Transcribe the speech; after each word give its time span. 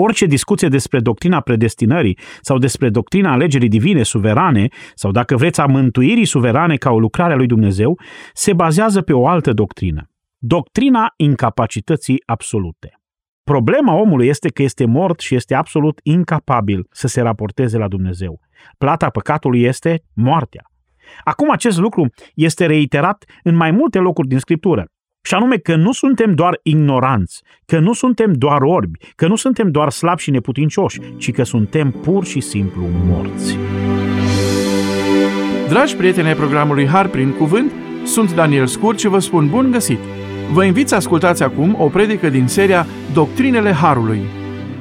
Orice 0.00 0.26
discuție 0.26 0.68
despre 0.68 1.00
doctrina 1.00 1.40
predestinării 1.40 2.18
sau 2.40 2.58
despre 2.58 2.90
doctrina 2.90 3.32
alegerii 3.32 3.68
divine 3.68 4.02
suverane 4.02 4.68
sau 4.94 5.10
dacă 5.10 5.36
vreți 5.36 5.60
a 5.60 5.66
mântuirii 5.66 6.24
suverane 6.24 6.76
ca 6.76 6.90
o 6.90 6.98
lucrare 6.98 7.32
a 7.32 7.36
lui 7.36 7.46
Dumnezeu 7.46 7.98
se 8.32 8.52
bazează 8.52 9.02
pe 9.02 9.12
o 9.12 9.26
altă 9.26 9.52
doctrină. 9.52 10.10
Doctrina 10.38 11.12
incapacității 11.16 12.22
absolute. 12.26 13.00
Problema 13.44 13.94
omului 13.94 14.26
este 14.26 14.48
că 14.48 14.62
este 14.62 14.86
mort 14.86 15.20
și 15.20 15.34
este 15.34 15.54
absolut 15.54 16.00
incapabil 16.02 16.86
să 16.90 17.06
se 17.06 17.20
raporteze 17.20 17.78
la 17.78 17.88
Dumnezeu. 17.88 18.40
Plata 18.78 19.08
păcatului 19.08 19.62
este 19.62 20.02
moartea. 20.14 20.62
Acum 21.24 21.50
acest 21.50 21.78
lucru 21.78 22.08
este 22.34 22.66
reiterat 22.66 23.24
în 23.42 23.54
mai 23.54 23.70
multe 23.70 23.98
locuri 23.98 24.28
din 24.28 24.38
Scriptură. 24.38 24.86
Și 25.28 25.34
anume 25.34 25.56
că 25.56 25.76
nu 25.76 25.92
suntem 25.92 26.34
doar 26.34 26.60
ignoranți, 26.62 27.42
că 27.66 27.78
nu 27.78 27.92
suntem 27.92 28.32
doar 28.32 28.62
orbi, 28.62 28.98
că 29.16 29.26
nu 29.26 29.36
suntem 29.36 29.70
doar 29.70 29.90
slabi 29.90 30.22
și 30.22 30.30
neputincioși, 30.30 31.00
ci 31.16 31.32
că 31.32 31.42
suntem 31.42 31.90
pur 31.90 32.24
și 32.24 32.40
simplu 32.40 32.82
morți. 33.06 33.58
Dragi 35.68 35.96
prieteni 35.96 36.26
ai 36.26 36.34
programului 36.34 36.86
Har 36.86 37.08
prin 37.08 37.32
Cuvânt, 37.32 37.72
sunt 38.04 38.34
Daniel 38.34 38.66
Scurt 38.66 38.98
și 38.98 39.08
vă 39.08 39.18
spun 39.18 39.48
bun 39.48 39.70
găsit! 39.70 39.98
Vă 40.52 40.64
invit 40.64 40.88
să 40.88 40.94
ascultați 40.94 41.42
acum 41.42 41.76
o 41.78 41.88
predică 41.88 42.28
din 42.28 42.46
seria 42.46 42.86
Doctrinele 43.12 43.72
Harului. 43.72 44.20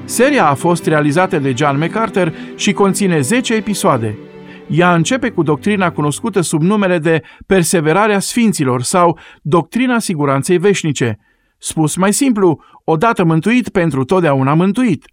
Seria 0.05 0.47
a 0.47 0.53
fost 0.53 0.85
realizată 0.85 1.39
de 1.39 1.53
John 1.57 1.77
MacArthur 1.77 2.33
și 2.55 2.73
conține 2.73 3.19
10 3.19 3.53
episoade– 3.53 4.17
ea 4.67 4.93
începe 4.93 5.29
cu 5.29 5.43
doctrina 5.43 5.91
cunoscută 5.91 6.41
sub 6.41 6.61
numele 6.61 6.97
de 6.97 7.21
perseverarea 7.45 8.19
sfinților 8.19 8.81
sau 8.81 9.19
doctrina 9.41 9.99
siguranței 9.99 10.57
veșnice. 10.57 11.19
Spus 11.57 11.95
mai 11.95 12.13
simplu, 12.13 12.59
odată 12.83 13.23
mântuit 13.23 13.69
pentru 13.69 14.03
totdeauna 14.03 14.53
mântuit. 14.53 15.05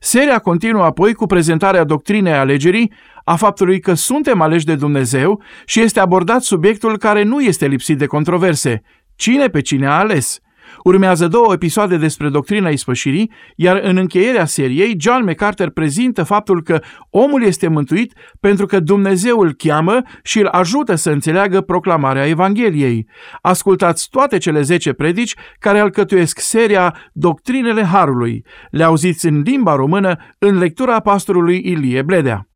Seria 0.00 0.38
continuă 0.38 0.84
apoi 0.84 1.14
cu 1.14 1.26
prezentarea 1.26 1.84
doctrinei 1.84 2.32
alegerii, 2.32 2.92
a 3.24 3.36
faptului 3.36 3.80
că 3.80 3.94
suntem 3.94 4.40
aleși 4.40 4.64
de 4.64 4.74
Dumnezeu 4.74 5.42
și 5.64 5.80
este 5.80 6.00
abordat 6.00 6.42
subiectul 6.42 6.98
care 6.98 7.22
nu 7.22 7.40
este 7.40 7.66
lipsit 7.66 7.98
de 7.98 8.06
controverse. 8.06 8.82
Cine 9.16 9.46
pe 9.48 9.60
cine 9.60 9.86
a 9.86 9.98
ales? 9.98 10.38
Urmează 10.84 11.28
două 11.28 11.52
episoade 11.52 11.96
despre 11.96 12.28
doctrina 12.28 12.68
ispășirii, 12.68 13.32
iar 13.56 13.80
în 13.82 13.96
încheierea 13.96 14.44
seriei, 14.44 14.96
John 14.98 15.24
MacArthur 15.24 15.70
prezintă 15.70 16.22
faptul 16.22 16.62
că 16.62 16.80
omul 17.10 17.42
este 17.42 17.68
mântuit 17.68 18.12
pentru 18.40 18.66
că 18.66 18.80
Dumnezeu 18.80 19.38
îl 19.38 19.52
cheamă 19.52 20.02
și 20.22 20.38
îl 20.38 20.46
ajută 20.46 20.94
să 20.94 21.10
înțeleagă 21.10 21.60
proclamarea 21.60 22.26
Evangheliei. 22.26 23.08
Ascultați 23.40 24.08
toate 24.10 24.38
cele 24.38 24.62
10 24.62 24.92
predici 24.92 25.34
care 25.58 25.78
alcătuiesc 25.78 26.38
seria 26.38 26.96
Doctrinele 27.12 27.82
Harului. 27.82 28.44
Le 28.70 28.82
auziți 28.82 29.26
în 29.26 29.40
limba 29.40 29.74
română 29.74 30.16
în 30.38 30.58
lectura 30.58 31.00
pastorului 31.00 31.60
Ilie 31.64 32.02
Bledea. 32.02 32.46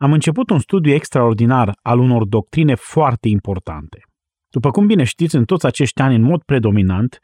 Am 0.00 0.12
început 0.12 0.50
un 0.50 0.58
studiu 0.58 0.94
extraordinar 0.94 1.78
al 1.82 1.98
unor 1.98 2.24
doctrine 2.24 2.74
foarte 2.74 3.28
importante. 3.28 4.07
După 4.50 4.70
cum 4.70 4.86
bine 4.86 5.04
știți, 5.04 5.36
în 5.36 5.44
toți 5.44 5.66
acești 5.66 6.00
ani, 6.00 6.14
în 6.14 6.22
mod 6.22 6.42
predominant, 6.42 7.18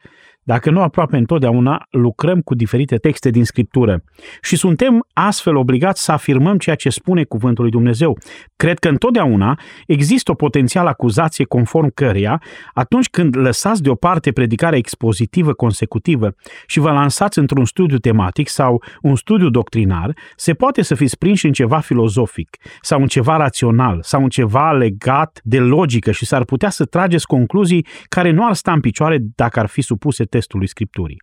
dacă 0.47 0.69
nu 0.69 0.81
aproape 0.81 1.17
întotdeauna, 1.17 1.85
lucrăm 1.89 2.41
cu 2.41 2.55
diferite 2.55 2.95
texte 2.95 3.29
din 3.29 3.45
Scriptură 3.45 4.03
și 4.41 4.55
suntem 4.55 5.05
astfel 5.13 5.55
obligați 5.55 6.03
să 6.03 6.11
afirmăm 6.11 6.57
ceea 6.57 6.75
ce 6.75 6.89
spune 6.89 7.23
Cuvântul 7.23 7.63
lui 7.63 7.71
Dumnezeu. 7.71 8.17
Cred 8.55 8.79
că 8.79 8.87
întotdeauna 8.87 9.59
există 9.87 10.31
o 10.31 10.33
potențială 10.33 10.89
acuzație 10.89 11.45
conform 11.45 11.91
căreia, 11.93 12.41
atunci 12.73 13.09
când 13.09 13.37
lăsați 13.37 13.81
deoparte 13.81 14.31
predicarea 14.31 14.77
expozitivă 14.77 15.53
consecutivă 15.53 16.35
și 16.65 16.79
vă 16.79 16.91
lansați 16.91 17.39
într-un 17.39 17.65
studiu 17.65 17.97
tematic 17.97 18.47
sau 18.49 18.83
un 19.01 19.15
studiu 19.15 19.49
doctrinar, 19.49 20.13
se 20.35 20.53
poate 20.53 20.81
să 20.81 20.95
fiți 20.95 21.17
prinși 21.17 21.45
în 21.45 21.51
ceva 21.51 21.79
filozofic 21.79 22.57
sau 22.81 23.01
în 23.01 23.07
ceva 23.07 23.37
rațional 23.37 23.99
sau 24.01 24.23
în 24.23 24.29
ceva 24.29 24.71
legat 24.71 25.39
de 25.43 25.59
logică 25.59 26.11
și 26.11 26.25
s-ar 26.25 26.43
putea 26.43 26.69
să 26.69 26.85
trageți 26.85 27.27
concluzii 27.27 27.85
care 28.09 28.31
nu 28.31 28.45
ar 28.45 28.53
sta 28.53 28.71
în 28.71 28.79
picioare 28.79 29.17
dacă 29.35 29.59
ar 29.59 29.67
fi 29.67 29.81
supuse 29.81 30.23
testului 30.35 30.67
Scripturii. 30.67 31.21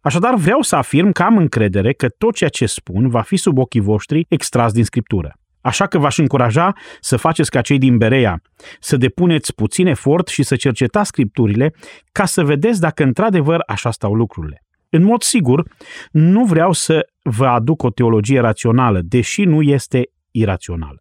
Așadar, 0.00 0.34
vreau 0.34 0.62
să 0.62 0.76
afirm 0.76 1.12
că 1.12 1.22
am 1.22 1.36
încredere 1.36 1.92
că 1.92 2.08
tot 2.08 2.34
ceea 2.34 2.50
ce 2.50 2.66
spun 2.66 3.08
va 3.08 3.20
fi 3.20 3.36
sub 3.36 3.58
ochii 3.58 3.80
voștri 3.80 4.26
extras 4.28 4.72
din 4.72 4.84
Scriptură. 4.84 5.32
Așa 5.60 5.86
că 5.86 5.98
v-aș 5.98 6.18
încuraja 6.18 6.72
să 7.00 7.16
faceți 7.16 7.50
ca 7.50 7.60
cei 7.60 7.78
din 7.78 7.96
Berea, 7.96 8.40
să 8.80 8.96
depuneți 8.96 9.54
puțin 9.54 9.86
efort 9.86 10.28
și 10.28 10.42
să 10.42 10.56
cercetați 10.56 11.08
scripturile 11.08 11.74
ca 12.12 12.24
să 12.24 12.44
vedeți 12.44 12.80
dacă 12.80 13.02
într-adevăr 13.02 13.62
așa 13.66 13.90
stau 13.90 14.14
lucrurile. 14.14 14.64
În 14.90 15.02
mod 15.02 15.22
sigur, 15.22 15.68
nu 16.10 16.44
vreau 16.44 16.72
să 16.72 17.06
vă 17.22 17.46
aduc 17.46 17.82
o 17.82 17.90
teologie 17.90 18.40
rațională, 18.40 19.00
deși 19.02 19.44
nu 19.44 19.62
este 19.62 20.10
irațională. 20.30 20.98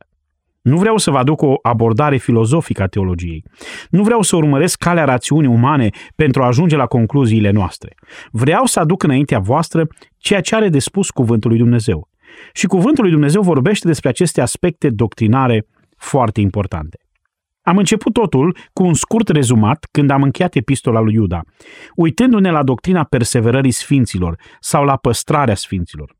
Nu 0.65 0.77
vreau 0.77 0.97
să 0.97 1.11
vă 1.11 1.17
aduc 1.17 1.41
o 1.41 1.53
abordare 1.61 2.17
filozofică 2.17 2.83
a 2.83 2.87
teologiei. 2.87 3.43
Nu 3.89 4.03
vreau 4.03 4.21
să 4.21 4.35
urmăresc 4.35 4.77
calea 4.77 5.05
rațiunii 5.05 5.49
umane 5.49 5.89
pentru 6.15 6.43
a 6.43 6.45
ajunge 6.45 6.75
la 6.75 6.85
concluziile 6.85 7.51
noastre. 7.51 7.95
Vreau 8.31 8.65
să 8.65 8.79
aduc 8.79 9.03
înaintea 9.03 9.39
voastră 9.39 9.87
ceea 10.17 10.41
ce 10.41 10.55
are 10.55 10.69
de 10.69 10.79
spus 10.79 11.09
Cuvântul 11.09 11.49
lui 11.49 11.59
Dumnezeu. 11.59 12.07
Și 12.53 12.65
Cuvântul 12.65 13.03
lui 13.03 13.11
Dumnezeu 13.11 13.41
vorbește 13.41 13.87
despre 13.87 14.09
aceste 14.09 14.41
aspecte 14.41 14.89
doctrinare 14.89 15.67
foarte 15.97 16.41
importante. 16.41 16.97
Am 17.61 17.77
început 17.77 18.13
totul 18.13 18.57
cu 18.73 18.83
un 18.83 18.93
scurt 18.93 19.29
rezumat 19.29 19.87
când 19.91 20.09
am 20.09 20.23
încheiat 20.23 20.55
epistola 20.55 20.99
lui 20.99 21.13
Iuda, 21.13 21.41
uitându-ne 21.95 22.51
la 22.51 22.63
doctrina 22.63 23.03
perseverării 23.03 23.71
sfinților 23.71 24.39
sau 24.59 24.83
la 24.83 24.95
păstrarea 24.95 25.55
sfinților. 25.55 26.15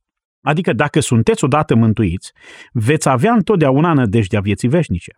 Adică 0.46 0.74
dacă 0.74 1.00
sunteți 1.00 1.44
odată 1.44 1.76
mântuiți, 1.76 2.32
veți 2.72 3.10
avea 3.10 3.34
întotdeauna 3.34 3.94
nădejdea 3.94 4.40
vieții 4.40 4.68
veșnice. 4.68 5.12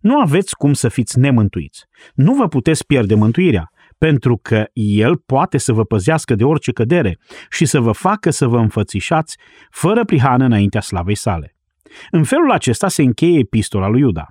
Nu 0.00 0.20
aveți 0.20 0.56
cum 0.56 0.72
să 0.72 0.88
fiți 0.88 1.18
nemântuiți. 1.18 1.84
Nu 2.14 2.34
vă 2.34 2.48
puteți 2.48 2.86
pierde 2.86 3.14
mântuirea, 3.14 3.70
pentru 3.98 4.38
că 4.42 4.64
El 4.72 5.16
poate 5.16 5.58
să 5.58 5.72
vă 5.72 5.84
păzească 5.84 6.34
de 6.34 6.44
orice 6.44 6.72
cădere 6.72 7.18
și 7.50 7.64
să 7.64 7.80
vă 7.80 7.92
facă 7.92 8.30
să 8.30 8.46
vă 8.46 8.58
înfățișați 8.58 9.36
fără 9.70 10.04
prihană 10.04 10.44
înaintea 10.44 10.80
slavei 10.80 11.14
sale. 11.14 11.56
În 12.10 12.24
felul 12.24 12.50
acesta 12.50 12.88
se 12.88 13.02
încheie 13.02 13.38
epistola 13.38 13.88
lui 13.88 14.00
Iuda. 14.00 14.26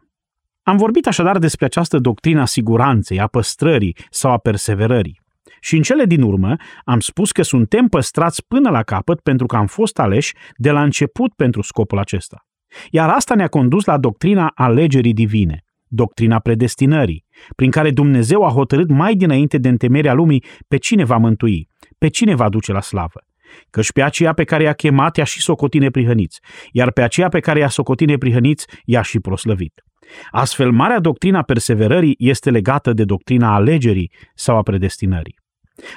Am 0.64 0.78
vorbit 0.78 1.08
așadar 1.08 1.38
despre 1.38 1.66
această 1.66 1.98
doctrină 1.98 2.42
a 2.42 2.46
siguranței, 2.46 3.20
a 3.20 3.28
păstrării 3.28 3.96
sau 4.10 4.32
a 4.32 4.38
perseverării. 4.38 5.22
Și 5.60 5.76
în 5.76 5.82
cele 5.82 6.06
din 6.06 6.22
urmă 6.22 6.56
am 6.84 7.00
spus 7.00 7.32
că 7.32 7.42
suntem 7.42 7.88
păstrați 7.88 8.46
până 8.48 8.70
la 8.70 8.84
capăt 8.84 9.20
pentru 9.20 9.46
că 9.46 9.56
am 9.56 9.68
fost 9.68 10.00
aleși 10.00 10.34
de 10.56 10.72
la 10.72 10.84
început 10.84 11.34
pentru 11.34 11.62
scopul 11.62 11.98
acesta. 11.98 12.44
Iar 12.90 13.10
asta 13.10 13.36
ne-a 13.36 13.48
condus 13.48 13.86
la 13.86 13.98
doctrina 13.98 14.52
alegerii 14.56 15.14
divine, 15.14 15.64
doctrina 15.88 16.40
predestinării, 16.40 17.26
prin 17.56 17.72
care 17.72 17.92
Dumnezeu 17.92 18.44
a 18.44 18.50
hotărât 18.50 18.90
mai 18.90 19.16
dinainte 19.16 19.58
de 19.58 19.68
întemerea 19.70 20.14
lumii 20.14 20.44
pe 20.68 20.78
cine 20.78 21.04
va 21.04 21.18
mântui, 21.18 21.70
pe 21.98 22.08
cine 22.08 22.36
va 22.36 22.50
duce 22.50 22.72
la 22.72 22.82
slavă. 22.82 23.24
Căci 23.70 23.92
pe 23.92 24.02
aceea 24.02 24.34
pe 24.34 24.44
care 24.44 24.64
i-a 24.64 24.74
chemat 24.74 25.18
i-a 25.18 25.24
și 25.24 25.42
socotine 25.42 25.90
prihăniți, 25.90 26.40
iar 26.72 26.92
pe 26.92 27.02
aceea 27.02 27.30
pe 27.30 27.40
care 27.40 27.60
i-a 27.60 27.70
socotine 27.70 28.18
prihăniți 28.18 28.66
i-a 28.86 29.02
și 29.02 29.20
proslăvit. 29.20 29.84
Astfel, 30.32 30.72
marea 30.72 31.00
doctrina 31.00 31.42
perseverării 31.42 32.16
este 32.18 32.50
legată 32.50 32.94
de 32.94 33.04
doctrina 33.04 33.54
alegerii 33.54 34.12
sau 34.34 34.58
a 34.58 34.62
predestinării. 34.62 35.36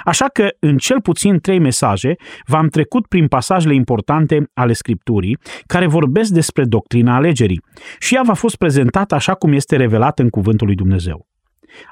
Așa 0.04 0.26
că, 0.28 0.48
în 0.58 0.76
cel 0.76 1.00
puțin 1.00 1.38
trei 1.38 1.58
mesaje, 1.58 2.14
v-am 2.46 2.68
trecut 2.68 3.06
prin 3.06 3.26
pasajele 3.26 3.74
importante 3.74 4.50
ale 4.54 4.72
Scripturii, 4.72 5.38
care 5.66 5.86
vorbesc 5.86 6.30
despre 6.30 6.64
doctrina 6.64 7.14
alegerii, 7.14 7.62
și 7.98 8.14
ea 8.14 8.22
v-a 8.24 8.34
fost 8.34 8.56
prezentată 8.56 9.14
așa 9.14 9.34
cum 9.34 9.52
este 9.52 9.76
revelată 9.76 10.22
în 10.22 10.28
Cuvântul 10.28 10.66
lui 10.66 10.76
Dumnezeu. 10.76 11.26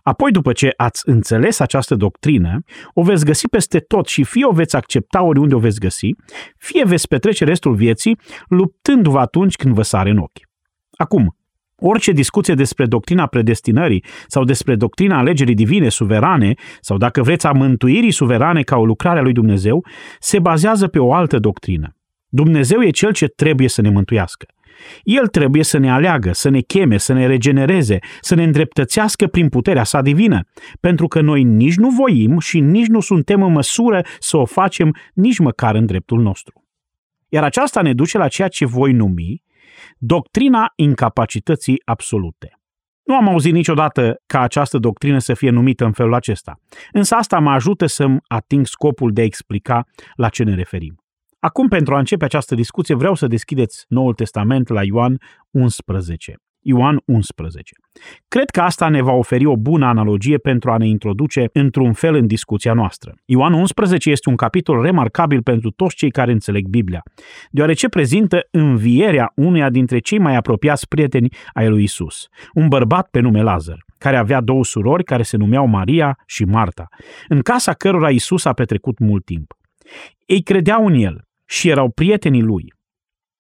Apoi, 0.03 0.31
după 0.31 0.53
ce 0.53 0.73
ați 0.77 1.09
înțeles 1.09 1.59
această 1.59 1.95
doctrină, 1.95 2.63
o 2.95 3.03
veți 3.03 3.25
găsi 3.25 3.49
peste 3.49 3.79
tot 3.79 4.07
și 4.07 4.25
fie 4.25 4.47
o 4.47 4.53
veți 4.53 4.77
accepta 4.77 5.23
oriunde 5.23 5.55
o 5.55 5.59
veți 5.59 5.81
găsi, 5.81 6.11
fie 6.57 6.85
veți 6.85 7.09
petrece 7.09 7.45
restul 7.45 7.75
vieții 7.75 8.19
luptându-vă 8.49 9.19
atunci 9.19 9.57
când 9.57 9.75
vă 9.75 9.83
sare 9.83 10.11
în 10.11 10.19
ochi. 10.19 10.49
Acum, 10.91 11.37
Orice 11.81 12.13
discuție 12.13 12.55
despre 12.55 12.87
doctrina 12.87 13.27
predestinării 13.27 14.05
sau 14.27 14.45
despre 14.45 14.75
doctrina 14.77 15.19
alegerii 15.19 15.55
divine 15.55 15.89
suverane 15.89 16.55
sau 16.81 16.97
dacă 16.97 17.23
vreți 17.23 17.47
a 17.47 17.53
mântuirii 17.53 18.11
suverane 18.11 18.63
ca 18.63 18.77
o 18.77 18.85
lucrare 18.85 19.19
a 19.19 19.23
lui 19.23 19.33
Dumnezeu 19.33 19.87
se 20.19 20.39
bazează 20.39 20.87
pe 20.87 20.99
o 20.99 21.13
altă 21.13 21.39
doctrină. 21.39 21.97
Dumnezeu 22.29 22.83
e 22.83 22.91
cel 22.91 23.13
ce 23.13 23.27
trebuie 23.27 23.69
să 23.69 23.81
ne 23.81 23.91
mântuiască. 23.91 24.47
El 25.03 25.27
trebuie 25.27 25.65
să 25.65 25.79
ne 25.79 25.91
aleagă, 25.91 26.33
să 26.33 26.49
ne 26.49 26.61
cheme, 26.61 26.97
să 26.97 27.13
ne 27.13 27.27
regenereze, 27.27 27.99
să 28.21 28.35
ne 28.35 28.43
îndreptățească 28.43 29.27
prin 29.27 29.49
puterea 29.49 29.85
sa 29.85 30.01
divină, 30.01 30.43
pentru 30.81 31.07
că 31.07 31.21
noi 31.21 31.43
nici 31.43 31.77
nu 31.77 31.89
voim 31.91 32.39
și 32.39 32.61
nici 32.61 32.87
nu 32.87 33.01
suntem 33.01 33.43
în 33.43 33.53
măsură 33.53 34.05
să 34.19 34.37
o 34.37 34.45
facem 34.45 34.97
nici 35.15 35.39
măcar 35.39 35.75
în 35.75 35.87
dreptul 35.87 36.21
nostru. 36.21 36.65
Iar 37.29 37.45
aceasta 37.45 37.83
ne 37.83 37.93
duce 37.93 38.19
la 38.19 38.29
ceea 38.29 38.49
ce 38.49 38.67
voi 38.67 38.93
numi 38.93 39.43
Doctrina 39.99 40.73
incapacității 40.77 41.83
absolute. 41.85 42.55
Nu 43.03 43.15
am 43.17 43.29
auzit 43.29 43.53
niciodată 43.53 44.21
ca 44.27 44.41
această 44.41 44.79
doctrină 44.79 45.19
să 45.19 45.35
fie 45.35 45.51
numită 45.51 45.85
în 45.85 45.93
felul 45.93 46.15
acesta, 46.15 46.61
însă 46.93 47.15
asta 47.15 47.39
mă 47.39 47.51
ajută 47.51 47.87
să-mi 47.87 48.19
ating 48.27 48.67
scopul 48.67 49.13
de 49.13 49.21
a 49.21 49.25
explica 49.25 49.87
la 50.15 50.29
ce 50.29 50.45
ne 50.45 50.55
referim. 50.55 50.95
Acum, 51.39 51.69
pentru 51.69 51.95
a 51.95 51.99
începe 51.99 52.25
această 52.25 52.55
discuție, 52.55 52.95
vreau 52.95 53.15
să 53.15 53.27
deschideți 53.27 53.85
Noul 53.89 54.15
Testament 54.15 54.69
la 54.69 54.83
Ioan 54.85 55.21
11. 55.51 56.35
Ioan 56.63 57.01
11. 57.05 57.75
Cred 58.29 58.51
că 58.51 58.61
asta 58.61 58.89
ne 58.89 59.03
va 59.03 59.13
oferi 59.13 59.45
o 59.47 59.57
bună 59.57 59.87
analogie 59.87 60.39
pentru 60.39 60.71
a 60.71 60.77
ne 60.77 60.87
introduce 60.87 61.49
într-un 61.53 61.93
fel 61.93 62.15
în 62.15 62.27
discuția 62.27 62.73
noastră. 62.73 63.15
Ioan 63.25 63.53
11 63.53 64.11
este 64.11 64.29
un 64.29 64.37
capitol 64.37 64.83
remarcabil 64.83 65.43
pentru 65.43 65.71
toți 65.71 65.97
cei 65.97 66.11
care 66.11 66.33
înțeleg 66.33 66.67
Biblia, 66.67 67.03
deoarece 67.51 67.89
prezintă 67.89 68.47
învierea 68.51 69.33
uneia 69.35 69.71
dintre 69.71 69.99
cei 69.99 70.19
mai 70.19 70.37
apropiați 70.37 70.89
prieteni 70.89 71.29
ai 71.53 71.69
lui 71.69 71.83
Isus, 71.83 72.29
un 72.55 72.69
bărbat 72.69 73.09
pe 73.11 73.21
nume 73.21 73.43
Lazar, 73.43 73.85
care 73.99 74.17
avea 74.17 74.41
două 74.41 74.65
surori 74.65 75.05
care 75.05 75.23
se 75.23 75.37
numeau 75.37 75.67
Maria 75.67 76.19
și 76.27 76.45
Marta, 76.45 76.89
în 77.29 77.41
casa 77.41 77.73
cărora 77.73 78.11
Isus 78.11 78.45
a 78.45 78.53
petrecut 78.53 78.99
mult 78.99 79.25
timp. 79.25 79.53
Ei 80.27 80.43
credeau 80.43 80.87
în 80.87 80.95
el 80.95 81.25
și 81.47 81.69
erau 81.69 81.91
prietenii 81.91 82.43
lui. 82.43 82.73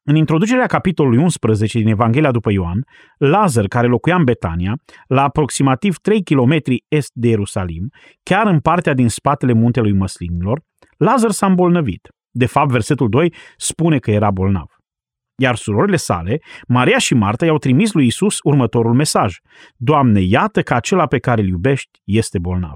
În 0.02 0.14
introducerea 0.16 0.66
capitolului 0.66 1.18
11 1.18 1.78
din 1.78 1.88
Evanghelia 1.88 2.30
după 2.30 2.52
Ioan, 2.52 2.84
Lazar, 3.18 3.66
care 3.66 3.86
locuia 3.86 4.16
în 4.16 4.24
Betania, 4.24 4.74
la 5.06 5.22
aproximativ 5.22 5.96
3 5.96 6.22
km 6.22 6.56
est 6.88 7.10
de 7.14 7.28
Ierusalim, 7.28 7.88
chiar 8.22 8.46
în 8.46 8.60
partea 8.60 8.94
din 8.94 9.08
spatele 9.08 9.52
muntelui 9.52 9.92
Măslinilor, 9.92 10.60
Lazar 10.96 11.30
s-a 11.30 11.46
îmbolnăvit. 11.46 12.08
De 12.30 12.46
fapt, 12.46 12.70
versetul 12.70 13.08
2 13.08 13.34
spune 13.56 13.98
că 13.98 14.10
era 14.10 14.30
bolnav. 14.30 14.66
Iar 15.36 15.56
surorile 15.56 15.96
sale, 15.96 16.38
Maria 16.68 16.98
și 16.98 17.14
Marta, 17.14 17.44
i-au 17.44 17.58
trimis 17.58 17.92
lui 17.92 18.06
Isus 18.06 18.38
următorul 18.42 18.94
mesaj. 18.94 19.36
Doamne, 19.76 20.20
iată 20.20 20.62
că 20.62 20.74
acela 20.74 21.06
pe 21.06 21.18
care 21.18 21.40
îl 21.40 21.48
iubești 21.48 22.00
este 22.04 22.38
bolnav. 22.38 22.74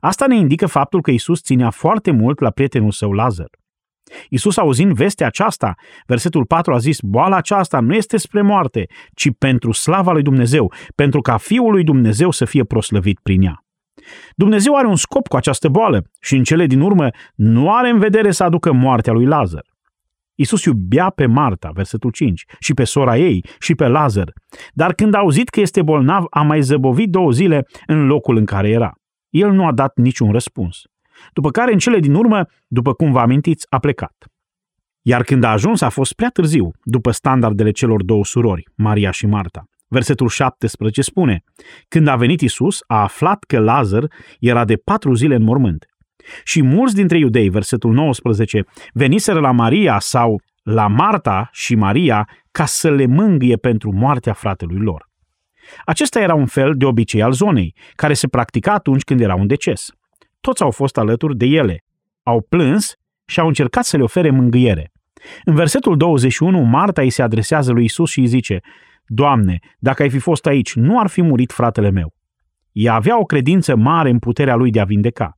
Asta 0.00 0.26
ne 0.26 0.36
indică 0.36 0.66
faptul 0.66 1.02
că 1.02 1.10
Isus 1.10 1.42
ținea 1.42 1.70
foarte 1.70 2.10
mult 2.10 2.40
la 2.40 2.50
prietenul 2.50 2.90
său 2.90 3.12
Lazar. 3.12 3.48
Iisus 4.28 4.56
auzind 4.56 4.92
vestea 4.92 5.26
aceasta, 5.26 5.74
versetul 6.06 6.44
4 6.44 6.74
a 6.74 6.78
zis, 6.78 7.00
boala 7.00 7.36
aceasta 7.36 7.80
nu 7.80 7.94
este 7.94 8.16
spre 8.16 8.42
moarte, 8.42 8.86
ci 9.14 9.28
pentru 9.38 9.72
slava 9.72 10.12
lui 10.12 10.22
Dumnezeu, 10.22 10.72
pentru 10.94 11.20
ca 11.20 11.36
Fiul 11.36 11.70
lui 11.70 11.84
Dumnezeu 11.84 12.30
să 12.30 12.44
fie 12.44 12.64
proslăvit 12.64 13.18
prin 13.22 13.42
ea. 13.42 13.64
Dumnezeu 14.34 14.74
are 14.74 14.86
un 14.86 14.96
scop 14.96 15.28
cu 15.28 15.36
această 15.36 15.68
boală 15.68 16.02
și 16.20 16.36
în 16.36 16.42
cele 16.42 16.66
din 16.66 16.80
urmă 16.80 17.08
nu 17.34 17.72
are 17.72 17.88
în 17.88 17.98
vedere 17.98 18.30
să 18.30 18.44
aducă 18.44 18.72
moartea 18.72 19.12
lui 19.12 19.24
Lazar. 19.24 19.64
Iisus 20.34 20.64
iubea 20.64 21.10
pe 21.10 21.26
Marta, 21.26 21.70
versetul 21.74 22.10
5, 22.10 22.44
și 22.58 22.74
pe 22.74 22.84
sora 22.84 23.16
ei 23.16 23.44
și 23.58 23.74
pe 23.74 23.86
Lazar, 23.86 24.32
dar 24.72 24.92
când 24.92 25.14
a 25.14 25.18
auzit 25.18 25.48
că 25.48 25.60
este 25.60 25.82
bolnav, 25.82 26.24
a 26.30 26.42
mai 26.42 26.62
zăbovit 26.62 27.10
două 27.10 27.30
zile 27.30 27.66
în 27.86 28.06
locul 28.06 28.36
în 28.36 28.44
care 28.44 28.68
era. 28.68 28.92
El 29.28 29.50
nu 29.50 29.66
a 29.66 29.72
dat 29.72 29.96
niciun 29.96 30.32
răspuns 30.32 30.82
după 31.32 31.50
care 31.50 31.72
în 31.72 31.78
cele 31.78 31.98
din 31.98 32.14
urmă, 32.14 32.46
după 32.68 32.92
cum 32.92 33.12
vă 33.12 33.20
amintiți, 33.20 33.66
a 33.68 33.78
plecat. 33.78 34.24
Iar 35.02 35.22
când 35.22 35.44
a 35.44 35.50
ajuns 35.50 35.80
a 35.80 35.88
fost 35.88 36.12
prea 36.12 36.28
târziu, 36.28 36.70
după 36.82 37.10
standardele 37.10 37.70
celor 37.70 38.02
două 38.02 38.24
surori, 38.24 38.64
Maria 38.76 39.10
și 39.10 39.26
Marta. 39.26 39.64
Versetul 39.88 40.28
17 40.28 41.02
spune, 41.02 41.42
când 41.88 42.06
a 42.06 42.16
venit 42.16 42.40
Isus, 42.40 42.78
a 42.86 43.02
aflat 43.02 43.44
că 43.44 43.58
Lazar 43.58 44.04
era 44.38 44.64
de 44.64 44.76
patru 44.76 45.14
zile 45.14 45.34
în 45.34 45.42
mormânt. 45.42 45.86
Și 46.44 46.62
mulți 46.62 46.94
dintre 46.94 47.18
iudei, 47.18 47.48
versetul 47.48 47.92
19, 47.92 48.64
veniseră 48.92 49.40
la 49.40 49.50
Maria 49.50 49.98
sau 49.98 50.40
la 50.62 50.86
Marta 50.86 51.48
și 51.52 51.74
Maria 51.74 52.28
ca 52.50 52.64
să 52.64 52.90
le 52.90 53.06
mângâie 53.06 53.56
pentru 53.56 53.92
moartea 53.92 54.32
fratelui 54.32 54.78
lor. 54.78 55.08
Acesta 55.84 56.20
era 56.20 56.34
un 56.34 56.46
fel 56.46 56.74
de 56.76 56.84
obicei 56.84 57.22
al 57.22 57.32
zonei, 57.32 57.74
care 57.94 58.14
se 58.14 58.28
practica 58.28 58.72
atunci 58.72 59.02
când 59.02 59.20
era 59.20 59.34
un 59.34 59.46
deces 59.46 59.88
toți 60.40 60.62
au 60.62 60.70
fost 60.70 60.98
alături 60.98 61.36
de 61.36 61.46
ele, 61.46 61.84
au 62.22 62.46
plâns 62.48 62.94
și 63.24 63.40
au 63.40 63.46
încercat 63.46 63.84
să 63.84 63.96
le 63.96 64.02
ofere 64.02 64.30
mângâiere. 64.30 64.92
În 65.44 65.54
versetul 65.54 65.96
21, 65.96 66.60
Marta 66.60 67.02
îi 67.02 67.10
se 67.10 67.22
adresează 67.22 67.72
lui 67.72 67.84
Isus 67.84 68.10
și 68.10 68.18
îi 68.18 68.26
zice, 68.26 68.60
Doamne, 69.06 69.58
dacă 69.78 70.02
ai 70.02 70.10
fi 70.10 70.18
fost 70.18 70.46
aici, 70.46 70.74
nu 70.74 70.98
ar 70.98 71.06
fi 71.06 71.22
murit 71.22 71.52
fratele 71.52 71.90
meu. 71.90 72.14
Ea 72.72 72.94
avea 72.94 73.18
o 73.18 73.24
credință 73.24 73.76
mare 73.76 74.10
în 74.10 74.18
puterea 74.18 74.54
lui 74.54 74.70
de 74.70 74.80
a 74.80 74.84
vindeca, 74.84 75.36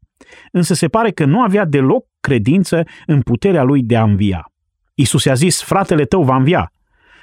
însă 0.53 0.75
se 0.75 0.89
pare 0.89 1.11
că 1.11 1.25
nu 1.25 1.41
avea 1.41 1.65
deloc 1.65 2.07
credință 2.21 2.83
în 3.07 3.21
puterea 3.21 3.63
lui 3.63 3.83
de 3.83 3.97
a 3.97 4.03
învia. 4.03 4.45
Isus 4.95 5.25
i-a 5.25 5.35
zis, 5.35 5.63
fratele 5.63 6.05
tău 6.05 6.23
va 6.23 6.37
învia. 6.37 6.73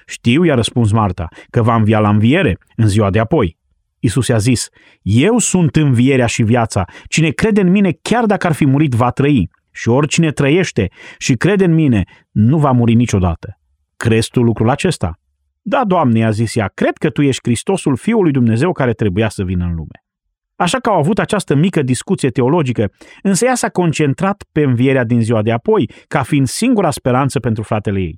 Știu, 0.06 0.44
i-a 0.44 0.56
răspuns 0.56 0.92
Marta, 0.92 1.28
că 1.50 1.62
va 1.62 1.76
învia 1.76 2.00
la 2.00 2.10
înviere 2.10 2.58
în 2.76 2.88
ziua 2.88 3.10
de 3.10 3.20
apoi. 3.20 3.58
Isus 4.00 4.28
i-a 4.28 4.38
zis, 4.38 4.68
eu 5.02 5.38
sunt 5.38 5.76
învierea 5.76 6.26
și 6.26 6.44
viața. 6.44 6.86
Cine 7.08 7.30
crede 7.30 7.62
în 7.62 7.70
mine, 7.70 7.92
chiar 8.02 8.26
dacă 8.26 8.48
ar 8.48 8.54
fi 8.54 8.66
murit, 8.66 8.94
va 8.94 9.10
trăi. 9.10 9.50
Și 9.72 9.90
oricine 9.90 10.32
trăiește 10.32 10.88
și 11.18 11.34
crede 11.34 11.64
în 11.64 11.74
mine, 11.74 12.04
nu 12.32 12.58
va 12.58 12.72
muri 12.72 12.94
niciodată. 12.94 13.60
Crezi 13.98 14.30
tu 14.30 14.42
lucrul 14.42 14.70
acesta? 14.70 15.20
Da, 15.62 15.84
Doamne, 15.86 16.26
a 16.26 16.30
zis 16.30 16.56
ea, 16.56 16.72
cred 16.74 16.98
că 16.98 17.10
Tu 17.10 17.22
ești 17.22 17.42
Hristosul 17.44 17.96
Fiul 17.96 18.22
lui 18.22 18.32
Dumnezeu 18.32 18.72
care 18.72 18.94
trebuia 18.94 19.30
să 19.30 19.44
vină 19.44 19.66
în 19.66 19.74
lume. 19.76 20.04
Așa 20.56 20.80
că 20.80 20.90
au 20.90 20.98
avut 20.98 21.20
această 21.20 21.56
mică 21.56 21.82
discuție 21.82 22.30
teologică, 22.30 22.92
însă 23.22 23.46
ea 23.46 23.56
s-a 23.56 23.70
concentrat 23.70 24.44
pe 24.52 24.62
învierea 24.62 25.04
din 25.04 25.22
ziua 25.22 25.42
de 25.42 25.52
apoi, 25.52 25.90
ca 26.08 26.24
fiind 26.24 26.48
singura 26.48 26.92
speranță 26.92 27.40
pentru 27.40 27.64
fratele 27.64 28.00
ei. 28.00 28.16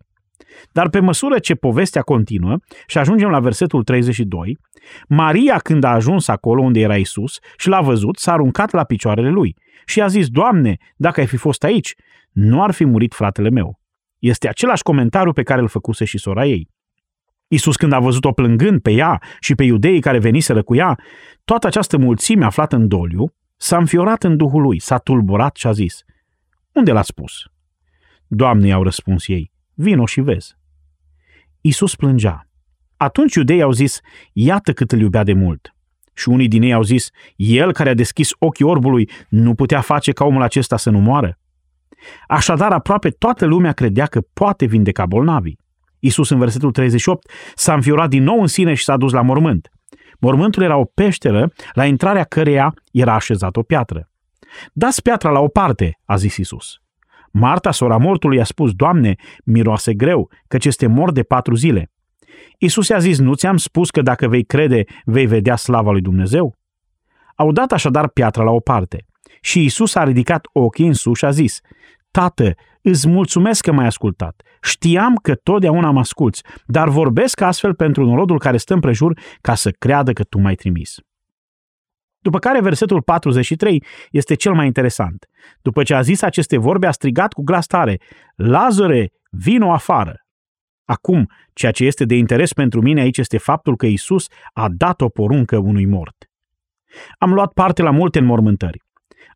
Dar 0.72 0.90
pe 0.90 1.00
măsură 1.00 1.40
ce 1.40 1.56
povestea 1.56 2.02
continuă 2.02 2.58
și 2.88 2.98
ajungem 2.98 3.30
la 3.30 3.40
versetul 3.40 3.84
32, 3.84 4.58
Maria 5.08 5.58
când 5.58 5.84
a 5.84 5.90
ajuns 5.90 6.28
acolo 6.28 6.62
unde 6.62 6.80
era 6.80 6.98
Isus 6.98 7.40
și 7.58 7.68
l-a 7.68 7.82
văzut, 7.82 8.18
s-a 8.18 8.32
aruncat 8.32 8.72
la 8.72 8.84
picioarele 8.84 9.30
lui 9.30 9.56
și 9.86 10.02
a 10.02 10.08
zis, 10.08 10.28
Doamne, 10.28 10.78
dacă 10.96 11.20
ai 11.20 11.28
fi 11.28 11.38
fost 11.38 11.64
aici, 11.64 11.94
nu 12.32 12.64
ar 12.64 12.72
fi 12.72 12.86
murit 12.86 13.14
fratele 13.14 13.50
meu. 13.50 13.80
Este 14.20 14.48
același 14.48 14.84
comentariu 14.84 15.34
pe 15.34 15.44
care 15.44 15.62
îl 15.62 15.68
făcuse 15.68 16.06
și 16.06 16.18
sora 16.18 16.46
ei. 16.46 16.70
Isus 17.48 17.76
când 17.76 17.92
a 17.92 18.00
văzut-o 18.00 18.32
plângând 18.32 18.82
pe 18.82 18.92
ea 18.92 19.22
și 19.40 19.56
pe 19.56 19.64
iudeii 19.64 20.02
care 20.02 20.20
veniseră 20.20 20.64
cu 20.64 20.76
ea, 20.76 21.00
toată 21.44 21.68
această 21.68 21.98
mulțime 21.98 22.46
aflată 22.46 22.76
în 22.76 22.88
doliu, 22.88 23.34
s-a 23.58 23.78
înfiorat 23.78 24.24
în 24.24 24.38
duhul 24.38 24.62
lui, 24.62 24.80
s-a 24.80 24.98
tulburat 24.98 25.56
și 25.56 25.68
a 25.68 25.72
zis, 25.72 26.04
Unde 26.74 26.92
l-a 26.92 27.02
spus? 27.02 27.32
Doamne, 28.28 28.68
i-au 28.68 28.84
răspuns 28.84 29.28
ei, 29.28 29.51
vino 29.74 30.06
și 30.06 30.22
vezi. 30.22 30.56
Isus 31.62 31.96
plângea. 31.96 32.48
Atunci 32.98 33.36
iudeii 33.36 33.62
au 33.62 33.72
zis, 33.72 34.00
iată 34.34 34.74
cât 34.74 34.92
îl 34.92 35.00
iubea 35.00 35.24
de 35.24 35.34
mult. 35.34 35.76
Și 36.14 36.30
unii 36.30 36.48
din 36.48 36.62
ei 36.62 36.74
au 36.74 36.84
zis, 36.84 37.10
el 37.36 37.74
care 37.74 37.90
a 37.90 37.94
deschis 37.94 38.30
ochii 38.40 38.66
orbului 38.66 39.10
nu 39.30 39.56
putea 39.56 39.82
face 39.82 40.12
ca 40.12 40.26
omul 40.26 40.42
acesta 40.42 40.78
să 40.78 40.90
nu 40.90 41.00
moară. 41.00 41.40
Așadar, 42.28 42.72
aproape 42.72 43.10
toată 43.10 43.46
lumea 43.46 43.72
credea 43.72 44.06
că 44.06 44.22
poate 44.34 44.66
vindeca 44.66 45.06
bolnavii. 45.06 45.60
Isus 46.00 46.30
în 46.30 46.40
versetul 46.40 46.72
38 46.72 47.32
s-a 47.56 47.74
înfiorat 47.74 48.10
din 48.10 48.24
nou 48.24 48.42
în 48.42 48.48
sine 48.48 48.74
și 48.74 48.84
s-a 48.84 48.98
dus 48.98 49.12
la 49.12 49.22
mormânt. 49.22 49.70
Mormântul 50.20 50.64
era 50.64 50.78
o 50.78 50.86
peșteră 50.86 51.52
la 51.74 51.86
intrarea 51.86 52.24
căreia 52.24 52.74
era 52.92 53.14
așezat 53.14 53.56
o 53.56 53.62
piatră. 53.62 54.10
Dați 54.74 55.02
piatra 55.02 55.30
la 55.30 55.40
o 55.40 55.48
parte, 55.48 56.00
a 56.06 56.16
zis 56.16 56.38
Isus. 56.38 56.81
Marta, 57.32 57.72
sora 57.72 57.98
mortului, 57.98 58.40
a 58.40 58.44
spus, 58.44 58.72
Doamne, 58.72 59.16
miroase 59.46 59.94
greu, 59.94 60.30
căci 60.48 60.66
este 60.66 60.88
mort 60.88 61.14
de 61.14 61.24
patru 61.24 61.56
zile. 61.56 61.92
Isus 62.58 62.88
i-a 62.88 63.00
zis, 63.00 63.20
nu 63.20 63.34
ți-am 63.34 63.58
spus 63.58 63.90
că 63.90 64.02
dacă 64.02 64.28
vei 64.28 64.44
crede, 64.44 64.84
vei 65.06 65.26
vedea 65.26 65.56
slava 65.56 65.92
lui 65.92 66.02
Dumnezeu? 66.02 66.56
Au 67.36 67.52
dat 67.52 67.72
așadar 67.72 68.10
piatra 68.10 68.44
la 68.44 68.52
o 68.52 68.60
parte. 68.60 69.06
Și 69.42 69.64
Isus 69.64 69.96
a 69.96 70.04
ridicat 70.04 70.46
ochii 70.54 70.88
în 70.88 70.94
sus 70.94 71.18
și 71.18 71.26
a 71.26 71.30
zis, 71.30 71.60
Tată, 72.12 72.54
îți 72.82 73.08
mulțumesc 73.08 73.64
că 73.64 73.72
m-ai 73.72 73.86
ascultat. 73.86 74.42
Știam 74.62 75.16
că 75.16 75.36
totdeauna 75.36 75.92
mă 75.92 76.00
asculți, 76.00 76.44
dar 76.66 76.90
vorbesc 76.90 77.42
astfel 77.42 77.76
pentru 77.76 78.06
norodul 78.06 78.40
care 78.40 78.58
stă 78.58 78.74
împrejur 78.74 79.20
ca 79.42 79.56
să 79.56 79.72
creadă 79.72 80.14
că 80.14 80.24
tu 80.24 80.40
m-ai 80.40 80.56
trimis. 80.56 80.96
După 82.22 82.40
care 82.40 82.62
versetul 82.62 83.02
43 83.02 83.84
este 84.12 84.34
cel 84.34 84.54
mai 84.54 84.66
interesant. 84.66 85.26
După 85.62 85.84
ce 85.84 85.94
a 85.94 86.02
zis 86.02 86.22
aceste 86.22 86.58
vorbe, 86.58 86.88
a 86.88 86.92
strigat 86.92 87.34
cu 87.34 87.42
glas 87.44 87.66
tare, 87.66 88.00
Lazare, 88.36 89.12
vino 89.30 89.74
afară! 89.74 90.16
Acum, 90.86 91.28
ceea 91.54 91.72
ce 91.72 91.86
este 91.86 92.06
de 92.06 92.16
interes 92.16 92.54
pentru 92.54 92.82
mine 92.82 93.02
aici 93.02 93.18
este 93.18 93.38
faptul 93.38 93.76
că 93.76 93.86
Isus 93.86 94.28
a 94.54 94.68
dat 94.70 95.02
o 95.02 95.10
poruncă 95.10 95.58
unui 95.58 95.86
mort. 95.86 96.16
Am 97.18 97.34
luat 97.34 97.54
parte 97.54 97.82
la 97.82 97.92
multe 97.92 98.20
înmormântări. 98.20 98.82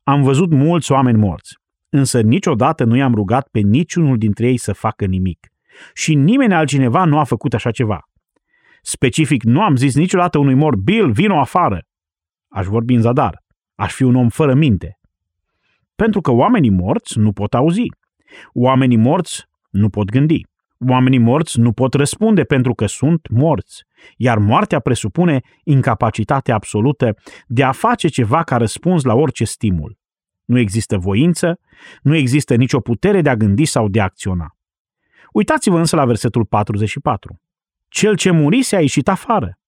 Am 0.03 0.21
văzut 0.21 0.51
mulți 0.51 0.91
oameni 0.91 1.17
morți, 1.17 1.57
însă 1.89 2.21
niciodată 2.21 2.83
nu 2.83 2.95
i-am 2.95 3.13
rugat 3.13 3.47
pe 3.47 3.59
niciunul 3.59 4.17
dintre 4.17 4.47
ei 4.47 4.57
să 4.57 4.73
facă 4.73 5.05
nimic. 5.05 5.47
Și 5.93 6.15
nimeni 6.15 6.53
altcineva 6.53 7.05
nu 7.05 7.19
a 7.19 7.23
făcut 7.23 7.53
așa 7.53 7.71
ceva. 7.71 7.99
Specific, 8.81 9.43
nu 9.43 9.61
am 9.61 9.75
zis 9.75 9.95
niciodată 9.95 10.37
unui 10.37 10.53
mort, 10.53 10.77
Bill, 10.77 11.11
vino 11.11 11.39
afară. 11.39 11.81
Aș 12.55 12.65
vorbi 12.65 12.93
în 12.93 13.01
zadar. 13.01 13.43
Aș 13.75 13.93
fi 13.93 14.03
un 14.03 14.15
om 14.15 14.29
fără 14.29 14.53
minte. 14.53 14.99
Pentru 15.95 16.21
că 16.21 16.31
oamenii 16.31 16.69
morți 16.69 17.19
nu 17.19 17.31
pot 17.31 17.53
auzi. 17.53 17.85
Oamenii 18.53 18.97
morți 18.97 19.45
nu 19.69 19.89
pot 19.89 20.09
gândi. 20.09 20.41
Oamenii 20.87 21.19
morți 21.19 21.59
nu 21.59 21.71
pot 21.71 21.93
răspunde 21.93 22.43
pentru 22.43 22.73
că 22.73 22.85
sunt 22.85 23.27
morți, 23.29 23.83
iar 24.17 24.37
moartea 24.37 24.79
presupune 24.79 25.41
incapacitatea 25.63 26.55
absolută 26.55 27.15
de 27.47 27.63
a 27.63 27.71
face 27.71 28.07
ceva 28.07 28.43
ca 28.43 28.57
răspuns 28.57 29.03
la 29.03 29.13
orice 29.13 29.43
stimul. 29.43 29.97
Nu 30.45 30.59
există 30.59 30.97
voință, 30.97 31.59
nu 32.01 32.15
există 32.15 32.55
nicio 32.55 32.79
putere 32.79 33.21
de 33.21 33.29
a 33.29 33.35
gândi 33.35 33.65
sau 33.65 33.87
de 33.87 34.01
a 34.01 34.03
acționa. 34.03 34.47
Uitați-vă 35.33 35.77
însă 35.77 35.95
la 35.95 36.05
versetul 36.05 36.45
44. 36.45 37.41
Cel 37.87 38.15
ce 38.15 38.31
murise 38.31 38.75
a 38.75 38.79
ieșit 38.79 39.07
afară. 39.07 39.59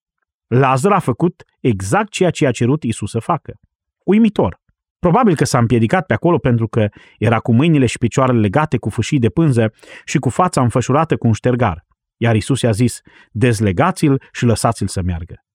Lazar 0.48 0.92
a 0.92 1.00
făcut 1.00 1.44
exact 1.60 2.12
ceea 2.12 2.30
ce 2.30 2.46
a 2.46 2.52
cerut 2.52 2.84
Isus 2.84 3.10
să 3.10 3.20
facă. 3.20 3.60
Uimitor. 4.04 4.60
Probabil 5.00 5.36
că 5.36 5.46
s-a 5.46 5.58
împiedicat 5.58 6.06
pe 6.06 6.14
acolo 6.14 6.38
pentru 6.38 6.68
că 6.68 6.90
era 7.18 7.40
cu 7.40 7.54
mâinile 7.54 7.86
și 7.86 7.98
picioarele 7.98 8.40
legate 8.40 8.78
cu 8.78 8.90
fâșii 8.90 9.20
de 9.20 9.30
pânză 9.30 9.74
și 10.06 10.18
cu 10.18 10.30
fața 10.30 10.62
înfășurată 10.62 11.18
cu 11.18 11.28
un 11.28 11.34
ștergar. 11.34 11.86
Iar 12.18 12.36
Isus 12.36 12.62
i-a 12.62 12.72
zis, 12.72 13.02
dezlegați-l 13.32 14.22
și 14.32 14.46
lăsați-l 14.46 14.88
să 14.88 15.02
meargă. 15.02 15.46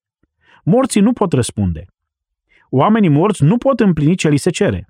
Morții 0.64 1.00
nu 1.00 1.12
pot 1.12 1.32
răspunde. 1.32 1.84
Oamenii 2.70 3.08
morți 3.08 3.44
nu 3.44 3.58
pot 3.58 3.80
împlini 3.80 4.14
ce 4.14 4.28
li 4.28 4.36
se 4.36 4.50
cere. 4.50 4.86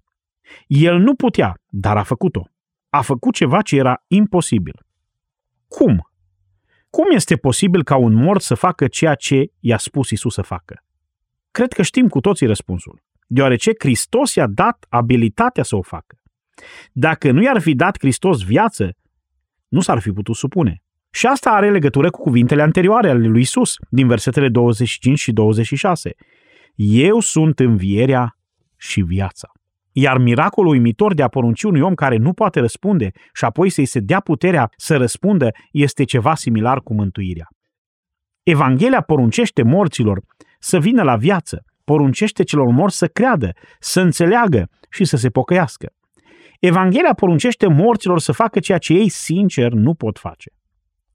El 0.66 0.99
nu 0.99 1.14
putea, 1.14 1.54
dar 1.66 1.97
a 1.97 2.02
făcut-o. 2.02 2.47
A 2.88 3.00
făcut 3.00 3.35
ceva 3.35 3.62
ce 3.62 3.76
era 3.76 4.04
imposibil. 4.06 4.87
Cum? 5.68 6.12
Cum 6.96 7.11
este 7.11 7.37
posibil 7.37 7.84
ca 7.84 7.96
un 7.96 8.12
mort 8.12 8.42
să 8.42 8.54
facă 8.54 8.87
ceea 8.88 9.14
ce 9.14 9.44
i-a 9.61 9.76
spus 9.76 10.11
Isus 10.11 10.34
să 10.34 10.42
facă? 10.42 10.84
Cred 11.50 11.72
că 11.72 11.82
știm 11.82 12.08
cu 12.08 12.20
toții 12.20 12.46
răspunsul. 12.46 13.02
Deoarece 13.26 13.70
Hristos 13.78 14.34
i-a 14.34 14.46
dat 14.46 14.87
abilitatea 14.88 15.62
să 15.62 15.76
o 15.76 15.82
facă. 15.82 16.16
Dacă 16.92 17.30
nu 17.30 17.42
i-ar 17.42 17.61
fi 17.61 17.75
dat 17.75 17.99
Hristos 17.99 18.42
viață, 18.42 18.96
nu 19.68 19.80
s-ar 19.80 19.99
fi 19.99 20.11
putut 20.11 20.34
supune. 20.34 20.82
Și 21.11 21.26
asta 21.26 21.50
are 21.50 21.70
legătură 21.70 22.11
cu 22.11 22.20
cuvintele 22.20 22.62
anterioare 22.62 23.11
ale 23.11 23.26
lui 23.26 23.40
Isus, 23.40 23.76
din 23.90 24.06
versetele 24.06 24.49
25 24.49 25.18
și 25.18 25.32
26. 25.32 26.14
Eu 26.75 27.20
sunt 27.20 27.58
învierea 27.58 28.37
și 28.76 29.00
viața. 29.00 29.52
Iar 29.92 30.18
miracolul 30.18 30.70
uimitor 30.70 31.14
de 31.14 31.22
a 31.22 31.28
porunci 31.28 31.62
unui 31.62 31.80
om 31.80 31.94
care 31.94 32.16
nu 32.16 32.32
poate 32.32 32.61
răspunde 32.61 33.11
și 33.34 33.44
apoi 33.44 33.70
să-i 33.70 33.84
se 33.84 34.00
dea 34.00 34.20
puterea 34.20 34.70
să 34.76 34.96
răspundă 34.96 35.50
este 35.70 36.04
ceva 36.04 36.34
similar 36.34 36.80
cu 36.80 36.94
mântuirea. 36.94 37.49
Evanghelia 38.42 39.00
poruncește 39.00 39.62
morților 39.62 40.20
să 40.58 40.78
vină 40.78 41.02
la 41.02 41.16
viață, 41.16 41.64
poruncește 41.84 42.42
celor 42.42 42.66
morți 42.68 42.99
să 42.99 43.06
creadă, 43.06 43.52
să 43.78 44.00
înțeleagă 44.00 44.68
și 44.90 45.04
să 45.04 45.16
se 45.16 45.28
pocăiască. 45.28 45.92
Evanghelia 46.61 47.14
poruncește 47.14 47.66
morților 47.66 48.18
să 48.20 48.32
facă 48.32 48.61
ceea 48.61 48.78
ce 48.78 48.92
ei 48.92 49.08
sincer 49.08 49.72
nu 49.72 49.94
pot 49.94 50.18
face. 50.18 50.50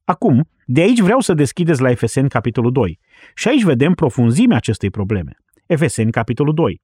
Acum, 0.04 0.50
de 0.66 0.82
aici 0.82 1.00
vreau 1.00 1.20
să 1.20 1.34
deschideți 1.34 1.82
la 1.82 1.90
Efeseni 1.90 2.30
capitolul 2.30 2.72
2 2.72 3.00
și 3.36 3.48
aici 3.48 3.64
vedem 3.64 3.94
profunzimea 3.94 4.58
acestei 4.58 4.90
probleme. 4.90 5.32
Efeseni 5.66 6.12
capitolul 6.12 6.54
2. 6.54 6.82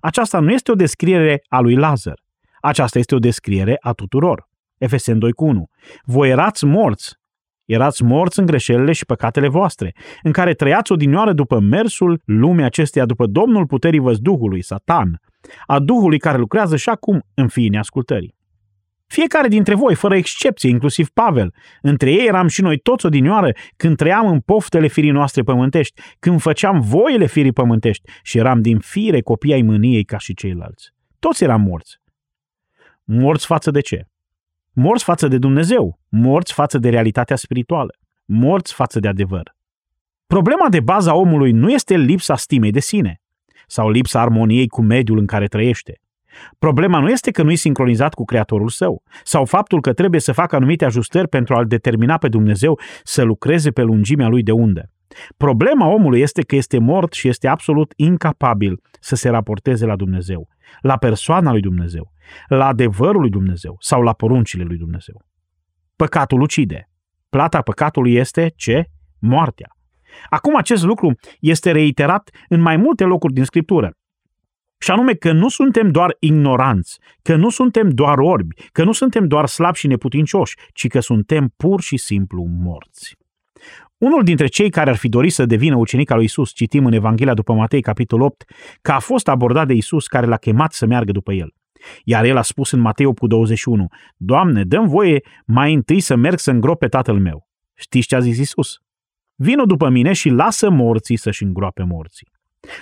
Aceasta 0.00 0.38
nu 0.38 0.52
este 0.52 0.70
o 0.70 0.74
descriere 0.74 1.42
a 1.48 1.60
lui 1.60 1.74
Lazar. 1.74 2.22
Aceasta 2.60 2.98
este 2.98 3.14
o 3.14 3.18
descriere 3.18 3.76
a 3.80 3.92
tuturor. 3.92 4.48
Efeseni 4.78 5.18
2 5.18 5.32
cu 5.32 5.44
1. 5.44 5.68
Voi 6.04 6.30
erați 6.30 6.64
morți. 6.64 7.12
Erați 7.64 8.02
morți 8.02 8.38
în 8.38 8.46
greșelile 8.46 8.92
și 8.92 9.04
păcatele 9.04 9.48
voastre, 9.48 9.94
în 10.22 10.32
care 10.32 10.54
trăiați 10.54 10.92
odinioară 10.92 11.32
după 11.32 11.58
mersul 11.58 12.22
lumii 12.24 12.64
acesteia, 12.64 13.04
după 13.04 13.26
Domnul 13.26 13.66
puterii 13.66 13.98
văzduhului, 13.98 14.62
Satan, 14.62 15.20
a 15.66 15.78
Duhului 15.78 16.18
care 16.18 16.38
lucrează 16.38 16.76
și 16.76 16.88
acum 16.88 17.22
în 17.34 17.48
fiii 17.48 17.68
neascultării. 17.68 18.34
Fiecare 19.06 19.48
dintre 19.48 19.74
voi, 19.74 19.94
fără 19.94 20.16
excepție, 20.16 20.68
inclusiv 20.68 21.08
Pavel, 21.08 21.54
între 21.82 22.12
ei 22.12 22.26
eram 22.26 22.46
și 22.46 22.62
noi 22.62 22.78
toți 22.78 23.06
odinioară 23.06 23.52
când 23.76 23.96
trăiam 23.96 24.26
în 24.26 24.40
poftele 24.40 24.86
firii 24.86 25.10
noastre 25.10 25.42
pământești, 25.42 26.00
când 26.18 26.40
făceam 26.40 26.80
voile 26.80 27.26
firii 27.26 27.52
pământești 27.52 28.10
și 28.22 28.38
eram 28.38 28.62
din 28.62 28.78
fire 28.78 29.20
copii 29.20 29.52
ai 29.52 29.62
mâniei 29.62 30.04
ca 30.04 30.18
și 30.18 30.34
ceilalți. 30.34 30.92
Toți 31.18 31.44
eram 31.44 31.60
morți. 31.60 32.00
Morți 33.04 33.46
față 33.46 33.70
de 33.70 33.80
ce? 33.80 34.06
Morți 34.72 35.04
față 35.04 35.28
de 35.28 35.38
Dumnezeu, 35.38 35.98
morți 36.08 36.52
față 36.52 36.78
de 36.78 36.88
realitatea 36.88 37.36
spirituală, 37.36 37.94
morți 38.24 38.74
față 38.74 39.00
de 39.00 39.08
adevăr. 39.08 39.56
Problema 40.26 40.68
de 40.68 40.80
bază 40.80 41.10
a 41.10 41.14
omului 41.14 41.52
nu 41.52 41.70
este 41.70 41.96
lipsa 41.96 42.36
stimei 42.36 42.70
de 42.70 42.80
sine 42.80 43.20
sau 43.66 43.90
lipsa 43.90 44.20
armoniei 44.20 44.68
cu 44.68 44.82
mediul 44.82 45.18
în 45.18 45.26
care 45.26 45.46
trăiește, 45.46 46.00
Problema 46.58 46.98
nu 46.98 47.10
este 47.10 47.30
că 47.30 47.42
nu 47.42 47.50
e 47.50 47.54
sincronizat 47.54 48.14
cu 48.14 48.24
Creatorul 48.24 48.68
său 48.68 49.02
sau 49.22 49.44
faptul 49.44 49.80
că 49.80 49.92
trebuie 49.92 50.20
să 50.20 50.32
facă 50.32 50.56
anumite 50.56 50.84
ajustări 50.84 51.28
pentru 51.28 51.54
a-L 51.54 51.66
determina 51.66 52.18
pe 52.18 52.28
Dumnezeu 52.28 52.78
să 53.02 53.22
lucreze 53.22 53.70
pe 53.70 53.82
lungimea 53.82 54.28
lui 54.28 54.42
de 54.42 54.52
undă. 54.52 54.90
Problema 55.36 55.86
omului 55.86 56.20
este 56.20 56.42
că 56.42 56.56
este 56.56 56.78
mort 56.78 57.12
și 57.12 57.28
este 57.28 57.48
absolut 57.48 57.92
incapabil 57.96 58.80
să 59.00 59.14
se 59.14 59.28
raporteze 59.28 59.86
la 59.86 59.96
Dumnezeu, 59.96 60.48
la 60.80 60.96
persoana 60.96 61.50
lui 61.50 61.60
Dumnezeu, 61.60 62.12
la 62.48 62.66
adevărul 62.66 63.20
lui 63.20 63.30
Dumnezeu 63.30 63.76
sau 63.78 64.02
la 64.02 64.12
poruncile 64.12 64.64
lui 64.64 64.76
Dumnezeu. 64.76 65.24
Păcatul 65.96 66.40
ucide. 66.40 66.88
Plata 67.28 67.60
păcatului 67.60 68.14
este 68.14 68.52
ce? 68.56 68.84
Moartea. 69.18 69.68
Acum 70.28 70.56
acest 70.56 70.84
lucru 70.84 71.14
este 71.40 71.70
reiterat 71.70 72.30
în 72.48 72.60
mai 72.60 72.76
multe 72.76 73.04
locuri 73.04 73.32
din 73.32 73.44
Scriptură. 73.44 73.92
Și 74.84 74.90
anume 74.90 75.14
că 75.14 75.32
nu 75.32 75.48
suntem 75.48 75.90
doar 75.90 76.16
ignoranți, 76.18 76.98
că 77.22 77.36
nu 77.36 77.48
suntem 77.48 77.88
doar 77.88 78.18
orbi, 78.18 78.54
că 78.72 78.84
nu 78.84 78.92
suntem 78.92 79.26
doar 79.26 79.46
slabi 79.46 79.78
și 79.78 79.86
neputincioși, 79.86 80.56
ci 80.72 80.86
că 80.86 81.00
suntem 81.00 81.52
pur 81.56 81.80
și 81.80 81.96
simplu 81.96 82.44
morți. 82.44 83.16
Unul 83.98 84.22
dintre 84.22 84.46
cei 84.46 84.70
care 84.70 84.90
ar 84.90 84.96
fi 84.96 85.08
dorit 85.08 85.32
să 85.32 85.46
devină 85.46 85.76
ucenic 85.76 86.10
al 86.10 86.16
lui 86.16 86.24
Isus, 86.24 86.52
citim 86.52 86.86
în 86.86 86.92
Evanghelia 86.92 87.34
după 87.34 87.52
Matei, 87.52 87.80
capitolul 87.80 88.26
8, 88.26 88.44
că 88.82 88.92
a 88.92 88.98
fost 88.98 89.28
abordat 89.28 89.66
de 89.66 89.74
Isus 89.74 90.06
care 90.06 90.26
l-a 90.26 90.36
chemat 90.36 90.72
să 90.72 90.86
meargă 90.86 91.12
după 91.12 91.32
el. 91.32 91.54
Iar 92.04 92.24
el 92.24 92.36
a 92.36 92.42
spus 92.42 92.70
în 92.70 92.80
Matei 92.80 93.06
8 93.06 93.22
21, 93.22 93.86
Doamne, 94.16 94.64
dăm 94.64 94.86
voie 94.86 95.20
mai 95.46 95.74
întâi 95.74 96.00
să 96.00 96.14
merg 96.16 96.38
să 96.38 96.50
îngrop 96.50 96.78
pe 96.78 96.88
tatăl 96.88 97.18
meu. 97.18 97.48
Știți 97.74 98.06
ce 98.06 98.16
a 98.16 98.20
zis 98.20 98.38
Isus? 98.38 98.78
Vino 99.34 99.64
după 99.64 99.88
mine 99.88 100.12
și 100.12 100.28
lasă 100.28 100.70
morții 100.70 101.16
să-și 101.16 101.42
îngroape 101.42 101.82
morții. 101.82 102.33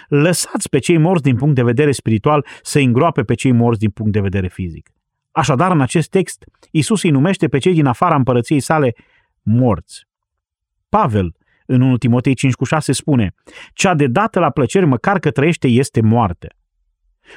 Lăsați 0.09 0.69
pe 0.69 0.79
cei 0.79 0.99
morți 0.99 1.23
din 1.23 1.37
punct 1.37 1.55
de 1.55 1.63
vedere 1.63 1.93
spiritual 1.93 2.47
să 2.63 2.79
îngroape 2.79 3.23
pe 3.23 3.35
cei 3.35 3.53
morți 3.53 3.81
din 3.81 3.91
punct 3.91 4.13
de 4.13 4.21
vedere 4.21 4.49
fizic. 4.49 4.91
Așadar, 5.31 5.71
în 5.71 5.81
acest 5.81 6.11
text, 6.11 6.45
Isus 6.71 7.03
îi 7.03 7.11
numește 7.11 7.49
pe 7.49 7.59
cei 7.59 7.75
din 7.75 7.87
afara 7.87 8.15
împărăției 8.15 8.61
sale 8.61 8.95
morți. 9.43 10.07
Pavel, 10.89 11.35
în 11.67 11.81
1 11.81 11.97
Timotei 11.97 12.35
5 12.35 12.55
cu 12.55 12.65
6, 12.65 12.93
spune 12.93 13.35
Cea 13.73 13.95
de 13.95 14.07
dată 14.07 14.39
la 14.39 14.51
plăceri, 14.51 14.87
măcar 14.87 15.19
că 15.19 15.31
trăiește, 15.31 15.69
este 15.69 16.01
moarte. 16.01 16.49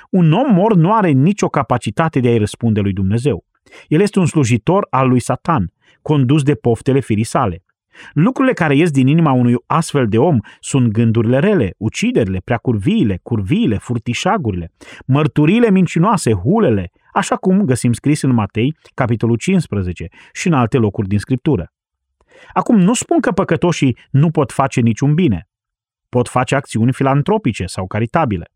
Un 0.10 0.32
om 0.32 0.54
mort 0.54 0.75
nu 0.75 0.94
are 0.94 1.10
nicio 1.10 1.48
capacitate 1.48 2.20
de 2.20 2.28
a-i 2.28 2.38
răspunde 2.38 2.80
lui 2.80 2.94
Dumnezeu. 2.94 3.46
El 3.88 4.02
este 4.02 4.20
un 4.20 4.25
slujitor 4.25 4.88
al 4.90 5.08
lui 5.08 5.20
Satan, 5.20 5.74
condus 6.02 6.44
de 6.44 6.56
poftele 6.56 7.00
firii 7.00 7.24
sale. 7.24 7.64
Lucrurile 8.14 8.54
care 8.54 8.75
ies 8.75 8.92
din 8.92 9.08
inima 9.08 9.32
unui 9.32 9.56
astfel 9.66 10.08
de 10.08 10.18
om 10.18 10.38
sunt 10.60 10.92
gândurile 10.92 11.40
rele, 11.40 11.74
uciderile, 11.78 12.42
preacurviile, 12.44 13.20
curviile, 13.24 13.78
furtișagurile, 13.78 14.72
mărturile 15.06 15.70
mincinoase, 15.70 16.34
hulele, 16.34 16.92
așa 17.14 17.36
cum 17.36 17.62
găsim 17.62 17.94
scris 17.94 18.22
în 18.22 18.34
Matei, 18.34 18.78
capitolul 18.94 19.38
15 19.38 20.08
și 20.34 20.48
în 20.48 20.54
alte 20.54 20.78
locuri 20.78 21.08
din 21.08 21.20
Scriptură. 21.20 21.74
Acum, 22.54 22.80
nu 22.80 22.94
spun 22.94 23.20
că 23.20 23.32
păcătoșii 23.32 23.98
nu 24.12 24.32
pot 24.32 24.52
face 24.52 24.82
niciun 24.82 25.14
bine. 25.14 25.48
Pot 26.10 26.28
face 26.28 26.56
acțiuni 26.56 26.94
filantropice 26.94 27.66
sau 27.66 27.88
caritabile. 27.88 28.52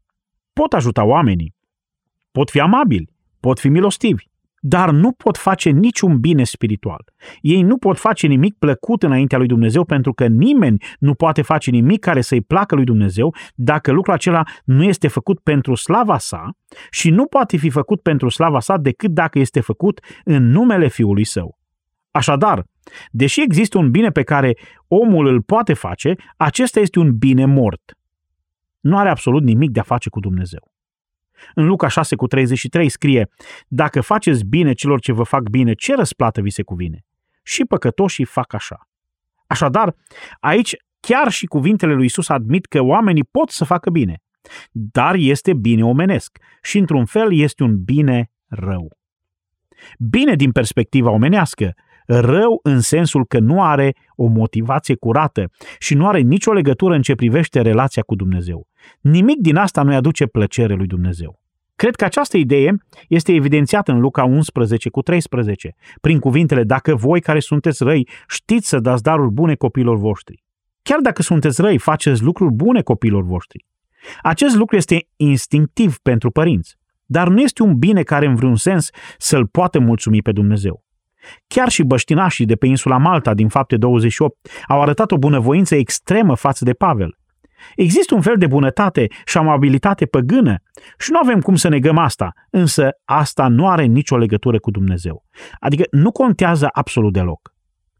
Pot 0.53 0.73
ajuta 0.73 1.03
oamenii. 1.03 1.55
Pot 2.31 2.49
fi 2.49 2.59
amabili. 2.59 3.09
Pot 3.39 3.59
fi 3.59 3.69
milostivi 3.69 4.28
dar 4.59 4.91
nu 4.91 5.11
pot 5.11 5.37
face 5.37 5.69
niciun 5.69 6.19
bine 6.19 6.43
spiritual. 6.43 7.03
Ei 7.41 7.61
nu 7.61 7.77
pot 7.77 7.97
face 7.97 8.27
nimic 8.27 8.57
plăcut 8.57 9.03
înaintea 9.03 9.37
lui 9.37 9.47
Dumnezeu 9.47 9.83
pentru 9.83 10.13
că 10.13 10.27
nimeni 10.27 10.83
nu 10.99 11.13
poate 11.13 11.41
face 11.41 11.71
nimic 11.71 11.99
care 11.99 12.21
să-i 12.21 12.41
placă 12.41 12.75
lui 12.75 12.83
Dumnezeu 12.83 13.35
dacă 13.55 13.91
lucrul 13.91 14.13
acela 14.13 14.43
nu 14.63 14.83
este 14.83 15.07
făcut 15.07 15.39
pentru 15.39 15.75
slava 15.75 16.17
sa 16.17 16.49
și 16.91 17.09
nu 17.09 17.25
poate 17.25 17.57
fi 17.57 17.69
făcut 17.69 18.01
pentru 18.01 18.29
slava 18.29 18.59
sa 18.59 18.77
decât 18.77 19.11
dacă 19.11 19.39
este 19.39 19.59
făcut 19.59 19.99
în 20.23 20.49
numele 20.49 20.87
Fiului 20.87 21.25
Său. 21.25 21.57
Așadar, 22.11 22.63
deși 23.11 23.41
există 23.41 23.77
un 23.77 23.91
bine 23.91 24.09
pe 24.09 24.23
care 24.23 24.57
omul 24.87 25.27
îl 25.27 25.41
poate 25.41 25.73
face, 25.73 26.15
acesta 26.37 26.79
este 26.79 26.99
un 26.99 27.17
bine 27.17 27.45
mort. 27.45 27.93
Nu 28.79 28.97
are 28.97 29.09
absolut 29.09 29.43
nimic 29.43 29.69
de 29.69 29.79
a 29.79 29.83
face 29.83 30.09
cu 30.09 30.19
Dumnezeu. 30.19 30.68
În 31.53 31.65
Luca 31.65 31.87
6 31.87 32.15
cu 32.15 32.27
33 32.27 32.89
scrie, 32.89 33.29
Dacă 33.67 34.01
faceți 34.01 34.45
bine 34.45 34.73
celor 34.73 34.99
ce 34.99 35.11
vă 35.11 35.23
fac 35.23 35.41
bine, 35.49 35.73
ce 35.73 35.95
răsplată 35.95 36.41
vi 36.41 36.49
se 36.49 36.63
cuvine? 36.63 37.05
Și 37.43 37.65
păcătoșii 37.65 38.25
fac 38.25 38.53
așa. 38.53 38.87
Așadar, 39.47 39.95
aici 40.39 40.75
chiar 40.99 41.31
și 41.31 41.45
cuvintele 41.45 41.93
lui 41.93 42.05
Isus 42.05 42.29
admit 42.29 42.65
că 42.65 42.81
oamenii 42.81 43.23
pot 43.31 43.49
să 43.49 43.65
facă 43.65 43.89
bine, 43.89 44.21
dar 44.71 45.15
este 45.15 45.53
bine 45.53 45.85
omenesc 45.85 46.37
și 46.61 46.77
într-un 46.77 47.05
fel 47.05 47.33
este 47.33 47.63
un 47.63 47.83
bine 47.83 48.31
rău. 48.47 48.97
Bine 49.97 50.35
din 50.35 50.51
perspectiva 50.51 51.09
omenească, 51.09 51.73
rău 52.09 52.59
în 52.63 52.79
sensul 52.79 53.25
că 53.25 53.39
nu 53.39 53.63
are 53.63 53.95
o 54.15 54.25
motivație 54.25 54.95
curată 54.95 55.51
și 55.79 55.95
nu 55.95 56.07
are 56.07 56.19
nicio 56.19 56.51
legătură 56.51 56.93
în 56.95 57.01
ce 57.01 57.15
privește 57.15 57.61
relația 57.61 58.01
cu 58.01 58.15
Dumnezeu. 58.15 58.67
Nimic 59.01 59.39
din 59.39 59.55
asta 59.55 59.81
nu-i 59.81 59.95
aduce 59.95 60.25
plăcere 60.25 60.73
lui 60.73 60.87
Dumnezeu. 60.87 61.39
Cred 61.75 61.95
că 61.95 62.05
această 62.05 62.37
idee 62.37 62.77
este 63.07 63.33
evidențiată 63.33 63.91
în 63.91 63.99
Luca 63.99 64.23
11 64.23 64.89
cu 64.89 65.01
13, 65.01 65.75
prin 66.01 66.19
cuvintele 66.19 66.63
Dacă 66.63 66.95
voi 66.95 67.21
care 67.21 67.39
sunteți 67.39 67.83
răi 67.83 68.07
știți 68.27 68.67
să 68.69 68.79
dați 68.79 69.03
daruri 69.03 69.31
bune 69.31 69.55
copilor 69.55 69.97
voștri. 69.97 70.43
Chiar 70.81 70.99
dacă 70.99 71.21
sunteți 71.21 71.61
răi, 71.61 71.77
faceți 71.77 72.23
lucruri 72.23 72.53
bune 72.53 72.81
copilor 72.81 73.23
voștri. 73.23 73.65
Acest 74.21 74.55
lucru 74.55 74.75
este 74.75 75.07
instinctiv 75.15 75.97
pentru 75.97 76.31
părinți, 76.31 76.75
dar 77.05 77.27
nu 77.27 77.41
este 77.41 77.63
un 77.63 77.77
bine 77.77 78.03
care 78.03 78.25
în 78.25 78.35
vreun 78.35 78.55
sens 78.55 78.89
să-l 79.17 79.47
poată 79.47 79.79
mulțumi 79.79 80.21
pe 80.21 80.31
Dumnezeu. 80.31 80.83
Chiar 81.47 81.69
și 81.69 81.83
băștinașii 81.83 82.45
de 82.45 82.55
pe 82.55 82.65
insula 82.65 82.97
Malta 82.97 83.33
din 83.33 83.47
fapte 83.47 83.77
28 83.77 84.35
au 84.67 84.81
arătat 84.81 85.11
o 85.11 85.17
bunăvoință 85.17 85.75
extremă 85.75 86.35
față 86.35 86.63
de 86.63 86.73
Pavel. 86.73 87.17
Există 87.75 88.15
un 88.15 88.21
fel 88.21 88.35
de 88.37 88.47
bunătate 88.47 89.07
și 89.25 89.37
amabilitate 89.37 90.05
păgână 90.05 90.55
și 90.97 91.11
nu 91.11 91.19
avem 91.23 91.41
cum 91.41 91.55
să 91.55 91.67
negăm 91.67 91.97
asta, 91.97 92.33
însă 92.49 92.89
asta 93.05 93.47
nu 93.47 93.67
are 93.67 93.83
nicio 93.83 94.17
legătură 94.17 94.59
cu 94.59 94.71
Dumnezeu. 94.71 95.25
Adică 95.59 95.83
nu 95.91 96.11
contează 96.11 96.69
absolut 96.71 97.13
deloc. 97.13 97.53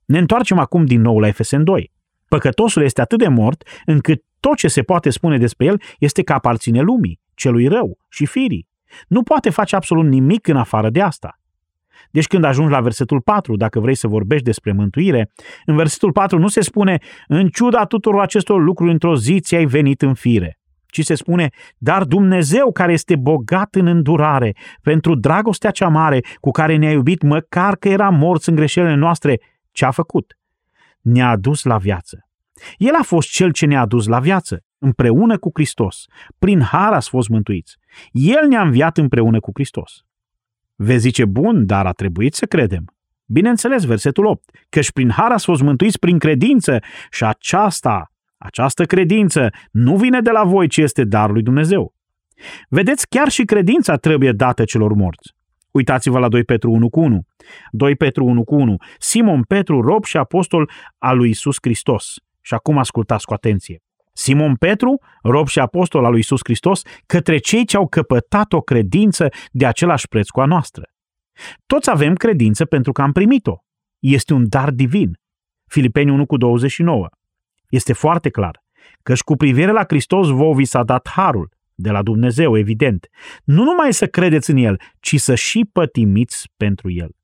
Ne 0.06 0.18
întoarcem 0.18 0.60
acum 0.60 0.86
din 0.86 1.02
nou 1.02 1.20
la 1.20 1.28
Efesen 1.28 1.64
2. 1.64 1.92
Păcătosul 2.28 2.84
este 2.84 3.02
atât 3.02 3.20
de 3.20 3.28
mort 3.28 3.68
încât 3.86 4.24
tot 4.40 4.58
ce 4.58 4.68
se 4.68 4.82
poate 4.82 5.10
spune 5.10 5.38
despre 5.38 5.66
el 5.66 5.82
este 6.00 6.24
că 6.24 6.34
aparține 6.34 6.82
lumii, 6.82 7.20
celui 7.34 7.68
rău 7.68 7.98
și 8.10 8.26
firii. 8.26 8.68
Nu 9.08 9.24
poate 9.24 9.50
face 9.50 9.76
absolut 9.76 10.06
nimic 10.06 10.48
în 10.48 10.58
afară 10.58 10.90
de 10.90 11.02
asta. 11.02 11.39
Deci 12.12 12.28
când 12.28 12.44
ajungi 12.44 12.72
la 12.72 12.82
versetul 12.82 13.22
4, 13.22 13.56
dacă 13.56 13.80
vrei 13.80 13.96
să 13.96 14.08
vorbești 14.08 14.46
despre 14.46 14.72
mântuire, 14.72 15.32
în 15.66 15.76
versetul 15.76 16.12
4 16.12 16.40
nu 16.40 16.48
se 16.48 16.62
spune, 16.62 16.98
în 17.28 17.48
ciuda 17.48 17.86
tuturor 17.86 18.22
acestor 18.22 18.62
lucruri, 18.62 18.92
într-o 18.92 19.16
zi 19.16 19.40
ți-ai 19.40 19.66
venit 19.66 20.02
în 20.02 20.14
fire, 20.14 20.60
ci 20.86 21.04
se 21.04 21.16
spune, 21.16 21.50
dar 21.78 22.04
Dumnezeu 22.04 22.72
care 22.72 22.92
este 22.92 23.16
bogat 23.16 23.76
în 23.76 23.88
îndurare, 23.88 24.56
pentru 24.82 25.16
dragostea 25.16 25.72
cea 25.72 25.88
mare 25.88 26.20
cu 26.40 26.52
care 26.52 26.76
ne-a 26.76 26.92
iubit, 26.92 27.22
măcar 27.22 27.76
că 27.76 27.90
eram 27.90 28.16
morți 28.16 28.50
în 28.50 28.56
greșelile 28.56 28.96
noastre, 28.96 29.40
ce 29.72 29.86
a 29.86 29.92
făcut? 29.92 30.38
Ne-a 31.02 31.30
adus 31.30 31.64
la 31.64 31.78
viață. 31.78 32.24
El 32.78 32.94
a 33.00 33.04
fost 33.04 33.30
cel 33.30 33.52
ce 33.52 33.66
ne-a 33.66 33.82
adus 33.82 34.08
la 34.08 34.20
viață, 34.20 34.64
împreună 34.78 35.38
cu 35.38 35.50
Hristos. 35.54 36.06
Prin 36.40 36.62
har 36.62 36.94
ați 36.94 37.10
fost 37.10 37.30
mântuiți. 37.30 37.76
El 38.12 38.48
ne-a 38.48 38.62
înviat 38.62 38.98
împreună 38.98 39.40
cu 39.40 39.52
Hristos. 39.54 40.04
Vezi 40.82 41.00
zice, 41.00 41.26
bun, 41.26 41.66
dar 41.66 41.86
a 41.86 41.92
trebuit 41.92 42.34
să 42.34 42.46
credem. 42.46 42.86
Bineînțeles, 43.26 43.84
versetul 43.84 44.26
8, 44.26 44.50
căci 44.70 44.92
prin 44.92 45.10
har 45.10 45.32
ați 45.32 45.46
fost 45.46 45.62
mântuiți 45.62 46.00
prin 46.00 46.20
credință 46.20 46.80
și 47.12 47.24
aceasta, 47.24 48.12
această 48.38 48.86
credință 48.86 49.50
nu 49.72 49.98
vine 49.98 50.22
de 50.22 50.30
la 50.32 50.44
voi, 50.44 50.68
ci 50.68 50.78
este 50.78 51.04
darul 51.04 51.34
lui 51.34 51.44
Dumnezeu. 51.44 51.94
Vedeți, 52.70 53.08
chiar 53.08 53.30
și 53.30 53.44
credința 53.44 53.96
trebuie 53.96 54.32
dată 54.32 54.64
celor 54.64 54.94
morți. 54.94 55.36
Uitați-vă 55.72 56.20
la 56.20 56.28
2 56.28 56.44
Petru 56.44 56.72
1 56.72 56.90
cu 56.90 57.00
1. 57.00 57.22
2 57.72 57.96
Petru 57.96 58.26
1 58.26 58.44
cu 58.44 58.56
1. 58.56 58.76
Simon 58.98 59.44
Petru, 59.44 59.82
rob 59.82 60.04
și 60.04 60.18
apostol 60.18 60.70
al 60.98 61.18
lui 61.18 61.30
Isus 61.30 61.58
Hristos. 61.62 62.14
Și 62.42 62.54
acum 62.54 62.78
ascultați 62.78 63.26
cu 63.26 63.34
atenție. 63.34 63.82
Simon 64.14 64.56
Petru, 64.56 65.02
rob 65.24 65.48
și 65.48 65.60
apostol 65.60 66.06
al 66.06 66.12
lui 66.12 66.20
Isus 66.20 66.40
Hristos, 66.44 66.82
către 67.06 67.38
cei 67.38 67.66
ce 67.66 67.78
au 67.78 67.88
căpătat 67.88 68.54
o 68.54 68.62
credință 68.62 69.30
de 69.52 69.66
același 69.66 70.08
preț 70.08 70.30
cu 70.30 70.42
a 70.42 70.46
noastră. 70.46 70.84
Toți 71.66 71.90
avem 71.90 72.16
credință 72.16 72.66
pentru 72.66 72.92
că 72.92 73.02
am 73.02 73.12
primit-o. 73.12 73.56
Este 74.00 74.34
un 74.34 74.50
dar 74.50 74.72
divin. 74.72 75.20
Filipeni 75.68 76.12
1 76.12 76.26
cu 76.26 76.38
29. 76.38 77.08
Este 77.70 77.94
foarte 77.94 78.30
clar. 78.30 78.64
Căci 79.04 79.22
cu 79.22 79.36
privire 79.36 79.72
la 79.72 79.84
Hristos 79.88 80.28
vouă 80.28 80.56
vi 80.56 80.66
s-a 80.66 80.84
dat 80.84 81.10
harul, 81.10 81.50
de 81.76 81.90
la 81.90 82.02
Dumnezeu, 82.02 82.58
evident. 82.58 83.08
Nu 83.44 83.64
numai 83.64 83.94
să 83.94 84.08
credeți 84.08 84.50
în 84.50 84.58
El, 84.58 84.82
ci 85.00 85.20
să 85.20 85.36
și 85.36 85.70
pătimiți 85.72 86.52
pentru 86.58 86.92
El. 86.92 87.16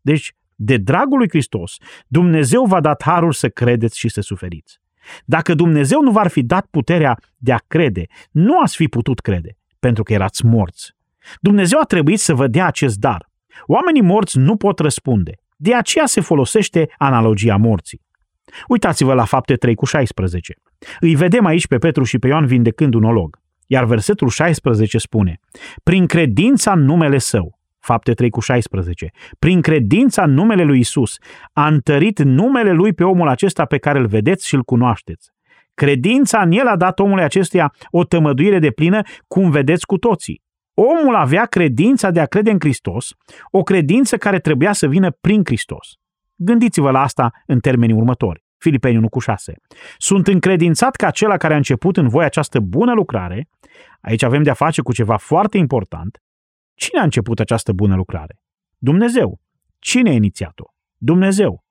Deci, 0.00 0.32
de 0.54 0.76
dragul 0.76 1.18
lui 1.18 1.28
Hristos, 1.28 1.76
Dumnezeu 2.06 2.64
v-a 2.64 2.80
dat 2.80 3.02
harul 3.02 3.32
să 3.32 3.48
credeți 3.48 3.98
și 3.98 4.08
să 4.08 4.20
suferiți. 4.20 4.80
Dacă 5.24 5.54
Dumnezeu 5.54 6.00
nu 6.00 6.10
v-ar 6.10 6.28
fi 6.28 6.42
dat 6.42 6.66
puterea 6.70 7.18
de 7.36 7.52
a 7.52 7.58
crede, 7.66 8.06
nu 8.30 8.60
ați 8.60 8.76
fi 8.76 8.88
putut 8.88 9.20
crede, 9.20 9.56
pentru 9.78 10.02
că 10.02 10.12
erați 10.12 10.44
morți. 10.44 10.94
Dumnezeu 11.40 11.80
a 11.80 11.84
trebuit 11.84 12.18
să 12.18 12.34
vă 12.34 12.46
dea 12.46 12.66
acest 12.66 12.98
dar. 12.98 13.30
Oamenii 13.66 14.02
morți 14.02 14.38
nu 14.38 14.56
pot 14.56 14.78
răspunde. 14.78 15.32
De 15.56 15.74
aceea 15.74 16.06
se 16.06 16.20
folosește 16.20 16.88
analogia 16.98 17.56
morții. 17.56 18.04
Uitați-vă 18.68 19.14
la 19.14 19.24
fapte 19.24 19.54
3 19.54 19.74
cu 19.74 19.84
16. 19.84 20.54
Îi 21.00 21.14
vedem 21.14 21.44
aici 21.44 21.66
pe 21.66 21.78
Petru 21.78 22.04
și 22.04 22.18
pe 22.18 22.26
Ioan 22.26 22.46
vindecând 22.46 22.94
un 22.94 23.04
olog. 23.04 23.38
Iar 23.66 23.84
versetul 23.84 24.28
16 24.28 24.98
spune, 24.98 25.40
prin 25.82 26.06
credința 26.06 26.72
în 26.72 26.84
numele 26.84 27.18
său, 27.18 27.55
Fapte 27.86 28.12
3 28.12 28.30
cu 28.30 28.40
16. 28.40 29.10
Prin 29.38 29.60
credința 29.60 30.22
în 30.22 30.32
numele 30.32 30.62
lui 30.62 30.78
Isus, 30.78 31.16
a 31.52 31.66
întărit 31.66 32.18
numele 32.18 32.72
lui 32.72 32.92
pe 32.92 33.04
omul 33.04 33.28
acesta 33.28 33.64
pe 33.64 33.78
care 33.78 33.98
îl 33.98 34.06
vedeți 34.06 34.46
și 34.46 34.54
îl 34.54 34.62
cunoașteți. 34.62 35.30
Credința 35.74 36.40
în 36.40 36.52
el 36.52 36.66
a 36.66 36.76
dat 36.76 36.98
omului 36.98 37.22
acestuia 37.22 37.72
o 37.90 38.04
tămăduire 38.04 38.58
de 38.58 38.70
plină, 38.70 39.00
cum 39.26 39.50
vedeți 39.50 39.86
cu 39.86 39.98
toții. 39.98 40.42
Omul 40.74 41.14
avea 41.14 41.44
credința 41.44 42.10
de 42.10 42.20
a 42.20 42.26
crede 42.26 42.50
în 42.50 42.58
Hristos, 42.58 43.14
o 43.50 43.62
credință 43.62 44.16
care 44.16 44.38
trebuia 44.38 44.72
să 44.72 44.86
vină 44.86 45.10
prin 45.20 45.42
Hristos. 45.44 45.86
Gândiți-vă 46.34 46.90
la 46.90 47.00
asta 47.00 47.30
în 47.46 47.58
termenii 47.58 47.94
următori. 47.94 48.44
Filipeni 48.58 48.96
1 48.96 49.08
cu 49.08 49.18
6. 49.18 49.54
Sunt 49.96 50.26
încredințat 50.26 50.96
că 50.96 51.06
acela 51.06 51.36
care 51.36 51.54
a 51.54 51.56
început 51.56 51.96
în 51.96 52.08
voi 52.08 52.24
această 52.24 52.60
bună 52.60 52.92
lucrare, 52.92 53.48
aici 54.00 54.22
avem 54.22 54.42
de-a 54.42 54.54
face 54.54 54.80
cu 54.80 54.92
ceva 54.92 55.16
foarte 55.16 55.58
important, 55.58 56.20
Cine 56.76 57.00
a 57.00 57.02
început 57.02 57.40
această 57.40 57.72
bună 57.72 57.96
lucrare? 57.96 58.40
Dumnezeu. 58.78 59.40
Cine 59.78 60.10
a 60.10 60.12
inițiat-o? 60.12 60.64
Dumnezeu. 60.96 61.64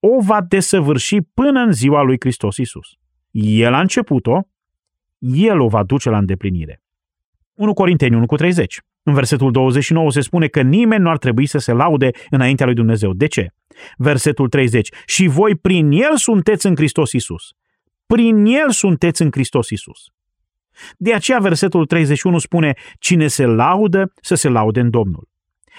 O 0.00 0.20
va 0.20 0.40
desăvârși 0.40 1.20
până 1.34 1.60
în 1.60 1.72
ziua 1.72 2.02
lui 2.02 2.16
Hristos 2.20 2.56
Isus. 2.56 2.88
El 3.30 3.72
a 3.74 3.80
început-o, 3.80 4.40
El 5.18 5.60
o 5.60 5.68
va 5.68 5.82
duce 5.82 6.10
la 6.10 6.18
îndeplinire. 6.18 6.82
1 7.52 7.72
Corinteni 7.72 8.16
1 8.16 8.26
cu 8.26 8.36
30. 8.36 8.80
În 9.02 9.14
versetul 9.14 9.52
29 9.52 10.10
se 10.10 10.20
spune 10.20 10.46
că 10.46 10.62
nimeni 10.62 11.02
nu 11.02 11.10
ar 11.10 11.18
trebui 11.18 11.46
să 11.46 11.58
se 11.58 11.72
laude 11.72 12.10
înaintea 12.30 12.66
lui 12.66 12.74
Dumnezeu. 12.74 13.12
De 13.12 13.26
ce? 13.26 13.46
Versetul 13.96 14.48
30. 14.48 14.88
Și 15.06 15.26
voi 15.26 15.56
prin 15.56 15.90
El 15.90 16.16
sunteți 16.16 16.66
în 16.66 16.76
Hristos 16.76 17.12
Isus. 17.12 17.42
Prin 18.06 18.44
El 18.44 18.70
sunteți 18.70 19.22
în 19.22 19.28
Hristos 19.30 19.70
Isus. 19.70 20.06
De 20.96 21.14
aceea 21.14 21.38
versetul 21.38 21.86
31 21.86 22.38
spune, 22.38 22.74
cine 22.98 23.26
se 23.26 23.46
laudă, 23.46 24.12
să 24.20 24.34
se 24.34 24.48
laude 24.48 24.80
în 24.80 24.90
Domnul. 24.90 25.28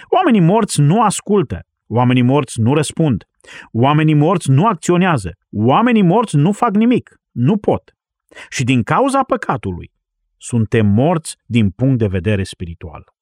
Oamenii 0.09 0.39
morți 0.39 0.81
nu 0.81 1.01
ascultă, 1.01 1.59
oamenii 1.87 2.21
morți 2.21 2.59
nu 2.59 2.73
răspund, 2.73 3.23
oamenii 3.71 4.13
morți 4.13 4.49
nu 4.49 4.65
acționează, 4.65 5.31
oamenii 5.51 6.03
morți 6.03 6.35
nu 6.35 6.51
fac 6.51 6.75
nimic, 6.75 7.21
nu 7.31 7.57
pot. 7.57 7.93
Și 8.49 8.63
din 8.63 8.83
cauza 8.83 9.23
păcatului, 9.23 9.91
suntem 10.37 10.85
morți 10.85 11.37
din 11.45 11.69
punct 11.69 11.97
de 11.97 12.07
vedere 12.07 12.43
spiritual. 12.43 13.13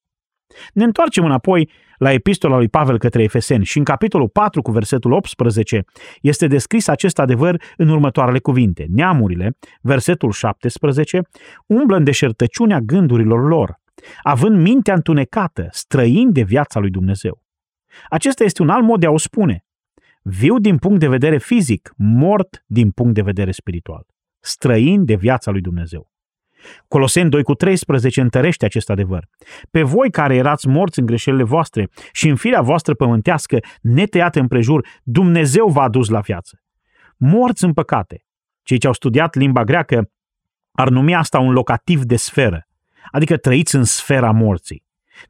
Ne 0.72 0.84
întoarcem 0.84 1.24
înapoi 1.24 1.70
la 1.96 2.12
epistola 2.12 2.56
lui 2.56 2.68
Pavel 2.68 2.98
către 2.98 3.22
Efeseni 3.22 3.64
și 3.64 3.78
în 3.78 3.84
capitolul 3.84 4.28
4 4.28 4.62
cu 4.62 4.70
versetul 4.70 5.12
18 5.12 5.84
este 6.20 6.46
descris 6.46 6.88
acest 6.88 7.18
adevăr 7.18 7.62
în 7.76 7.88
următoarele 7.88 8.38
cuvinte. 8.38 8.86
Neamurile, 8.88 9.56
versetul 9.80 10.30
17, 10.30 11.22
umblă 11.66 11.96
în 11.96 12.04
deșertăciunea 12.04 12.80
gândurilor 12.80 13.48
lor, 13.48 13.80
având 14.22 14.60
mintea 14.60 14.94
întunecată, 14.94 15.68
străini 15.70 16.32
de 16.32 16.42
viața 16.42 16.80
lui 16.80 16.90
Dumnezeu. 16.90 17.42
Acesta 18.08 18.44
este 18.44 18.62
un 18.62 18.68
alt 18.68 18.84
mod 18.84 19.00
de 19.00 19.06
a 19.06 19.10
o 19.10 19.18
spune. 19.18 19.64
Viu 20.22 20.58
din 20.58 20.76
punct 20.76 21.00
de 21.00 21.08
vedere 21.08 21.38
fizic, 21.38 21.92
mort 21.96 22.64
din 22.66 22.90
punct 22.90 23.14
de 23.14 23.22
vedere 23.22 23.50
spiritual. 23.50 24.06
Străini 24.40 25.04
de 25.04 25.14
viața 25.14 25.50
lui 25.50 25.60
Dumnezeu. 25.60 26.11
Coloseni 26.88 27.30
2 27.30 27.42
cu 27.42 27.54
13 27.54 28.20
întărește 28.20 28.64
acest 28.64 28.90
adevăr. 28.90 29.28
Pe 29.70 29.82
voi 29.82 30.10
care 30.10 30.34
erați 30.36 30.68
morți 30.68 30.98
în 30.98 31.06
greșelile 31.06 31.42
voastre 31.42 31.88
și 32.12 32.28
în 32.28 32.36
firea 32.36 32.60
voastră 32.60 32.94
pământească, 32.94 33.58
netăiată 33.80 34.40
împrejur, 34.40 34.86
Dumnezeu 35.02 35.68
v-a 35.68 35.82
adus 35.82 36.08
la 36.08 36.20
viață. 36.20 36.62
Morți 37.16 37.64
în 37.64 37.72
păcate. 37.72 38.24
Cei 38.62 38.78
ce 38.78 38.86
au 38.86 38.92
studiat 38.92 39.34
limba 39.34 39.64
greacă 39.64 40.10
ar 40.72 40.88
numi 40.88 41.14
asta 41.14 41.38
un 41.38 41.52
locativ 41.52 42.02
de 42.02 42.16
sferă, 42.16 42.68
adică 43.10 43.36
trăiți 43.36 43.74
în 43.74 43.84
sfera 43.84 44.30
morții. 44.30 44.84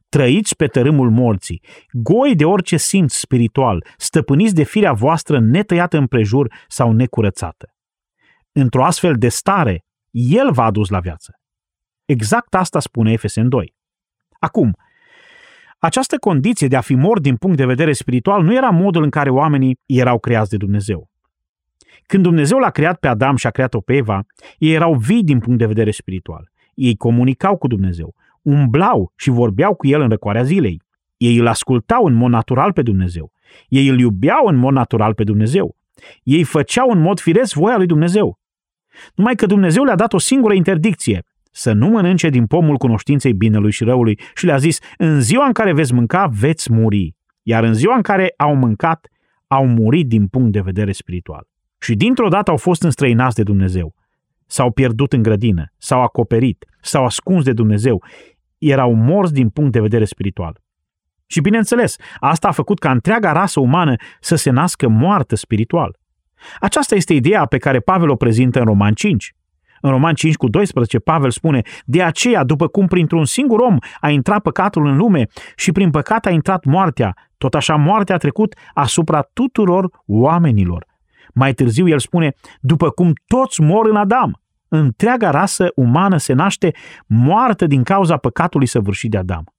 Trăiți 0.09 0.55
pe 0.55 0.67
tărâmul 0.67 1.09
morții, 1.09 1.61
goi 1.91 2.35
de 2.35 2.45
orice 2.45 2.77
simț 2.77 3.13
spiritual, 3.13 3.85
stăpâniți 3.97 4.53
de 4.53 4.63
firea 4.63 4.93
voastră 4.93 5.39
netăiată 5.39 5.97
împrejur 5.97 6.53
sau 6.67 6.91
necurățată. 6.91 7.75
Într-o 8.51 8.85
astfel 8.85 9.15
de 9.17 9.29
stare, 9.29 9.85
el 10.13 10.51
v-a 10.51 10.63
adus 10.65 10.89
la 10.89 10.99
viață. 10.99 11.39
Exact 12.05 12.55
asta 12.55 12.79
spune 12.79 13.11
Efesen 13.11 13.49
2. 13.49 13.75
Acum, 14.39 14.75
această 15.79 16.17
condiție 16.17 16.67
de 16.67 16.75
a 16.75 16.81
fi 16.81 16.95
mort 16.95 17.21
din 17.21 17.35
punct 17.35 17.57
de 17.57 17.65
vedere 17.65 17.93
spiritual 17.93 18.43
nu 18.43 18.55
era 18.55 18.69
modul 18.69 19.03
în 19.03 19.09
care 19.09 19.29
oamenii 19.29 19.79
erau 19.85 20.19
creați 20.19 20.49
de 20.49 20.57
Dumnezeu. 20.57 21.09
Când 22.05 22.23
Dumnezeu 22.23 22.57
l-a 22.57 22.69
creat 22.69 22.99
pe 22.99 23.07
Adam 23.07 23.35
și 23.35 23.47
a 23.47 23.49
creat-o 23.49 23.81
pe 23.81 23.95
Eva, 23.95 24.25
ei 24.57 24.73
erau 24.73 24.93
vii 24.93 25.23
din 25.23 25.39
punct 25.39 25.59
de 25.59 25.65
vedere 25.65 25.91
spiritual. 25.91 26.51
Ei 26.73 26.95
comunicau 26.95 27.57
cu 27.57 27.67
Dumnezeu. 27.67 28.15
umblau 28.41 29.11
și 29.15 29.29
vorbeau 29.29 29.75
cu 29.75 29.87
el 29.87 30.01
în 30.01 30.09
răcoarea 30.09 30.43
zilei. 30.43 30.81
Ei 31.17 31.37
îl 31.37 31.47
ascultau 31.47 32.05
în 32.05 32.13
mod 32.13 32.29
natural 32.29 32.73
pe 32.73 32.81
Dumnezeu. 32.81 33.31
Ei 33.67 33.87
îl 33.87 33.99
iubeau 33.99 34.45
în 34.45 34.55
mod 34.55 34.73
natural 34.73 35.13
pe 35.13 35.23
Dumnezeu. 35.23 35.75
Ei 36.23 36.43
făceau 36.43 36.89
în 36.89 36.99
mod 36.99 37.19
firesc 37.19 37.53
voia 37.53 37.77
lui 37.77 37.85
Dumnezeu. 37.85 38.39
Numai 39.15 39.35
că 39.35 39.45
Dumnezeu 39.45 39.83
le-a 39.83 39.95
dat 39.95 40.13
o 40.13 40.17
singură 40.17 40.53
interdicție, 40.53 41.23
să 41.51 41.71
nu 41.71 41.87
mănânce 41.87 42.29
din 42.29 42.45
pomul 42.45 42.77
cunoștinței 42.77 43.33
binelui 43.33 43.71
și 43.71 43.83
răului 43.83 44.19
și 44.35 44.45
le-a 44.45 44.57
zis, 44.57 44.79
în 44.97 45.21
ziua 45.21 45.45
în 45.45 45.51
care 45.51 45.73
veți 45.73 45.93
mânca, 45.93 46.27
veți 46.39 46.71
muri. 46.71 47.15
Iar 47.43 47.63
în 47.63 47.73
ziua 47.73 47.95
în 47.95 48.01
care 48.01 48.33
au 48.37 48.55
mâncat, 48.55 49.07
au 49.47 49.67
murit 49.67 50.07
din 50.07 50.27
punct 50.27 50.51
de 50.51 50.59
vedere 50.59 50.91
spiritual. 50.91 51.47
Și 51.79 51.95
dintr-o 51.95 52.27
dată 52.27 52.51
au 52.51 52.57
fost 52.57 52.83
înstrăinați 52.83 53.35
de 53.35 53.43
Dumnezeu. 53.43 53.93
S-au 54.45 54.71
pierdut 54.71 55.13
în 55.13 55.21
grădină, 55.21 55.65
s-au 55.77 56.01
acoperit, 56.01 56.65
s-au 56.81 57.05
ascuns 57.05 57.43
de 57.43 57.53
Dumnezeu, 57.53 58.03
erau 58.57 58.93
morți 58.93 59.33
din 59.33 59.49
punct 59.49 59.71
de 59.71 59.79
vedere 59.79 60.05
spiritual. 60.05 60.61
Și 61.25 61.41
bineînțeles, 61.41 61.95
asta 62.19 62.47
a 62.47 62.51
făcut 62.51 62.79
ca 62.79 62.91
întreaga 62.91 63.31
rasă 63.31 63.59
umană 63.59 63.95
să 64.19 64.35
se 64.35 64.49
nască 64.49 64.87
moartă 64.87 65.35
spiritual. 65.35 65.97
Aceasta 66.59 66.95
este 66.95 67.13
ideea 67.13 67.45
pe 67.45 67.57
care 67.57 67.79
Pavel 67.79 68.09
o 68.09 68.15
prezintă 68.15 68.59
în 68.59 68.65
Roman 68.65 68.93
5. 68.93 69.35
În 69.81 69.89
Roman 69.89 70.13
5 70.13 70.35
cu 70.35 70.47
12, 70.47 70.99
Pavel 70.99 71.31
spune, 71.31 71.61
de 71.85 72.03
aceea, 72.03 72.43
după 72.43 72.67
cum 72.67 72.87
printr-un 72.87 73.25
singur 73.25 73.59
om 73.59 73.77
a 73.99 74.09
intrat 74.09 74.41
păcatul 74.41 74.85
în 74.85 74.97
lume 74.97 75.27
și 75.55 75.71
prin 75.71 75.89
păcat 75.89 76.25
a 76.25 76.29
intrat 76.29 76.65
moartea, 76.65 77.13
tot 77.37 77.55
așa 77.55 77.75
moartea 77.75 78.15
a 78.15 78.17
trecut 78.17 78.55
asupra 78.73 79.21
tuturor 79.33 80.03
oamenilor. 80.05 80.85
Mai 81.33 81.53
târziu 81.53 81.87
el 81.87 81.99
spune, 81.99 82.33
după 82.59 82.89
cum 82.89 83.13
toți 83.27 83.61
mor 83.61 83.89
în 83.89 83.95
Adam, 83.95 84.41
întreaga 84.67 85.29
rasă 85.29 85.71
umană 85.75 86.17
se 86.17 86.33
naște 86.33 86.71
moartă 87.07 87.65
din 87.67 87.83
cauza 87.83 88.17
păcatului 88.17 88.67
săvârșit 88.67 89.11
de 89.11 89.17
Adam. 89.17 89.52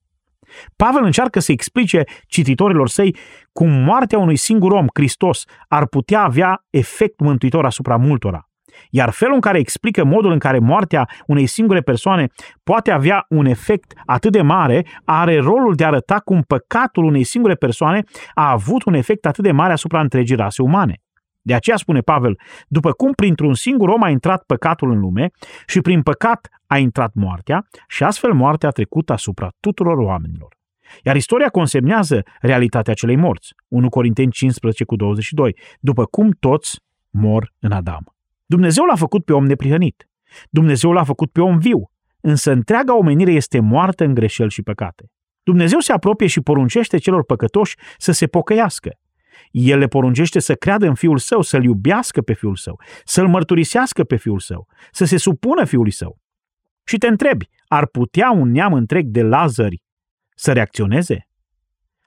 Pavel 0.75 1.03
încearcă 1.03 1.39
să 1.39 1.51
explice 1.51 2.03
cititorilor 2.27 2.87
săi 2.87 3.15
cum 3.51 3.69
moartea 3.69 4.17
unui 4.17 4.35
singur 4.35 4.71
om, 4.71 4.85
Hristos, 4.93 5.43
ar 5.67 5.87
putea 5.87 6.21
avea 6.21 6.63
efect 6.69 7.19
mântuitor 7.19 7.65
asupra 7.65 7.95
multora. 7.95 8.49
Iar 8.89 9.09
felul 9.09 9.33
în 9.33 9.41
care 9.41 9.59
explică 9.59 10.03
modul 10.03 10.31
în 10.31 10.39
care 10.39 10.59
moartea 10.59 11.09
unei 11.27 11.45
singure 11.45 11.81
persoane 11.81 12.27
poate 12.63 12.91
avea 12.91 13.25
un 13.29 13.45
efect 13.45 13.93
atât 14.05 14.31
de 14.31 14.41
mare, 14.41 14.85
are 15.05 15.39
rolul 15.39 15.73
de 15.75 15.83
a 15.83 15.87
arăta 15.87 16.19
cum 16.19 16.41
păcatul 16.41 17.03
unei 17.03 17.23
singure 17.23 17.53
persoane 17.53 18.03
a 18.33 18.51
avut 18.51 18.83
un 18.83 18.93
efect 18.93 19.25
atât 19.25 19.43
de 19.43 19.51
mare 19.51 19.73
asupra 19.73 19.99
întregii 19.99 20.35
rase 20.35 20.61
umane. 20.61 20.99
De 21.45 21.53
aceea 21.53 21.77
spune 21.77 22.01
Pavel, 22.01 22.39
după 22.67 22.91
cum 22.91 23.11
printr-un 23.11 23.53
singur 23.53 23.89
om 23.89 24.03
a 24.03 24.09
intrat 24.09 24.43
păcatul 24.43 24.91
în 24.91 24.99
lume 24.99 25.31
și 25.67 25.81
prin 25.81 26.01
păcat 26.01 26.49
a 26.67 26.77
intrat 26.77 27.13
moartea 27.13 27.67
și 27.87 28.03
astfel 28.03 28.33
moartea 28.33 28.69
a 28.69 28.71
trecut 28.71 29.09
asupra 29.09 29.49
tuturor 29.59 29.97
oamenilor. 29.97 30.57
Iar 31.03 31.15
istoria 31.15 31.49
consemnează 31.49 32.23
realitatea 32.41 32.93
celei 32.93 33.15
morți. 33.15 33.53
1 33.67 33.89
Corinteni 33.89 34.31
15 34.31 34.83
cu 34.83 34.95
22. 34.95 35.57
După 35.79 36.05
cum 36.05 36.31
toți 36.39 36.79
mor 37.09 37.53
în 37.59 37.71
Adam. 37.71 38.15
Dumnezeu 38.45 38.83
l-a 38.83 38.95
făcut 38.95 39.25
pe 39.25 39.33
om 39.33 39.45
neprihănit. 39.45 40.09
Dumnezeu 40.49 40.91
l-a 40.91 41.03
făcut 41.03 41.31
pe 41.31 41.41
om 41.41 41.57
viu. 41.57 41.91
Însă 42.21 42.51
întreaga 42.51 42.97
omenire 42.97 43.31
este 43.31 43.59
moartă 43.59 44.03
în 44.03 44.13
greșeli 44.13 44.49
și 44.49 44.61
păcate. 44.61 45.11
Dumnezeu 45.43 45.79
se 45.79 45.91
apropie 45.91 46.27
și 46.27 46.41
poruncește 46.41 46.97
celor 46.97 47.23
păcătoși 47.23 47.75
să 47.97 48.11
se 48.11 48.27
pocăiască. 48.27 48.89
El 49.51 49.77
le 49.77 49.87
poruncește 49.87 50.39
să 50.39 50.55
creadă 50.55 50.87
în 50.87 50.95
Fiul 50.95 51.17
Său, 51.17 51.41
să-L 51.41 51.63
iubească 51.63 52.21
pe 52.21 52.33
Fiul 52.33 52.55
Său, 52.55 52.81
să-L 53.03 53.27
mărturisească 53.27 54.03
pe 54.03 54.15
Fiul 54.15 54.39
Său, 54.39 54.67
să 54.91 55.05
se 55.05 55.17
supună 55.17 55.65
Fiului 55.65 55.91
Său. 55.91 56.17
Și 56.83 56.97
te 56.97 57.07
întrebi, 57.07 57.49
ar 57.67 57.87
putea 57.87 58.31
un 58.31 58.51
neam 58.51 58.73
întreg 58.73 59.05
de 59.07 59.21
lazări 59.21 59.81
să 60.35 60.53
reacționeze? 60.53 61.27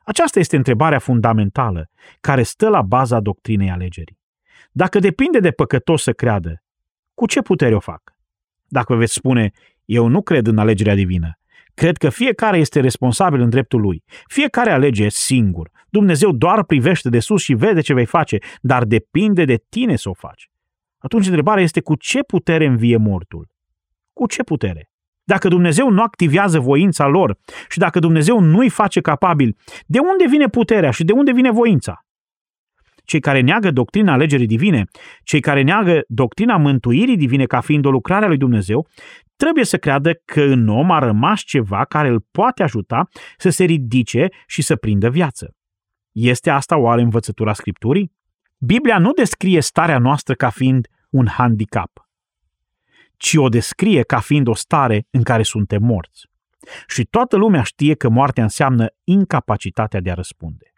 Aceasta 0.04 0.38
este 0.38 0.56
întrebarea 0.56 0.98
fundamentală 0.98 1.90
care 2.20 2.42
stă 2.42 2.68
la 2.68 2.82
baza 2.82 3.20
doctrinei 3.20 3.70
alegerii. 3.70 4.18
Dacă 4.70 4.98
depinde 4.98 5.40
de 5.40 5.50
păcătos 5.50 6.02
să 6.02 6.12
creadă, 6.12 6.62
cu 7.14 7.26
ce 7.26 7.40
putere 7.40 7.74
o 7.74 7.80
fac? 7.80 8.16
Dacă 8.64 8.94
veți 8.94 9.12
spune, 9.12 9.50
eu 9.84 10.06
nu 10.06 10.22
cred 10.22 10.46
în 10.46 10.58
alegerea 10.58 10.94
divină, 10.94 11.37
cred 11.78 11.96
că 11.96 12.08
fiecare 12.08 12.58
este 12.58 12.80
responsabil 12.80 13.40
în 13.40 13.50
dreptul 13.50 13.80
lui, 13.80 14.02
fiecare 14.26 14.70
alege 14.70 15.08
singur, 15.08 15.70
Dumnezeu 15.88 16.32
doar 16.32 16.64
privește 16.64 17.08
de 17.08 17.18
sus 17.18 17.42
și 17.42 17.54
vede 17.54 17.80
ce 17.80 17.94
vei 17.94 18.06
face, 18.06 18.38
dar 18.60 18.84
depinde 18.84 19.44
de 19.44 19.64
tine 19.68 19.96
să 19.96 20.08
o 20.08 20.12
faci. 20.12 20.48
Atunci 20.98 21.26
întrebarea 21.26 21.62
este 21.62 21.80
cu 21.80 21.94
ce 21.94 22.22
putere 22.22 22.66
învie 22.66 22.96
mortul? 22.96 23.48
Cu 24.12 24.26
ce 24.26 24.42
putere? 24.42 24.90
Dacă 25.24 25.48
Dumnezeu 25.48 25.90
nu 25.90 26.02
activează 26.02 26.60
voința 26.60 27.06
lor 27.06 27.38
și 27.68 27.78
dacă 27.78 27.98
Dumnezeu 27.98 28.40
nu-i 28.40 28.68
face 28.68 29.00
capabil, 29.00 29.56
de 29.86 29.98
unde 29.98 30.24
vine 30.28 30.48
puterea 30.48 30.90
și 30.90 31.04
de 31.04 31.12
unde 31.12 31.32
vine 31.32 31.50
voința? 31.50 32.04
Cei 33.04 33.20
care 33.20 33.40
neagă 33.40 33.70
doctrina 33.70 34.12
alegerii 34.12 34.46
divine, 34.46 34.84
cei 35.22 35.40
care 35.40 35.62
neagă 35.62 36.00
doctrina 36.08 36.56
mântuirii 36.56 37.16
divine 37.16 37.44
ca 37.44 37.60
fiind 37.60 37.84
o 37.84 37.90
lucrare 37.90 38.24
a 38.24 38.28
lui 38.28 38.36
Dumnezeu, 38.36 38.86
trebuie 39.38 39.64
să 39.64 39.78
creadă 39.78 40.12
că 40.24 40.42
în 40.42 40.68
om 40.68 40.90
a 40.90 40.98
rămas 40.98 41.40
ceva 41.40 41.84
care 41.84 42.08
îl 42.08 42.26
poate 42.30 42.62
ajuta 42.62 43.08
să 43.36 43.50
se 43.50 43.64
ridice 43.64 44.28
și 44.46 44.62
să 44.62 44.76
prindă 44.76 45.10
viață. 45.10 45.54
Este 46.12 46.50
asta 46.50 46.76
oare 46.76 47.00
învățătura 47.00 47.52
Scripturii? 47.52 48.12
Biblia 48.58 48.98
nu 48.98 49.12
descrie 49.12 49.60
starea 49.60 49.98
noastră 49.98 50.34
ca 50.34 50.50
fiind 50.50 50.86
un 51.10 51.26
handicap 51.26 52.08
ci 53.18 53.34
o 53.36 53.48
descrie 53.48 54.02
ca 54.02 54.18
fiind 54.18 54.46
o 54.46 54.54
stare 54.54 55.06
în 55.10 55.22
care 55.22 55.42
suntem 55.42 55.82
morți. 55.82 56.26
Și 56.86 57.04
toată 57.04 57.36
lumea 57.36 57.62
știe 57.62 57.94
că 57.94 58.08
moartea 58.08 58.42
înseamnă 58.42 58.86
incapacitatea 59.04 60.00
de 60.00 60.10
a 60.10 60.14
răspunde. 60.14 60.72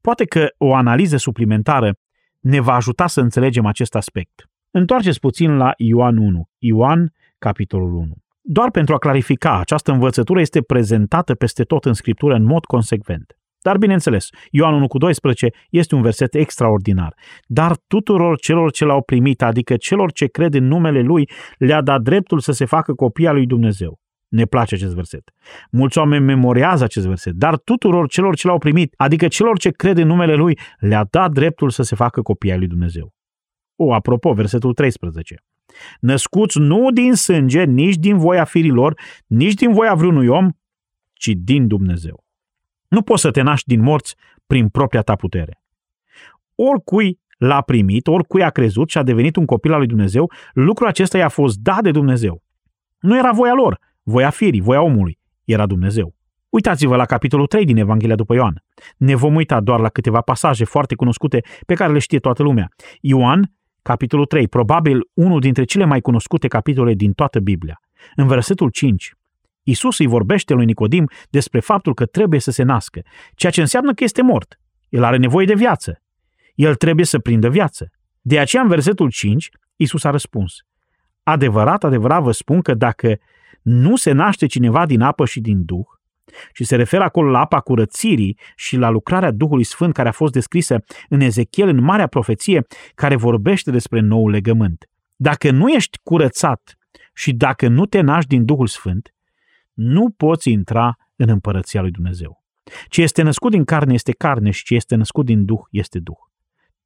Poate 0.00 0.24
că 0.24 0.48
o 0.58 0.74
analiză 0.74 1.16
suplimentară 1.16 1.98
ne 2.40 2.60
va 2.60 2.74
ajuta 2.74 3.06
să 3.06 3.20
înțelegem 3.20 3.66
acest 3.66 3.94
aspect. 3.94 4.48
Întoarceți 4.70 5.20
puțin 5.20 5.56
la 5.56 5.72
Ioan 5.76 6.16
1, 6.16 6.48
Ioan, 6.58 7.12
capitolul 7.38 7.94
1. 7.94 8.14
Doar 8.40 8.70
pentru 8.70 8.94
a 8.94 8.98
clarifica, 8.98 9.58
această 9.58 9.92
învățătură 9.92 10.40
este 10.40 10.62
prezentată 10.62 11.34
peste 11.34 11.62
tot 11.62 11.84
în 11.84 11.92
Scriptură 11.92 12.34
în 12.34 12.44
mod 12.44 12.64
consecvent. 12.64 13.36
Dar 13.60 13.78
bineînțeles, 13.78 14.28
Ioan 14.50 14.74
1 14.74 14.86
cu 14.86 14.98
12 14.98 15.50
este 15.70 15.94
un 15.94 16.02
verset 16.02 16.34
extraordinar. 16.34 17.14
Dar 17.46 17.76
tuturor 17.86 18.38
celor 18.38 18.70
ce 18.70 18.84
l-au 18.84 19.02
primit, 19.02 19.42
adică 19.42 19.76
celor 19.76 20.12
ce 20.12 20.26
cred 20.26 20.54
în 20.54 20.66
numele 20.66 21.00
Lui, 21.00 21.28
le-a 21.58 21.82
dat 21.82 22.00
dreptul 22.00 22.40
să 22.40 22.52
se 22.52 22.64
facă 22.64 22.94
copia 22.94 23.32
lui 23.32 23.46
Dumnezeu. 23.46 23.98
Ne 24.28 24.44
place 24.44 24.74
acest 24.74 24.94
verset. 24.94 25.30
Mulți 25.70 25.98
oameni 25.98 26.24
memorează 26.24 26.84
acest 26.84 27.06
verset, 27.06 27.32
dar 27.32 27.58
tuturor 27.58 28.08
celor 28.08 28.36
ce 28.36 28.46
l-au 28.46 28.58
primit, 28.58 28.94
adică 28.96 29.28
celor 29.28 29.58
ce 29.58 29.70
cred 29.70 29.98
în 29.98 30.06
numele 30.06 30.34
Lui, 30.34 30.58
le-a 30.78 31.06
dat 31.10 31.30
dreptul 31.30 31.70
să 31.70 31.82
se 31.82 31.94
facă 31.94 32.22
copia 32.22 32.56
lui 32.56 32.66
Dumnezeu. 32.66 33.12
O, 33.76 33.92
apropo, 33.92 34.32
versetul 34.32 34.72
13. 34.72 35.42
Născuți 36.00 36.58
nu 36.58 36.90
din 36.90 37.14
sânge, 37.14 37.64
nici 37.64 37.96
din 37.96 38.18
voia 38.18 38.44
firilor, 38.44 39.00
nici 39.26 39.54
din 39.54 39.72
voia 39.72 39.94
vreunui 39.94 40.26
om, 40.26 40.50
ci 41.12 41.30
din 41.36 41.66
Dumnezeu. 41.66 42.24
Nu 42.88 43.02
poți 43.02 43.20
să 43.20 43.30
te 43.30 43.42
naști 43.42 43.68
din 43.68 43.80
morți 43.80 44.14
prin 44.46 44.68
propria 44.68 45.00
ta 45.00 45.14
putere. 45.14 45.62
Oricui 46.54 47.20
l-a 47.38 47.60
primit, 47.60 48.06
oricui 48.06 48.42
a 48.42 48.50
crezut 48.50 48.90
și 48.90 48.98
a 48.98 49.02
devenit 49.02 49.36
un 49.36 49.44
copil 49.44 49.72
al 49.72 49.78
lui 49.78 49.86
Dumnezeu, 49.86 50.30
lucrul 50.52 50.88
acesta 50.88 51.18
i-a 51.18 51.28
fost 51.28 51.58
dat 51.58 51.82
de 51.82 51.90
Dumnezeu. 51.90 52.42
Nu 52.98 53.18
era 53.18 53.32
voia 53.32 53.52
lor, 53.52 53.78
voia 54.02 54.30
firii, 54.30 54.60
voia 54.60 54.82
omului, 54.82 55.18
era 55.44 55.66
Dumnezeu. 55.66 56.14
Uitați-vă 56.48 56.96
la 56.96 57.04
capitolul 57.04 57.46
3 57.46 57.64
din 57.64 57.76
Evanghelia 57.76 58.14
după 58.14 58.34
Ioan. 58.34 58.64
Ne 58.96 59.14
vom 59.14 59.34
uita 59.34 59.60
doar 59.60 59.80
la 59.80 59.88
câteva 59.88 60.20
pasaje 60.20 60.64
foarte 60.64 60.94
cunoscute 60.94 61.42
pe 61.66 61.74
care 61.74 61.92
le 61.92 61.98
știe 61.98 62.18
toată 62.18 62.42
lumea. 62.42 62.68
Ioan, 63.00 63.52
capitolul 63.86 64.26
3, 64.26 64.48
probabil 64.48 65.00
unul 65.14 65.40
dintre 65.40 65.64
cele 65.64 65.84
mai 65.84 66.00
cunoscute 66.00 66.48
capitole 66.48 66.94
din 66.94 67.12
toată 67.12 67.40
Biblia. 67.40 67.80
În 68.16 68.26
versetul 68.26 68.70
5, 68.70 69.12
Isus 69.62 69.98
îi 69.98 70.06
vorbește 70.06 70.54
lui 70.54 70.64
Nicodim 70.64 71.10
despre 71.30 71.60
faptul 71.60 71.94
că 71.94 72.06
trebuie 72.06 72.40
să 72.40 72.50
se 72.50 72.62
nască, 72.62 73.00
ceea 73.34 73.52
ce 73.52 73.60
înseamnă 73.60 73.94
că 73.94 74.04
este 74.04 74.22
mort. 74.22 74.60
El 74.88 75.04
are 75.04 75.16
nevoie 75.16 75.46
de 75.46 75.54
viață. 75.54 76.02
El 76.54 76.74
trebuie 76.74 77.04
să 77.04 77.18
prindă 77.18 77.48
viață. 77.48 77.90
De 78.20 78.38
aceea, 78.38 78.62
în 78.62 78.68
versetul 78.68 79.10
5, 79.10 79.48
Isus 79.76 80.04
a 80.04 80.10
răspuns, 80.10 80.54
Adevărat, 81.22 81.84
adevărat 81.84 82.22
vă 82.22 82.32
spun 82.32 82.60
că 82.60 82.74
dacă 82.74 83.18
nu 83.62 83.96
se 83.96 84.12
naște 84.12 84.46
cineva 84.46 84.86
din 84.86 85.00
apă 85.00 85.24
și 85.26 85.40
din 85.40 85.64
Duh, 85.64 85.86
și 86.52 86.64
se 86.64 86.76
referă 86.76 87.04
acolo 87.04 87.30
la 87.30 87.40
apa 87.40 87.60
curățirii 87.60 88.38
și 88.56 88.76
la 88.76 88.88
lucrarea 88.88 89.30
Duhului 89.30 89.64
Sfânt 89.64 89.94
care 89.94 90.08
a 90.08 90.12
fost 90.12 90.32
descrisă 90.32 90.84
în 91.08 91.20
Ezechiel 91.20 91.68
în 91.68 91.82
Marea 91.82 92.06
Profeție, 92.06 92.66
care 92.94 93.16
vorbește 93.16 93.70
despre 93.70 94.00
nou 94.00 94.28
legământ. 94.28 94.84
Dacă 95.16 95.50
nu 95.50 95.68
ești 95.68 95.98
curățat 96.02 96.76
și 97.14 97.32
dacă 97.32 97.68
nu 97.68 97.86
te 97.86 98.00
naști 98.00 98.28
din 98.28 98.44
Duhul 98.44 98.66
Sfânt, 98.66 99.14
nu 99.72 100.10
poți 100.10 100.50
intra 100.50 100.96
în 101.16 101.28
împărăția 101.28 101.80
lui 101.80 101.90
Dumnezeu. 101.90 102.44
Ce 102.88 103.02
este 103.02 103.22
născut 103.22 103.50
din 103.50 103.64
carne 103.64 103.94
este 103.94 104.12
carne 104.12 104.50
și 104.50 104.64
ce 104.64 104.74
este 104.74 104.94
născut 104.94 105.24
din 105.24 105.44
Duh 105.44 105.60
este 105.70 105.98
Duh. 105.98 106.18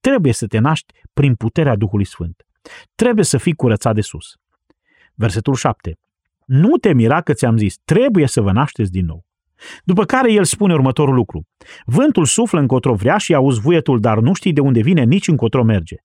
Trebuie 0.00 0.32
să 0.32 0.46
te 0.46 0.58
naști 0.58 0.92
prin 1.12 1.34
puterea 1.34 1.76
Duhului 1.76 2.04
Sfânt. 2.04 2.46
Trebuie 2.94 3.24
să 3.24 3.38
fii 3.38 3.54
curățat 3.54 3.94
de 3.94 4.00
sus. 4.00 4.36
Versetul 5.14 5.54
7. 5.54 5.98
nu 6.44 6.76
te 6.76 6.92
mira 6.92 7.20
că 7.20 7.32
ți-am 7.32 7.56
zis, 7.56 7.76
trebuie 7.84 8.26
să 8.26 8.40
vă 8.40 8.52
nașteți 8.52 8.90
din 8.90 9.04
nou. 9.04 9.24
După 9.84 10.04
care 10.04 10.32
el 10.32 10.44
spune 10.44 10.72
următorul 10.72 11.14
lucru. 11.14 11.46
Vântul 11.84 12.24
suflă 12.24 12.60
încotro 12.60 12.94
vrea 12.94 13.16
și 13.16 13.34
auzi 13.34 13.60
vuietul, 13.60 14.00
dar 14.00 14.18
nu 14.18 14.32
știi 14.32 14.52
de 14.52 14.60
unde 14.60 14.80
vine, 14.80 15.02
nici 15.02 15.28
încotro 15.28 15.62
merge. 15.62 15.96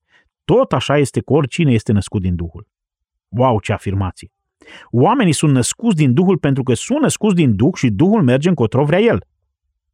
Tot 0.45 0.73
așa 0.73 0.97
este 0.97 1.21
cu 1.21 1.33
oricine 1.33 1.71
este 1.71 1.91
născut 1.91 2.21
din 2.21 2.35
Duhul. 2.35 2.67
Wow, 3.27 3.59
ce 3.59 3.73
afirmație! 3.73 4.31
Oamenii 4.91 5.33
sunt 5.33 5.53
născuți 5.53 5.95
din 5.95 6.13
Duhul 6.13 6.37
pentru 6.37 6.63
că 6.63 6.73
sunt 6.73 7.01
născuți 7.01 7.35
din 7.35 7.55
Duh 7.55 7.73
și 7.75 7.89
Duhul 7.89 8.23
merge 8.23 8.49
încotro 8.49 8.83
vrea 8.83 8.99
El. 8.99 9.23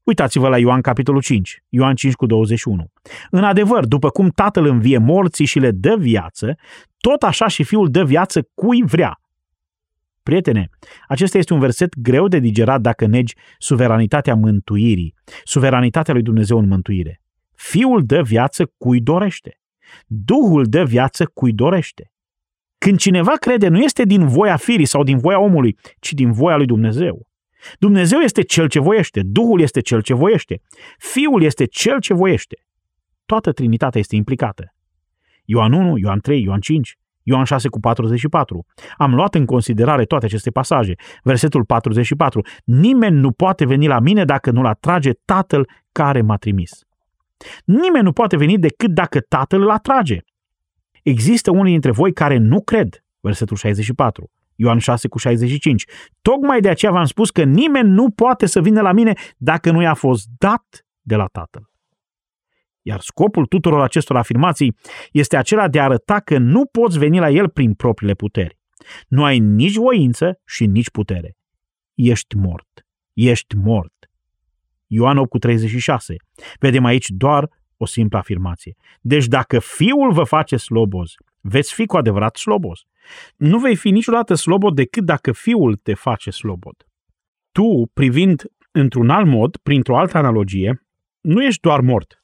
Uitați-vă 0.03 0.47
la 0.47 0.57
Ioan 0.57 0.81
capitolul 0.81 1.21
5, 1.21 1.63
Ioan 1.69 1.95
5 1.95 2.13
cu 2.13 2.25
21. 2.25 2.85
În 3.29 3.43
adevăr, 3.43 3.85
după 3.85 4.09
cum 4.09 4.29
Tatăl 4.29 4.65
învie 4.65 4.97
morții 4.97 5.45
și 5.45 5.59
le 5.59 5.71
dă 5.71 5.95
viață, 5.99 6.55
tot 6.97 7.23
așa 7.23 7.47
și 7.47 7.63
Fiul 7.63 7.89
dă 7.89 8.03
viață 8.03 8.47
cui 8.53 8.83
vrea. 8.83 9.20
Prietene, 10.23 10.69
acesta 11.07 11.37
este 11.37 11.53
un 11.53 11.59
verset 11.59 11.97
greu 11.97 12.27
de 12.27 12.39
digerat 12.39 12.81
dacă 12.81 13.05
negi 13.05 13.35
suveranitatea 13.57 14.35
mântuirii, 14.35 15.13
suveranitatea 15.43 16.13
lui 16.13 16.23
Dumnezeu 16.23 16.57
în 16.57 16.67
mântuire. 16.67 17.21
Fiul 17.55 18.03
dă 18.05 18.21
viață 18.21 18.71
cui 18.77 19.01
dorește. 19.01 19.59
Duhul 20.05 20.65
dă 20.65 20.83
viață 20.83 21.25
cui 21.25 21.53
dorește. 21.53 22.11
Când 22.77 22.97
cineva 22.97 23.31
crede, 23.31 23.67
nu 23.67 23.79
este 23.79 24.03
din 24.03 24.27
voia 24.27 24.57
firii 24.57 24.85
sau 24.85 25.03
din 25.03 25.17
voia 25.17 25.39
omului, 25.39 25.77
ci 25.99 26.13
din 26.13 26.31
voia 26.31 26.55
lui 26.55 26.65
Dumnezeu. 26.65 27.27
Dumnezeu 27.79 28.19
este 28.19 28.41
cel 28.41 28.67
ce 28.67 28.79
voiește, 28.79 29.21
Duhul 29.25 29.61
este 29.61 29.79
cel 29.79 30.01
ce 30.01 30.13
voiește, 30.13 30.61
Fiul 30.97 31.43
este 31.43 31.65
cel 31.65 31.99
ce 31.99 32.13
voiește. 32.13 32.65
Toată 33.25 33.51
Trinitatea 33.51 33.99
este 33.99 34.15
implicată. 34.15 34.75
Ioan 35.45 35.73
1, 35.73 35.97
Ioan 35.97 36.19
3, 36.19 36.41
Ioan 36.41 36.59
5, 36.59 36.97
Ioan 37.23 37.43
6 37.43 37.67
cu 37.67 37.79
44. 37.79 38.65
Am 38.97 39.15
luat 39.15 39.35
în 39.35 39.45
considerare 39.45 40.05
toate 40.05 40.25
aceste 40.25 40.49
pasaje. 40.49 40.93
Versetul 41.23 41.65
44. 41.65 42.41
Nimeni 42.63 43.19
nu 43.19 43.31
poate 43.31 43.65
veni 43.65 43.87
la 43.87 43.99
mine 43.99 44.25
dacă 44.25 44.51
nu-l 44.51 44.65
atrage 44.65 45.11
Tatăl 45.25 45.69
care 45.91 46.21
m-a 46.21 46.37
trimis. 46.37 46.71
Nimeni 47.65 48.03
nu 48.03 48.11
poate 48.11 48.37
veni 48.37 48.57
decât 48.57 48.91
dacă 48.91 49.19
Tatăl 49.19 49.61
îl 49.61 49.69
atrage. 49.69 50.17
Există 51.03 51.51
unii 51.51 51.71
dintre 51.71 51.91
voi 51.91 52.13
care 52.13 52.37
nu 52.37 52.61
cred. 52.61 53.03
Versetul 53.19 53.57
64. 53.57 54.31
Ioan 54.55 54.77
6 54.77 55.07
cu 55.07 55.17
65. 55.17 55.85
Tocmai 56.21 56.59
de 56.59 56.69
aceea 56.69 56.91
v-am 56.91 57.05
spus 57.05 57.29
că 57.29 57.43
nimeni 57.43 57.89
nu 57.89 58.09
poate 58.09 58.45
să 58.45 58.61
vină 58.61 58.81
la 58.81 58.91
mine 58.91 59.13
dacă 59.37 59.71
nu 59.71 59.81
i-a 59.81 59.93
fost 59.93 60.27
dat 60.37 60.85
de 61.01 61.15
la 61.15 61.25
Tatăl. 61.25 61.70
Iar 62.81 62.99
scopul 62.99 63.45
tuturor 63.45 63.81
acestor 63.81 64.17
afirmații 64.17 64.75
este 65.11 65.37
acela 65.37 65.67
de 65.67 65.79
a 65.79 65.83
arăta 65.83 66.19
că 66.19 66.37
nu 66.37 66.65
poți 66.65 66.99
veni 66.99 67.19
la 67.19 67.29
el 67.29 67.49
prin 67.49 67.73
propriile 67.73 68.13
puteri. 68.13 68.57
Nu 69.07 69.23
ai 69.23 69.39
nici 69.39 69.75
voință 69.75 70.39
și 70.45 70.65
nici 70.65 70.89
putere. 70.89 71.35
Ești 71.93 72.35
mort. 72.35 72.85
Ești 73.13 73.55
mort. 73.55 73.93
Ioan 74.87 75.17
8 75.17 75.29
cu 75.29 75.37
36. 75.37 76.15
Vedem 76.59 76.85
aici 76.85 77.09
doar 77.09 77.49
o 77.77 77.85
simplă 77.85 78.17
afirmație. 78.17 78.75
Deci 79.01 79.25
dacă 79.25 79.59
fiul 79.59 80.11
vă 80.11 80.23
face 80.23 80.57
sloboz, 80.57 81.11
veți 81.41 81.73
fi 81.73 81.85
cu 81.85 81.97
adevărat 81.97 82.35
slobos. 82.35 82.79
Nu 83.35 83.59
vei 83.59 83.75
fi 83.75 83.89
niciodată 83.89 84.33
slobod 84.33 84.75
decât 84.75 85.03
dacă 85.03 85.31
fiul 85.31 85.75
te 85.75 85.93
face 85.93 86.29
slobod. 86.29 86.75
Tu, 87.51 87.89
privind 87.93 88.43
într-un 88.71 89.09
alt 89.09 89.27
mod, 89.27 89.57
printr-o 89.57 89.97
altă 89.97 90.17
analogie, 90.17 90.85
nu 91.21 91.43
ești 91.43 91.61
doar 91.61 91.81
mort, 91.81 92.20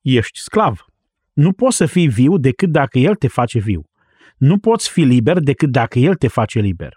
ești 0.00 0.38
sclav. 0.38 0.84
Nu 1.32 1.52
poți 1.52 1.76
să 1.76 1.86
fii 1.86 2.08
viu 2.08 2.36
decât 2.38 2.70
dacă 2.70 2.98
el 2.98 3.14
te 3.14 3.28
face 3.28 3.58
viu. 3.58 3.82
Nu 4.36 4.58
poți 4.58 4.90
fi 4.90 5.00
liber 5.00 5.38
decât 5.38 5.70
dacă 5.70 5.98
el 5.98 6.14
te 6.14 6.28
face 6.28 6.60
liber. 6.60 6.96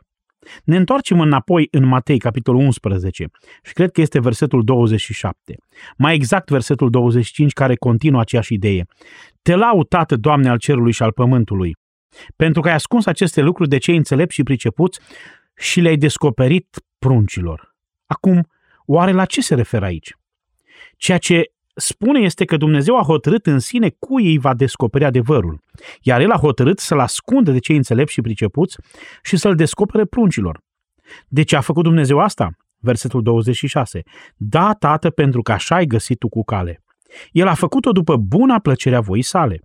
Ne 0.63 0.75
întoarcem 0.75 1.19
înapoi 1.19 1.67
în 1.71 1.85
Matei, 1.85 2.17
capitolul 2.17 2.61
11, 2.61 3.25
și 3.63 3.73
cred 3.73 3.91
că 3.91 4.01
este 4.01 4.19
versetul 4.19 4.63
27. 4.63 5.55
Mai 5.97 6.13
exact 6.13 6.49
versetul 6.49 6.89
25, 6.89 7.53
care 7.53 7.75
continuă 7.75 8.19
aceeași 8.19 8.53
idee. 8.53 8.85
Te 9.41 9.55
laud, 9.55 9.87
Tată, 9.87 10.15
Doamne 10.15 10.49
al 10.49 10.57
cerului 10.57 10.91
și 10.91 11.03
al 11.03 11.11
pământului, 11.11 11.75
pentru 12.35 12.61
că 12.61 12.67
ai 12.67 12.73
ascuns 12.73 13.05
aceste 13.05 13.41
lucruri 13.41 13.69
de 13.69 13.77
cei 13.77 13.95
înțelepți 13.95 14.35
și 14.35 14.43
pricepuți 14.43 14.99
și 15.55 15.79
le-ai 15.79 15.97
descoperit 15.97 16.83
pruncilor. 16.99 17.75
Acum, 18.05 18.47
oare 18.85 19.11
la 19.11 19.25
ce 19.25 19.41
se 19.41 19.55
referă 19.55 19.85
aici? 19.85 20.15
Ceea 20.97 21.17
ce 21.17 21.50
spune 21.75 22.19
este 22.19 22.45
că 22.45 22.57
Dumnezeu 22.57 22.97
a 22.97 23.03
hotărât 23.03 23.45
în 23.45 23.59
sine 23.59 23.89
cui 23.99 24.25
ei 24.25 24.37
va 24.37 24.53
descoperi 24.53 25.05
adevărul, 25.05 25.59
iar 26.01 26.21
El 26.21 26.31
a 26.31 26.37
hotărât 26.37 26.79
să-l 26.79 26.99
ascundă 26.99 27.51
de 27.51 27.59
cei 27.59 27.75
înțelepți 27.75 28.13
și 28.13 28.21
pricepuți 28.21 28.77
și 29.23 29.37
să-l 29.37 29.55
descopere 29.55 30.05
pruncilor. 30.05 30.59
De 31.27 31.43
ce 31.43 31.55
a 31.55 31.61
făcut 31.61 31.83
Dumnezeu 31.83 32.19
asta? 32.19 32.49
Versetul 32.79 33.21
26. 33.21 34.01
Da, 34.35 34.73
Tată, 34.73 35.09
pentru 35.09 35.41
că 35.41 35.51
așa 35.51 35.75
ai 35.75 35.85
găsit 35.85 36.17
tu 36.17 36.29
cu 36.29 36.43
cale. 36.43 36.83
El 37.31 37.47
a 37.47 37.53
făcut-o 37.53 37.91
după 37.91 38.17
buna 38.17 38.59
plăcerea 38.59 38.99
voii 38.99 39.21
sale. 39.21 39.61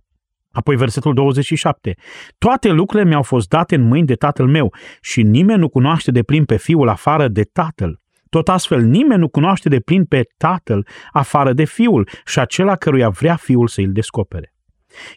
Apoi 0.51 0.75
versetul 0.75 1.13
27. 1.13 1.95
Toate 2.37 2.69
lucrurile 2.69 3.09
mi-au 3.09 3.23
fost 3.23 3.47
date 3.47 3.75
în 3.75 3.81
mâini 3.81 4.05
de 4.05 4.15
tatăl 4.15 4.47
meu 4.47 4.73
și 5.01 5.21
nimeni 5.23 5.59
nu 5.59 5.69
cunoaște 5.69 6.11
de 6.11 6.23
plin 6.23 6.45
pe 6.45 6.57
fiul 6.57 6.87
afară 6.87 7.27
de 7.27 7.43
tatăl. 7.43 7.99
Tot 8.29 8.49
astfel, 8.49 8.81
nimeni 8.81 9.19
nu 9.19 9.27
cunoaște 9.27 9.69
de 9.69 9.79
plin 9.79 10.05
pe 10.05 10.23
tatăl 10.37 10.87
afară 11.11 11.53
de 11.53 11.63
fiul 11.63 12.09
și 12.25 12.39
acela 12.39 12.75
căruia 12.75 13.09
vrea 13.09 13.35
fiul 13.35 13.67
să 13.67 13.81
îl 13.81 13.91
descopere. 13.91 14.53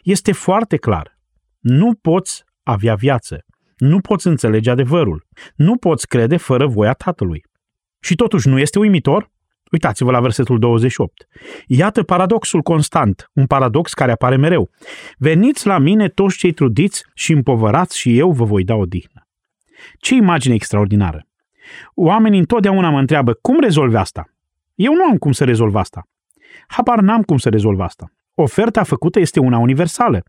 Este 0.03 0.31
foarte 0.31 0.77
clar. 0.77 1.17
Nu 1.59 1.93
poți 2.01 2.43
avea 2.63 2.95
viață. 2.95 3.45
Nu 3.77 3.99
poți 3.99 4.27
înțelege 4.27 4.69
adevărul. 4.69 5.27
Nu 5.55 5.77
poți 5.77 6.07
crede 6.07 6.37
fără 6.37 6.67
voia 6.67 6.93
tatălui. 6.93 7.43
Și 7.99 8.15
totuși 8.15 8.47
nu 8.47 8.59
este 8.59 8.79
uimitor? 8.79 9.31
Uitați-vă 9.71 10.11
la 10.11 10.19
versetul 10.19 10.59
28. 10.59 11.27
Iată 11.67 12.03
paradoxul 12.03 12.61
constant, 12.61 13.29
un 13.33 13.45
paradox 13.45 13.93
care 13.93 14.11
apare 14.11 14.35
mereu. 14.35 14.69
Veniți 15.17 15.67
la 15.67 15.77
mine 15.77 16.09
toți 16.09 16.37
cei 16.37 16.51
trudiți 16.51 17.03
și 17.13 17.31
împovărați 17.31 17.97
și 17.97 18.17
eu 18.17 18.31
vă 18.31 18.43
voi 18.43 18.63
da 18.63 18.75
odihnă. 18.75 19.27
Ce 19.99 20.15
imagine 20.15 20.53
extraordinară! 20.53 21.25
Oamenii 21.95 22.39
întotdeauna 22.39 22.89
mă 22.89 22.99
întreabă, 22.99 23.33
cum 23.33 23.59
rezolvi 23.59 23.95
asta? 23.95 24.25
Eu 24.75 24.93
nu 24.93 25.03
am 25.03 25.17
cum 25.17 25.31
să 25.31 25.43
rezolv 25.43 25.75
asta. 25.75 26.03
Habar 26.67 26.99
n-am 26.99 27.21
cum 27.21 27.37
să 27.37 27.49
rezolv 27.49 27.79
asta. 27.79 28.11
Oferta 28.35 28.83
făcută 28.83 29.19
este 29.19 29.39
una 29.39 29.57
universală. 29.57 30.23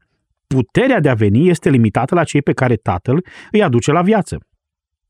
Puterea 0.47 1.01
de 1.01 1.09
a 1.09 1.15
veni 1.15 1.49
este 1.49 1.71
limitată 1.71 2.15
la 2.15 2.25
cei 2.25 2.43
pe 2.43 2.53
care 2.53 2.77
Tatăl 2.77 3.25
îi 3.51 3.63
aduce 3.63 3.93
la 3.93 4.03
viață. 4.03 4.39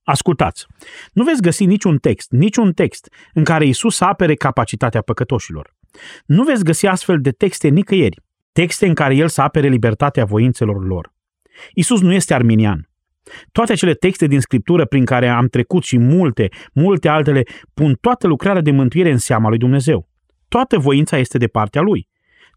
Ascultați, 0.02 0.66
nu 1.12 1.24
veți 1.24 1.42
găsi 1.42 1.64
niciun 1.64 1.98
text, 1.98 2.30
niciun 2.30 2.72
text 2.72 3.08
în 3.32 3.44
care 3.44 3.66
Isus 3.66 4.00
apere 4.00 4.34
capacitatea 4.34 5.00
păcătoșilor. 5.00 5.74
Nu 6.26 6.44
veți 6.44 6.64
găsi 6.64 6.86
astfel 6.86 7.20
de 7.20 7.30
texte 7.30 7.68
nicăieri, 7.68 8.20
texte 8.52 8.86
în 8.86 8.94
care 8.94 9.14
El 9.14 9.28
să 9.28 9.42
apere 9.42 9.68
libertatea 9.68 10.24
voințelor 10.24 10.86
lor. 10.86 11.12
Isus 11.74 12.00
nu 12.00 12.12
este 12.12 12.34
arminian. 12.34 12.91
Toate 13.52 13.72
acele 13.72 13.94
texte 13.94 14.26
din 14.26 14.40
Scriptură 14.40 14.84
prin 14.86 15.04
care 15.04 15.28
am 15.28 15.46
trecut 15.46 15.82
și 15.82 15.98
multe, 15.98 16.48
multe 16.72 17.08
altele, 17.08 17.42
pun 17.74 17.98
toată 18.00 18.26
lucrarea 18.26 18.62
de 18.62 18.70
mântuire 18.70 19.10
în 19.10 19.18
seama 19.18 19.48
lui 19.48 19.58
Dumnezeu. 19.58 20.08
Toată 20.48 20.78
voința 20.78 21.16
este 21.16 21.38
de 21.38 21.46
partea 21.46 21.80
Lui. 21.80 22.08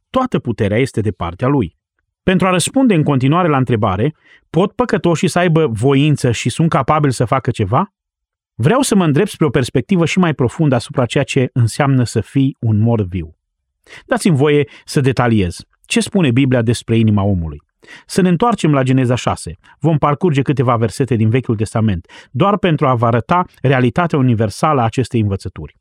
Toată 0.10 0.39
puterea 0.39 0.78
este 0.78 1.01
de 1.01 1.12
partea 1.12 1.47
Lui. 1.47 1.78
Pentru 2.23 2.47
a 2.47 2.49
răspunde 2.49 2.93
în 2.93 3.04
continuare 3.04 3.47
la 3.47 3.58
întrebare, 3.58 4.15
pot 4.49 4.71
păcătoșii 4.71 5.28
să 5.28 5.39
aibă 5.39 5.67
voință 5.67 6.32
și 6.32 6.49
sunt 6.49 6.69
capabili 6.69 7.13
să 7.13 7.25
facă 7.25 7.51
ceva? 7.51 7.93
Vreau 8.56 8.82
să 8.82 8.95
mă 8.95 9.04
îndrept 9.04 9.30
spre 9.30 9.45
o 9.45 9.49
perspectivă 9.49 10.06
și 10.06 10.19
mai 10.19 10.34
profundă 10.34 10.75
asupra 10.75 11.06
ceea 11.06 11.23
ce 11.23 11.49
înseamnă 11.54 12.04
să 12.04 12.21
fii 12.21 12.58
un 12.60 12.78
mor 12.78 13.01
viu. 13.01 13.38
Dați-mi 14.06 14.36
voie 14.36 14.67
să 14.86 14.99
detaliez. 14.99 15.58
Ce 15.86 15.99
spune 15.99 16.32
Biblia 16.32 16.62
despre 16.62 16.97
inima 16.97 17.23
omului? 17.23 17.62
Să 18.06 18.21
ne 18.21 18.30
întoarcem 18.30 18.74
la 18.74 18.84
Geneza 18.84 19.15
6. 19.15 19.58
Vom 19.80 19.98
parcurge 19.98 20.41
câteva 20.41 20.76
versete 20.76 21.15
din 21.15 21.30
Vechiul 21.30 21.56
Testament, 21.56 22.08
doar 22.32 22.58
pentru 22.58 22.88
a 22.88 22.95
vă 22.95 23.06
arăta 23.06 23.45
realitatea 23.62 24.17
universală 24.17 24.82
a 24.82 24.86
acestei 24.86 25.19
învățături. 25.19 25.76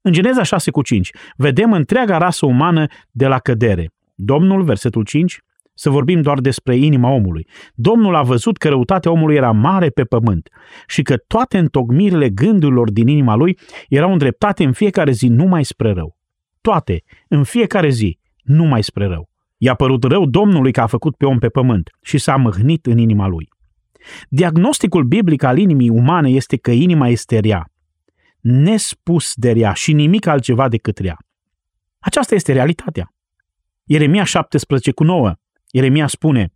În 0.00 0.12
Geneza 0.12 0.42
6 0.42 0.70
cu 0.70 0.82
5 0.82 1.10
vedem 1.36 1.72
întreaga 1.72 2.18
rasă 2.18 2.46
umană 2.46 2.86
de 3.10 3.26
la 3.26 3.38
cădere. 3.38 3.90
Domnul, 4.14 4.62
versetul 4.62 5.04
5, 5.04 5.38
să 5.74 5.90
vorbim 5.90 6.22
doar 6.22 6.40
despre 6.40 6.76
inima 6.76 7.10
omului. 7.10 7.48
Domnul 7.74 8.14
a 8.14 8.22
văzut 8.22 8.56
că 8.56 8.68
răutatea 8.68 9.10
omului 9.10 9.36
era 9.36 9.50
mare 9.50 9.88
pe 9.88 10.04
pământ 10.04 10.48
și 10.86 11.02
că 11.02 11.16
toate 11.16 11.58
întocmirile 11.58 12.28
gândurilor 12.28 12.90
din 12.90 13.08
inima 13.08 13.34
lui 13.34 13.58
erau 13.88 14.12
îndreptate 14.12 14.64
în 14.64 14.72
fiecare 14.72 15.10
zi 15.10 15.28
numai 15.28 15.64
spre 15.64 15.92
rău. 15.92 16.16
Toate, 16.60 17.02
în 17.28 17.44
fiecare 17.44 17.88
zi, 17.88 18.18
numai 18.42 18.82
spre 18.82 19.06
rău. 19.06 19.33
I-a 19.64 19.74
părut 19.74 20.04
rău 20.04 20.26
Domnului 20.26 20.72
că 20.72 20.80
a 20.80 20.86
făcut 20.86 21.16
pe 21.16 21.26
om 21.26 21.38
pe 21.38 21.48
pământ 21.48 21.90
și 22.02 22.18
s-a 22.18 22.36
mâhnit 22.36 22.86
în 22.86 22.98
inima 22.98 23.26
lui. 23.26 23.48
Diagnosticul 24.28 25.04
biblic 25.04 25.42
al 25.42 25.58
inimii 25.58 25.88
umane 25.88 26.30
este 26.30 26.56
că 26.56 26.70
inima 26.70 27.08
este 27.08 27.38
rea, 27.38 27.70
nespus 28.40 29.34
de 29.34 29.52
rea 29.52 29.72
și 29.72 29.92
nimic 29.92 30.26
altceva 30.26 30.68
decât 30.68 30.98
rea. 30.98 31.16
Aceasta 31.98 32.34
este 32.34 32.52
realitatea. 32.52 33.12
Ieremia 33.84 34.24
17 34.24 34.90
cu 34.90 35.04
9. 35.04 35.32
Ieremia 35.70 36.06
spune, 36.06 36.52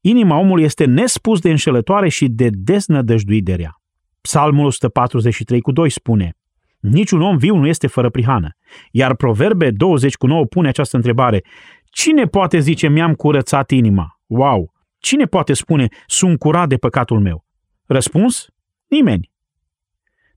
Inima 0.00 0.38
omului 0.38 0.64
este 0.64 0.84
nespus 0.84 1.40
de 1.40 1.50
înșelătoare 1.50 2.08
și 2.08 2.28
de 2.28 2.48
deznădăjduit 2.52 3.44
de 3.44 3.54
rea. 3.54 3.80
Psalmul 4.20 4.66
143 4.66 5.60
cu 5.60 5.72
2 5.72 5.90
spune, 5.90 6.34
Niciun 6.80 7.20
om 7.20 7.36
viu 7.36 7.56
nu 7.56 7.66
este 7.66 7.86
fără 7.86 8.10
prihană. 8.10 8.48
Iar 8.90 9.14
Proverbe 9.14 9.70
20 9.70 10.14
cu 10.14 10.26
9 10.26 10.44
pune 10.44 10.68
această 10.68 10.96
întrebare, 10.96 11.42
Cine 11.90 12.24
poate 12.24 12.58
zice 12.58 12.88
mi-am 12.88 13.14
curățat 13.14 13.70
inima? 13.70 14.20
Wow! 14.26 14.72
Cine 14.98 15.24
poate 15.24 15.52
spune 15.52 15.88
sunt 16.06 16.38
curat 16.38 16.68
de 16.68 16.76
păcatul 16.76 17.20
meu? 17.20 17.44
Răspuns? 17.86 18.46
Nimeni. 18.86 19.30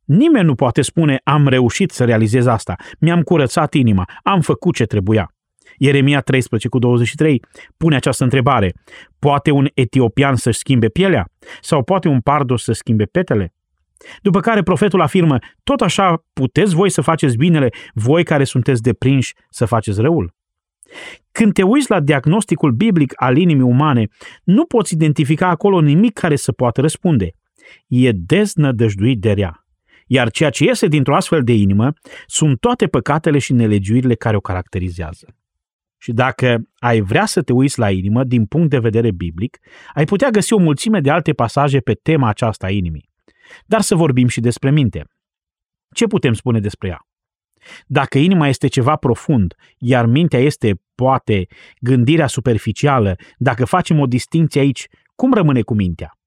Nimeni 0.03 0.45
nu 0.45 0.55
poate 0.55 0.81
spune 0.81 1.19
am 1.23 1.47
reușit 1.47 1.91
să 1.91 2.05
realizez 2.05 2.45
asta, 2.45 2.75
mi-am 2.99 3.21
curățat 3.21 3.73
inima, 3.73 4.09
am 4.23 4.41
făcut 4.41 4.75
ce 4.75 4.85
trebuia. 4.85 5.33
Ieremia 5.77 6.21
13 6.21 6.67
cu 6.67 6.79
23 6.79 7.41
pune 7.77 7.95
această 7.95 8.23
întrebare. 8.23 8.73
Poate 9.19 9.51
un 9.51 9.67
etiopian 9.73 10.35
să-și 10.35 10.57
schimbe 10.57 10.87
pielea? 10.87 11.27
Sau 11.61 11.83
poate 11.83 12.07
un 12.07 12.21
pardos 12.21 12.63
să 12.63 12.71
schimbe 12.71 13.05
petele? 13.05 13.53
După 14.21 14.39
care 14.39 14.63
profetul 14.63 15.01
afirmă, 15.01 15.37
tot 15.63 15.81
așa 15.81 16.25
puteți 16.33 16.75
voi 16.75 16.89
să 16.89 17.01
faceți 17.01 17.37
binele, 17.37 17.69
voi 17.93 18.23
care 18.23 18.43
sunteți 18.43 18.81
deprinși 18.81 19.33
să 19.49 19.65
faceți 19.65 20.01
răul? 20.01 20.33
Când 21.31 21.53
te 21.53 21.63
uiți 21.63 21.89
la 21.89 21.99
diagnosticul 21.99 22.71
biblic 22.71 23.13
al 23.15 23.37
inimii 23.37 23.63
umane, 23.63 24.07
nu 24.43 24.65
poți 24.65 24.93
identifica 24.93 25.47
acolo 25.47 25.81
nimic 25.81 26.13
care 26.13 26.35
să 26.35 26.51
poată 26.51 26.81
răspunde. 26.81 27.29
E 27.87 28.11
deznădăjduit 28.11 29.19
de 29.19 29.31
rea. 29.31 29.65
Iar 30.07 30.31
ceea 30.31 30.49
ce 30.49 30.63
iese 30.63 30.87
dintr-o 30.87 31.15
astfel 31.15 31.43
de 31.43 31.53
inimă 31.53 31.93
sunt 32.25 32.59
toate 32.59 32.87
păcatele 32.87 33.37
și 33.37 33.53
nelegiuirile 33.53 34.15
care 34.15 34.35
o 34.35 34.39
caracterizează. 34.39 35.35
Și 35.97 36.11
dacă 36.11 36.61
ai 36.75 37.01
vrea 37.01 37.25
să 37.25 37.41
te 37.41 37.53
uiți 37.53 37.79
la 37.79 37.91
inimă 37.91 38.23
din 38.23 38.45
punct 38.45 38.69
de 38.69 38.79
vedere 38.79 39.11
biblic, 39.11 39.57
ai 39.93 40.05
putea 40.05 40.29
găsi 40.29 40.53
o 40.53 40.57
mulțime 40.57 40.99
de 40.99 41.09
alte 41.09 41.33
pasaje 41.33 41.79
pe 41.79 41.93
tema 41.93 42.27
aceasta 42.29 42.65
a 42.65 42.69
inimii. 42.69 43.09
Dar 43.65 43.81
să 43.81 43.95
vorbim 43.95 44.27
și 44.27 44.39
despre 44.39 44.71
minte. 44.71 45.05
Ce 45.95 46.05
putem 46.05 46.33
spune 46.33 46.59
despre 46.59 46.87
ea? 46.87 47.07
Dacă 47.85 48.17
inima 48.17 48.47
este 48.47 48.67
ceva 48.67 48.95
profund, 48.95 49.53
iar 49.77 50.05
mintea 50.05 50.39
este, 50.39 50.81
poate, 50.95 51.45
gândirea 51.79 52.27
superficială, 52.27 53.15
dacă 53.37 53.65
facem 53.65 53.99
o 53.99 54.05
distinție 54.05 54.61
aici, 54.61 54.87
cum 55.15 55.33
rămâne 55.33 55.61
cu 55.61 55.73
mintea? 55.73 56.17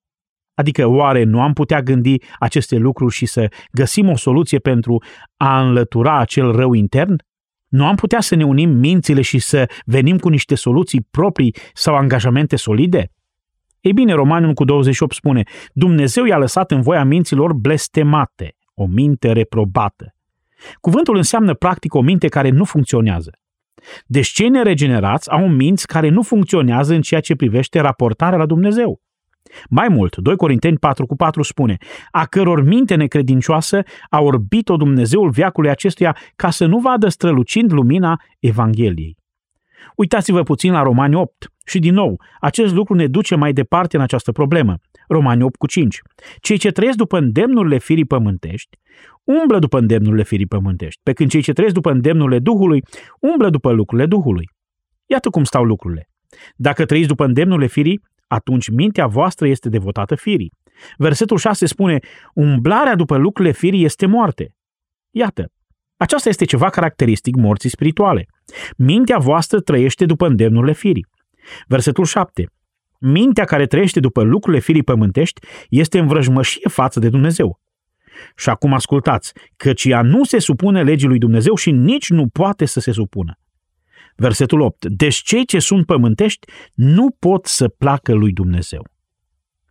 Adică 0.55 0.87
oare 0.87 1.22
nu 1.22 1.40
am 1.40 1.53
putea 1.53 1.83
gândi 1.83 2.16
aceste 2.38 2.77
lucruri 2.77 3.14
și 3.14 3.27
să 3.27 3.49
găsim 3.72 4.09
o 4.09 4.16
soluție 4.16 4.59
pentru 4.59 5.03
a 5.37 5.61
înlătura 5.61 6.18
acel 6.18 6.53
rău 6.53 6.72
intern? 6.72 7.16
Nu 7.68 7.87
am 7.87 7.94
putea 7.94 8.20
să 8.20 8.35
ne 8.35 8.44
unim 8.44 8.70
mințile 8.70 9.22
și 9.22 9.38
să 9.38 9.68
venim 9.85 10.18
cu 10.18 10.29
niște 10.29 10.55
soluții 10.55 11.07
proprii 11.11 11.57
sau 11.72 11.94
angajamente 11.94 12.57
solide? 12.57 13.11
Ei 13.81 13.92
bine, 13.92 14.12
Romanul 14.12 14.53
cu 14.53 14.64
28 14.64 15.14
spune, 15.14 15.42
Dumnezeu 15.72 16.25
i-a 16.25 16.38
lăsat 16.38 16.70
în 16.70 16.81
voia 16.81 17.05
minților 17.05 17.53
blestemate, 17.53 18.57
o 18.75 18.87
minte 18.87 19.33
reprobată. 19.33 20.15
Cuvântul 20.80 21.16
înseamnă 21.16 21.54
practic 21.54 21.94
o 21.94 22.00
minte 22.00 22.28
care 22.28 22.50
nu 22.50 22.64
funcționează. 22.64 23.30
Deci 24.06 24.28
cei 24.28 24.48
neregenerați 24.48 25.30
au 25.30 25.48
minți 25.48 25.86
care 25.86 26.08
nu 26.08 26.22
funcționează 26.22 26.94
în 26.94 27.00
ceea 27.00 27.20
ce 27.20 27.34
privește 27.34 27.80
raportarea 27.80 28.38
la 28.38 28.46
Dumnezeu. 28.46 29.00
Mai 29.68 29.88
mult, 29.88 30.16
2 30.16 30.36
Corinteni 30.36 30.78
4 30.78 31.06
cu 31.06 31.16
4 31.16 31.42
spune, 31.42 31.76
a 32.10 32.24
căror 32.24 32.62
minte 32.62 32.94
necredincioasă 32.94 33.82
a 34.10 34.20
orbit-o 34.20 34.76
Dumnezeul 34.76 35.30
viacului 35.30 35.70
acestuia 35.70 36.16
ca 36.36 36.50
să 36.50 36.66
nu 36.66 36.78
vadă 36.78 37.08
strălucind 37.08 37.72
lumina 37.72 38.20
Evangheliei. 38.38 39.16
Uitați-vă 39.96 40.42
puțin 40.42 40.72
la 40.72 40.82
Romani 40.82 41.14
8 41.14 41.50
și 41.66 41.79
din 41.79 41.94
nou, 41.94 42.20
acest 42.40 42.74
lucru 42.74 42.94
ne 42.94 43.07
duce 43.07 43.35
mai 43.35 43.52
departe 43.52 43.96
în 43.96 44.02
această 44.02 44.33
problemă. 44.33 44.74
Romani 45.09 45.42
8 45.42 45.57
cu 45.57 45.66
5. 45.66 46.00
Cei 46.40 46.59
ce 46.59 46.70
trăiesc 46.70 46.96
după 46.96 47.18
îndemnurile 47.18 47.79
firii 47.79 48.05
pământești, 48.05 48.79
umblă 49.24 49.59
după 49.59 49.79
îndemnurile 49.79 50.22
firii 50.22 50.46
pământești, 50.46 51.00
pe 51.02 51.12
când 51.12 51.31
cei 51.31 51.42
ce 51.42 51.52
trăiesc 51.52 51.74
după 51.74 51.90
îndemnurile 51.90 52.38
Duhului, 52.38 52.83
umblă 53.20 53.50
după 53.50 53.72
lucrurile 53.72 54.07
Duhului. 54.07 54.50
Iată 55.07 55.31
cum 55.31 55.44
stau 55.44 55.64
lucrurile. 55.64 56.09
Dacă 56.57 56.85
trăiți 56.85 57.09
după 57.09 57.24
îndemnurile 57.24 57.66
firii, 57.66 58.00
atunci 58.26 58.70
mintea 58.70 59.07
voastră 59.07 59.46
este 59.46 59.68
devotată 59.68 60.14
firii. 60.14 60.52
Versetul 60.96 61.37
6 61.37 61.66
spune, 61.66 61.98
umblarea 62.35 62.94
după 62.94 63.16
lucrurile 63.16 63.55
firii 63.55 63.85
este 63.85 64.07
moarte. 64.07 64.55
Iată, 65.11 65.50
aceasta 65.96 66.29
este 66.29 66.44
ceva 66.44 66.68
caracteristic 66.70 67.35
morții 67.35 67.70
spirituale. 67.70 68.26
Mintea 68.76 69.18
voastră 69.18 69.61
trăiește 69.61 70.05
după 70.05 70.26
îndemnurile 70.26 70.72
firii. 70.72 71.07
Versetul 71.66 72.04
7. 72.04 72.50
Mintea 73.00 73.44
care 73.44 73.66
trăiește 73.66 74.00
după 74.00 74.22
lucrurile 74.22 74.62
firii 74.62 74.82
pământești 74.82 75.40
este 75.68 75.98
în 75.98 76.06
vrăjmășie 76.06 76.68
față 76.68 77.00
de 77.00 77.09
Dumnezeu. 77.09 77.61
Și 78.37 78.48
acum 78.48 78.72
ascultați, 78.72 79.32
căci 79.56 79.85
ea 79.85 80.02
nu 80.02 80.24
se 80.24 80.38
supune 80.38 80.82
legii 80.82 81.09
lui 81.09 81.18
Dumnezeu 81.18 81.54
și 81.54 81.70
nici 81.70 82.09
nu 82.11 82.28
poate 82.28 82.64
să 82.64 82.80
se 82.80 82.92
supună. 82.92 83.38
Versetul 84.16 84.61
8. 84.61 84.87
Deci 84.87 85.16
cei 85.16 85.44
ce 85.44 85.59
sunt 85.59 85.87
pământești 85.87 86.46
nu 86.74 87.11
pot 87.11 87.46
să 87.46 87.68
placă 87.68 88.12
lui 88.12 88.32
Dumnezeu. 88.32 88.87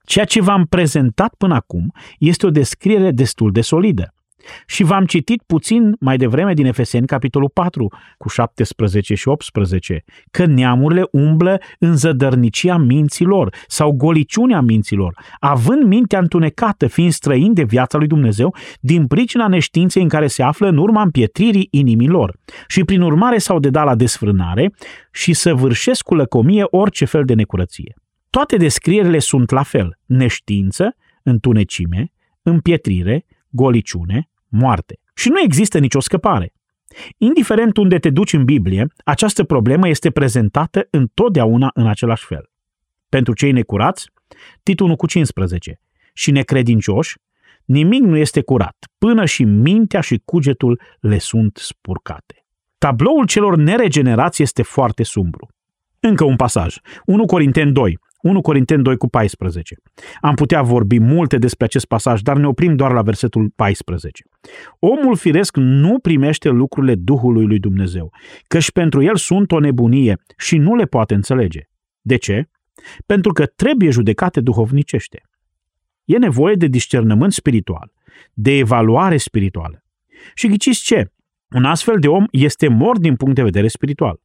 Ceea 0.03 0.25
ce 0.25 0.41
v-am 0.41 0.65
prezentat 0.65 1.33
până 1.37 1.53
acum 1.53 1.93
este 2.19 2.45
o 2.45 2.49
descriere 2.49 3.11
destul 3.11 3.51
de 3.51 3.61
solidă. 3.61 4.13
Și 4.65 4.83
v-am 4.83 5.05
citit 5.05 5.43
puțin 5.45 5.95
mai 5.99 6.17
devreme 6.17 6.53
din 6.53 6.65
Efeseni, 6.65 7.07
capitolul 7.07 7.49
4, 7.53 7.87
cu 8.17 8.29
17 8.29 9.13
și 9.13 9.27
18, 9.27 10.03
că 10.31 10.45
neamurile 10.45 11.07
umblă 11.11 11.59
în 11.79 11.95
zădărnicia 11.95 12.77
minților 12.77 13.55
sau 13.67 13.91
goliciunea 13.91 14.61
minților, 14.61 15.17
având 15.39 15.83
mintea 15.83 16.19
întunecată, 16.19 16.87
fiind 16.87 17.11
străini 17.11 17.55
de 17.55 17.63
viața 17.63 17.97
lui 17.97 18.07
Dumnezeu, 18.07 18.55
din 18.79 19.07
pricina 19.07 19.47
neștiinței 19.47 20.01
în 20.01 20.09
care 20.09 20.27
se 20.27 20.43
află 20.43 20.67
în 20.67 20.77
urma 20.77 21.01
împietririi 21.01 21.67
inimilor. 21.71 22.37
Și 22.67 22.83
prin 22.83 23.01
urmare 23.01 23.37
s-au 23.37 23.59
de 23.59 23.69
la 23.69 23.95
desfrânare 23.95 24.73
și 25.11 25.33
să 25.33 25.53
vârșesc 25.53 26.03
cu 26.03 26.15
lăcomie 26.15 26.63
orice 26.69 27.05
fel 27.05 27.25
de 27.25 27.33
necurăție. 27.33 27.95
Toate 28.29 28.57
descrierile 28.57 29.19
sunt 29.19 29.49
la 29.51 29.63
fel, 29.63 29.99
neștiință, 30.05 30.95
întunecime, 31.23 32.11
împietrire, 32.41 33.25
goliciune, 33.49 34.29
moarte. 34.55 34.99
Și 35.15 35.29
nu 35.29 35.39
există 35.39 35.79
nicio 35.79 35.99
scăpare. 35.99 36.53
Indiferent 37.17 37.77
unde 37.77 37.97
te 37.97 38.09
duci 38.09 38.33
în 38.33 38.45
Biblie, 38.45 38.87
această 39.03 39.43
problemă 39.43 39.87
este 39.87 40.11
prezentată 40.11 40.87
întotdeauna 40.89 41.69
în 41.73 41.87
același 41.87 42.25
fel. 42.25 42.49
Pentru 43.09 43.33
cei 43.33 43.51
necurați, 43.51 44.09
titlul 44.63 44.95
cu 44.95 45.07
15, 45.07 45.79
și 46.13 46.31
necredincioși, 46.31 47.17
nimic 47.65 48.01
nu 48.01 48.17
este 48.17 48.41
curat, 48.41 48.77
până 48.97 49.25
și 49.25 49.43
mintea 49.43 50.01
și 50.01 50.21
cugetul 50.25 50.81
le 50.99 51.17
sunt 51.17 51.57
spurcate. 51.61 52.45
Tabloul 52.77 53.25
celor 53.25 53.55
neregenerați 53.55 54.41
este 54.41 54.61
foarte 54.61 55.03
sumbru. 55.03 55.47
Încă 55.99 56.23
un 56.23 56.35
pasaj. 56.35 56.75
1 57.05 57.25
Corinteni 57.25 57.71
2, 57.71 57.99
1 58.25 58.41
Corinteni 58.41 58.83
2 58.83 58.97
cu 58.97 59.07
14. 59.07 59.75
Am 60.21 60.35
putea 60.35 60.61
vorbi 60.61 60.99
multe 60.99 61.37
despre 61.37 61.65
acest 61.65 61.85
pasaj, 61.85 62.21
dar 62.21 62.37
ne 62.37 62.47
oprim 62.47 62.75
doar 62.75 62.91
la 62.91 63.01
versetul 63.01 63.49
14. 63.55 64.23
Omul 64.79 65.15
firesc 65.15 65.57
nu 65.57 65.99
primește 65.99 66.49
lucrurile 66.49 66.95
Duhului 66.95 67.45
lui 67.45 67.59
Dumnezeu, 67.59 68.11
căci 68.47 68.71
pentru 68.71 69.01
el 69.01 69.15
sunt 69.15 69.51
o 69.51 69.59
nebunie 69.59 70.21
și 70.37 70.57
nu 70.57 70.75
le 70.75 70.85
poate 70.85 71.13
înțelege. 71.13 71.59
De 72.01 72.15
ce? 72.15 72.49
Pentru 73.05 73.31
că 73.31 73.45
trebuie 73.45 73.89
judecate 73.89 74.41
duhovnicește. 74.41 75.21
E 76.05 76.17
nevoie 76.17 76.55
de 76.55 76.67
discernământ 76.67 77.33
spiritual, 77.33 77.91
de 78.33 78.51
evaluare 78.51 79.17
spirituală. 79.17 79.83
Și 80.33 80.47
ghiciți 80.47 80.83
ce? 80.83 81.11
Un 81.49 81.65
astfel 81.65 81.99
de 81.99 82.07
om 82.07 82.25
este 82.31 82.67
mort 82.67 82.99
din 82.99 83.15
punct 83.15 83.35
de 83.35 83.43
vedere 83.43 83.67
spiritual. 83.67 84.19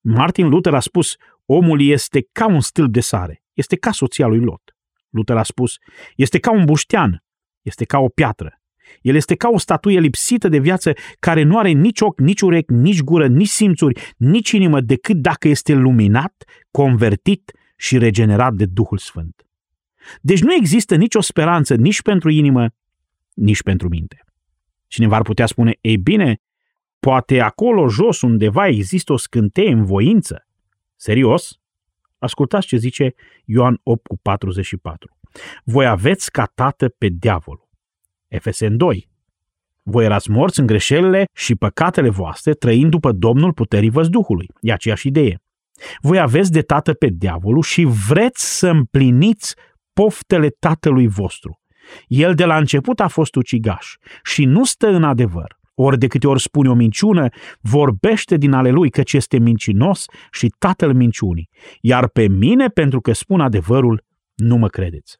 Martin 0.00 0.48
Luther 0.48 0.74
a 0.74 0.80
spus, 0.80 1.16
omul 1.52 1.80
este 1.80 2.28
ca 2.32 2.46
un 2.46 2.60
stâlp 2.60 2.92
de 2.92 3.00
sare, 3.00 3.42
este 3.52 3.76
ca 3.76 3.90
soția 3.90 4.26
lui 4.26 4.40
Lot. 4.40 4.62
Luther 5.08 5.36
a 5.36 5.42
spus, 5.42 5.76
este 6.16 6.38
ca 6.38 6.50
un 6.50 6.64
buștean, 6.64 7.24
este 7.62 7.84
ca 7.84 7.98
o 7.98 8.08
piatră. 8.08 8.60
El 9.00 9.14
este 9.14 9.34
ca 9.34 9.48
o 9.48 9.58
statuie 9.58 10.00
lipsită 10.00 10.48
de 10.48 10.58
viață 10.58 10.92
care 11.18 11.42
nu 11.42 11.58
are 11.58 11.70
nici 11.70 12.00
ochi, 12.00 12.20
nici 12.20 12.40
urechi, 12.40 12.72
nici 12.72 13.00
gură, 13.02 13.26
nici 13.26 13.48
simțuri, 13.48 14.00
nici 14.16 14.50
inimă 14.50 14.80
decât 14.80 15.16
dacă 15.16 15.48
este 15.48 15.72
luminat, 15.72 16.44
convertit 16.70 17.52
și 17.76 17.98
regenerat 17.98 18.54
de 18.54 18.64
Duhul 18.66 18.98
Sfânt. 18.98 19.46
Deci 20.20 20.42
nu 20.42 20.54
există 20.54 20.96
nicio 20.96 21.20
speranță 21.20 21.74
nici 21.74 22.02
pentru 22.02 22.30
inimă, 22.30 22.68
nici 23.34 23.62
pentru 23.62 23.88
minte. 23.88 24.24
Cineva 24.86 25.16
ar 25.16 25.22
putea 25.22 25.46
spune, 25.46 25.78
ei 25.80 25.96
bine, 25.96 26.40
Poate 27.00 27.40
acolo 27.40 27.88
jos 27.88 28.20
undeva 28.22 28.66
există 28.66 29.12
o 29.12 29.16
scânteie 29.16 29.70
în 29.70 29.84
voință. 29.84 30.48
Serios? 31.00 31.60
Ascultați 32.18 32.66
ce 32.66 32.76
zice 32.76 33.14
Ioan 33.44 33.80
8 33.82 34.06
cu 34.06 34.18
44. 34.22 35.18
Voi 35.64 35.86
aveți 35.86 36.30
ca 36.30 36.44
tată 36.54 36.88
pe 36.88 37.08
diavolul. 37.08 37.68
Efesen 38.28 38.76
2. 38.76 39.08
Voi 39.82 40.04
erați 40.04 40.30
morți 40.30 40.60
în 40.60 40.66
greșelile 40.66 41.24
și 41.34 41.54
păcatele 41.54 42.08
voastre, 42.08 42.52
trăind 42.52 42.90
după 42.90 43.12
Domnul 43.12 43.52
puterii 43.52 43.90
văzduhului. 43.90 44.46
E 44.60 44.72
aceeași 44.72 45.06
idee. 45.06 45.42
Voi 46.00 46.18
aveți 46.18 46.52
de 46.52 46.62
tată 46.62 46.92
pe 46.92 47.08
diavolul 47.08 47.62
și 47.62 47.84
vreți 48.08 48.58
să 48.58 48.68
împliniți 48.68 49.54
poftele 49.92 50.48
tatălui 50.48 51.08
vostru. 51.08 51.60
El 52.06 52.34
de 52.34 52.44
la 52.44 52.56
început 52.56 53.00
a 53.00 53.08
fost 53.08 53.34
ucigaș 53.34 53.94
și 54.22 54.44
nu 54.44 54.64
stă 54.64 54.88
în 54.88 55.04
adevăr. 55.04 55.59
Ori 55.82 55.98
de 55.98 56.06
câte 56.06 56.26
ori 56.26 56.40
spune 56.40 56.68
o 56.68 56.74
minciună, 56.74 57.28
vorbește 57.60 58.36
din 58.36 58.52
ale 58.52 58.70
lui 58.70 58.90
căci 58.90 59.12
este 59.12 59.38
mincinos 59.38 60.04
și 60.30 60.52
tatăl 60.58 60.94
minciunii. 60.94 61.50
Iar 61.80 62.08
pe 62.08 62.28
mine, 62.28 62.68
pentru 62.68 63.00
că 63.00 63.12
spun 63.12 63.40
adevărul, 63.40 64.04
nu 64.34 64.56
mă 64.56 64.68
credeți. 64.68 65.16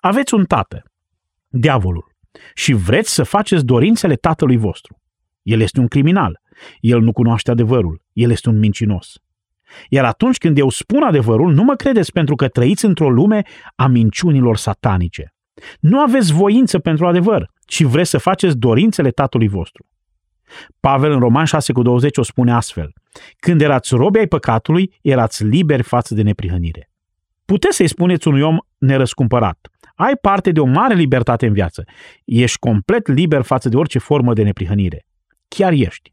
Aveți 0.00 0.34
un 0.34 0.44
tată, 0.44 0.82
diavolul, 1.48 2.12
și 2.54 2.72
vreți 2.72 3.14
să 3.14 3.22
faceți 3.22 3.64
dorințele 3.64 4.14
tatălui 4.14 4.56
vostru. 4.56 5.00
El 5.42 5.60
este 5.60 5.80
un 5.80 5.86
criminal. 5.86 6.40
El 6.80 7.00
nu 7.00 7.12
cunoaște 7.12 7.50
adevărul. 7.50 8.02
El 8.12 8.30
este 8.30 8.48
un 8.48 8.58
mincinos. 8.58 9.14
Iar 9.88 10.04
atunci 10.04 10.38
când 10.38 10.58
eu 10.58 10.68
spun 10.68 11.02
adevărul, 11.02 11.52
nu 11.52 11.62
mă 11.62 11.74
credeți 11.74 12.12
pentru 12.12 12.34
că 12.34 12.48
trăiți 12.48 12.84
într-o 12.84 13.10
lume 13.10 13.42
a 13.74 13.86
minciunilor 13.86 14.56
satanice. 14.56 15.34
Nu 15.80 16.00
aveți 16.00 16.32
voință 16.32 16.78
pentru 16.78 17.06
adevăr, 17.06 17.50
ci 17.66 17.82
vreți 17.82 18.10
să 18.10 18.18
faceți 18.18 18.56
dorințele 18.56 19.10
tatălui 19.10 19.48
vostru. 19.48 19.86
Pavel 20.80 21.12
în 21.12 21.18
Roman 21.18 21.44
6 21.44 21.72
cu 21.72 21.82
20 21.82 22.16
o 22.16 22.22
spune 22.22 22.52
astfel. 22.52 22.92
Când 23.36 23.60
erați 23.60 23.94
robi 23.94 24.18
ai 24.18 24.26
păcatului, 24.26 24.94
erați 25.02 25.44
liberi 25.44 25.82
față 25.82 26.14
de 26.14 26.22
neprihănire. 26.22 26.90
Puteți 27.44 27.76
să-i 27.76 27.88
spuneți 27.88 28.28
unui 28.28 28.42
om 28.42 28.56
nerăscumpărat. 28.78 29.70
Ai 29.94 30.16
parte 30.20 30.50
de 30.50 30.60
o 30.60 30.64
mare 30.64 30.94
libertate 30.94 31.46
în 31.46 31.52
viață. 31.52 31.84
Ești 32.24 32.58
complet 32.58 33.08
liber 33.08 33.42
față 33.42 33.68
de 33.68 33.76
orice 33.76 33.98
formă 33.98 34.32
de 34.32 34.42
neprihănire. 34.42 35.06
Chiar 35.48 35.72
ești. 35.72 36.12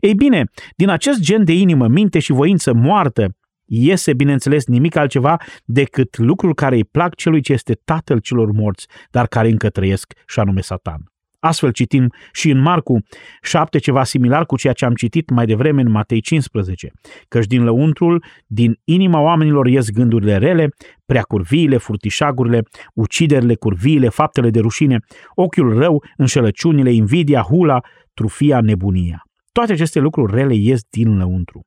Ei 0.00 0.14
bine, 0.14 0.44
din 0.76 0.88
acest 0.88 1.20
gen 1.20 1.44
de 1.44 1.52
inimă, 1.52 1.88
minte 1.88 2.18
și 2.18 2.32
voință 2.32 2.72
moartă, 2.72 3.36
iese, 3.64 4.12
bineînțeles, 4.12 4.66
nimic 4.66 4.96
altceva 4.96 5.36
decât 5.64 6.18
lucrul 6.18 6.54
care 6.54 6.74
îi 6.74 6.84
plac 6.84 7.14
celui 7.14 7.40
ce 7.40 7.52
este 7.52 7.80
tatăl 7.84 8.18
celor 8.18 8.52
morți, 8.52 8.86
dar 9.10 9.26
care 9.26 9.48
încă 9.48 9.68
trăiesc, 9.68 10.12
și 10.26 10.40
anume 10.40 10.60
Satan. 10.60 11.08
Astfel 11.44 11.70
citim 11.70 12.12
și 12.32 12.50
în 12.50 12.60
Marcu 12.60 13.02
7 13.42 13.78
ceva 13.78 14.04
similar 14.04 14.46
cu 14.46 14.56
ceea 14.56 14.72
ce 14.72 14.84
am 14.84 14.94
citit 14.94 15.30
mai 15.30 15.46
devreme 15.46 15.80
în 15.80 15.90
Matei 15.90 16.20
15, 16.20 16.92
căci 17.28 17.46
din 17.46 17.64
lăuntrul, 17.64 18.24
din 18.46 18.80
inima 18.84 19.20
oamenilor 19.20 19.66
ies 19.66 19.90
gândurile 19.90 20.36
rele, 20.36 20.68
preacurviile, 21.06 21.76
furtișagurile, 21.76 22.62
uciderile, 22.94 23.54
curviile, 23.54 24.08
faptele 24.08 24.50
de 24.50 24.60
rușine, 24.60 24.98
ochiul 25.34 25.78
rău, 25.78 26.04
înșelăciunile, 26.16 26.92
invidia, 26.92 27.40
hula, 27.40 27.80
trufia, 28.14 28.60
nebunia. 28.60 29.22
Toate 29.52 29.72
aceste 29.72 29.98
lucruri 29.98 30.34
rele 30.34 30.54
ies 30.54 30.80
din 30.90 31.16
lăuntru. 31.16 31.60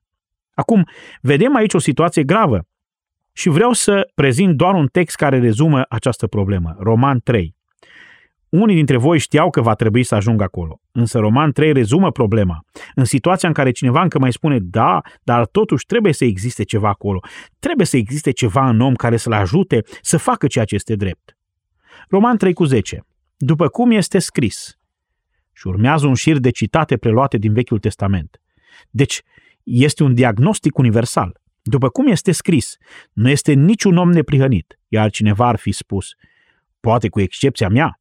Acum, 0.58 0.88
vedem 1.20 1.56
aici 1.56 1.74
o 1.74 1.78
situație 1.78 2.22
gravă 2.22 2.66
și 3.32 3.48
vreau 3.48 3.72
să 3.72 4.10
prezint 4.14 4.56
doar 4.56 4.74
un 4.74 4.86
text 4.86 5.16
care 5.16 5.38
rezumă 5.38 5.82
această 5.88 6.26
problemă. 6.26 6.76
Roman 6.78 7.20
3. 7.20 7.56
Unii 8.48 8.74
dintre 8.74 8.96
voi 8.96 9.18
știau 9.18 9.50
că 9.50 9.60
va 9.60 9.74
trebui 9.74 10.02
să 10.02 10.14
ajung 10.14 10.42
acolo, 10.42 10.80
însă 10.92 11.18
Roman 11.18 11.52
3 11.52 11.72
rezumă 11.72 12.10
problema. 12.10 12.64
În 12.94 13.04
situația 13.04 13.48
în 13.48 13.54
care 13.54 13.70
cineva 13.70 14.02
încă 14.02 14.18
mai 14.18 14.32
spune 14.32 14.58
da, 14.58 15.00
dar 15.22 15.46
totuși 15.46 15.86
trebuie 15.86 16.12
să 16.12 16.24
existe 16.24 16.62
ceva 16.62 16.88
acolo. 16.88 17.20
Trebuie 17.58 17.86
să 17.86 17.96
existe 17.96 18.30
ceva 18.30 18.68
în 18.68 18.80
om 18.80 18.94
care 18.94 19.16
să-l 19.16 19.32
ajute 19.32 19.82
să 20.00 20.16
facă 20.16 20.46
ceea 20.46 20.64
ce 20.64 20.74
este 20.74 20.94
drept. 20.94 21.36
Roman 22.08 22.36
3 22.36 22.52
cu 22.52 22.64
10. 22.64 23.06
După 23.36 23.68
cum 23.68 23.90
este 23.90 24.18
scris. 24.18 24.78
Și 25.52 25.66
urmează 25.66 26.06
un 26.06 26.14
șir 26.14 26.38
de 26.38 26.50
citate 26.50 26.96
preluate 26.96 27.36
din 27.36 27.52
Vechiul 27.52 27.78
Testament. 27.78 28.40
Deci, 28.90 29.22
este 29.68 30.02
un 30.02 30.14
diagnostic 30.14 30.78
universal. 30.78 31.40
După 31.62 31.88
cum 31.88 32.06
este 32.06 32.32
scris, 32.32 32.76
nu 33.12 33.28
este 33.28 33.52
niciun 33.52 33.96
om 33.96 34.10
neprihănit, 34.10 34.78
iar 34.88 35.10
cineva 35.10 35.46
ar 35.46 35.56
fi 35.56 35.72
spus, 35.72 36.06
poate 36.80 37.08
cu 37.08 37.20
excepția 37.20 37.68
mea. 37.68 38.00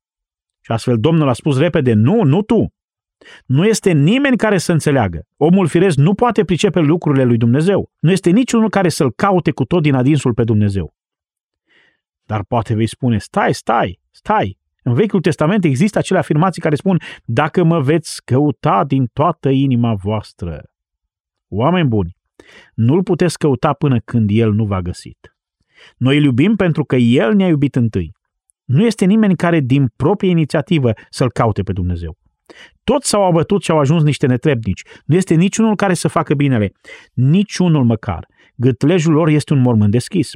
Și 0.62 0.72
astfel 0.72 1.00
Domnul 1.00 1.30
a 1.30 1.34
spus 1.34 1.58
repede, 1.58 1.94
nu, 1.94 2.24
nu 2.24 2.42
tu. 2.42 2.74
Nu 3.46 3.66
este 3.66 3.92
nimeni 3.92 4.38
care 4.38 4.58
să 4.58 4.72
înțeleagă. 4.72 5.28
Omul 5.38 5.68
firesc 5.68 5.98
nu 5.98 6.14
poate 6.14 6.44
pricepe 6.44 6.80
lucrurile 6.80 7.24
lui 7.24 7.38
Dumnezeu. 7.38 7.92
Nu 8.00 8.12
este 8.12 8.30
niciunul 8.30 8.70
care 8.70 8.90
să-l 8.90 9.12
caute 9.12 9.52
cu 9.52 9.66
tot 9.66 9.82
din 9.82 9.94
adinsul 9.94 10.34
pe 10.34 10.44
Dumnezeu. 10.44 10.96
Dar 12.24 12.44
poate 12.44 12.74
vei 12.74 12.88
spune, 12.88 13.18
stai, 13.18 13.54
stai, 13.54 14.00
stai. 14.12 14.58
În 14.84 14.94
Vechiul 14.94 15.22
Testament 15.22 15.64
există 15.64 15.98
acele 15.98 16.20
afirmații 16.20 16.62
care 16.62 16.76
spun, 16.76 17.02
dacă 17.26 17.64
mă 17.64 17.80
veți 17.80 18.22
căuta 18.26 18.84
din 18.84 19.06
toată 19.14 19.50
inima 19.50 19.94
voastră. 19.94 20.64
Oameni 21.48 21.88
buni, 21.88 22.16
nu-L 22.74 23.04
puteți 23.04 23.38
căuta 23.38 23.74
până 23.74 24.00
când 24.06 24.30
El 24.34 24.54
nu 24.54 24.66
v-a 24.66 24.82
găsit. 24.82 25.36
Noi 25.98 26.18
îl 26.18 26.24
iubim 26.24 26.56
pentru 26.56 26.84
că 26.84 26.96
El 26.96 27.36
ne-a 27.36 27.48
iubit 27.48 27.76
întâi. 27.76 28.12
Nu 28.66 28.86
este 28.86 29.06
nimeni 29.06 29.36
care 29.36 29.60
din 29.60 29.88
proprie 29.96 30.30
inițiativă 30.30 30.92
să-L 31.10 31.32
caute 31.32 31.62
pe 31.62 31.72
Dumnezeu. 31.72 32.18
Toți 32.84 33.10
s-au 33.10 33.24
abătut 33.24 33.64
și 33.64 33.72
au 33.72 33.80
ajuns 33.80 34.04
niște 34.04 34.28
netrebnici. 34.28 34.82
Nu 35.06 35.16
este 35.16 35.34
niciunul 35.34 35.76
care 35.76 35.94
să 35.94 36.08
facă 36.08 36.34
binele. 36.34 36.72
Niciunul 37.14 37.84
măcar. 37.84 38.28
Gâtlejul 38.56 39.14
lor 39.14 39.28
este 39.28 39.54
un 39.54 39.60
mormânt 39.60 39.92
deschis. 39.92 40.32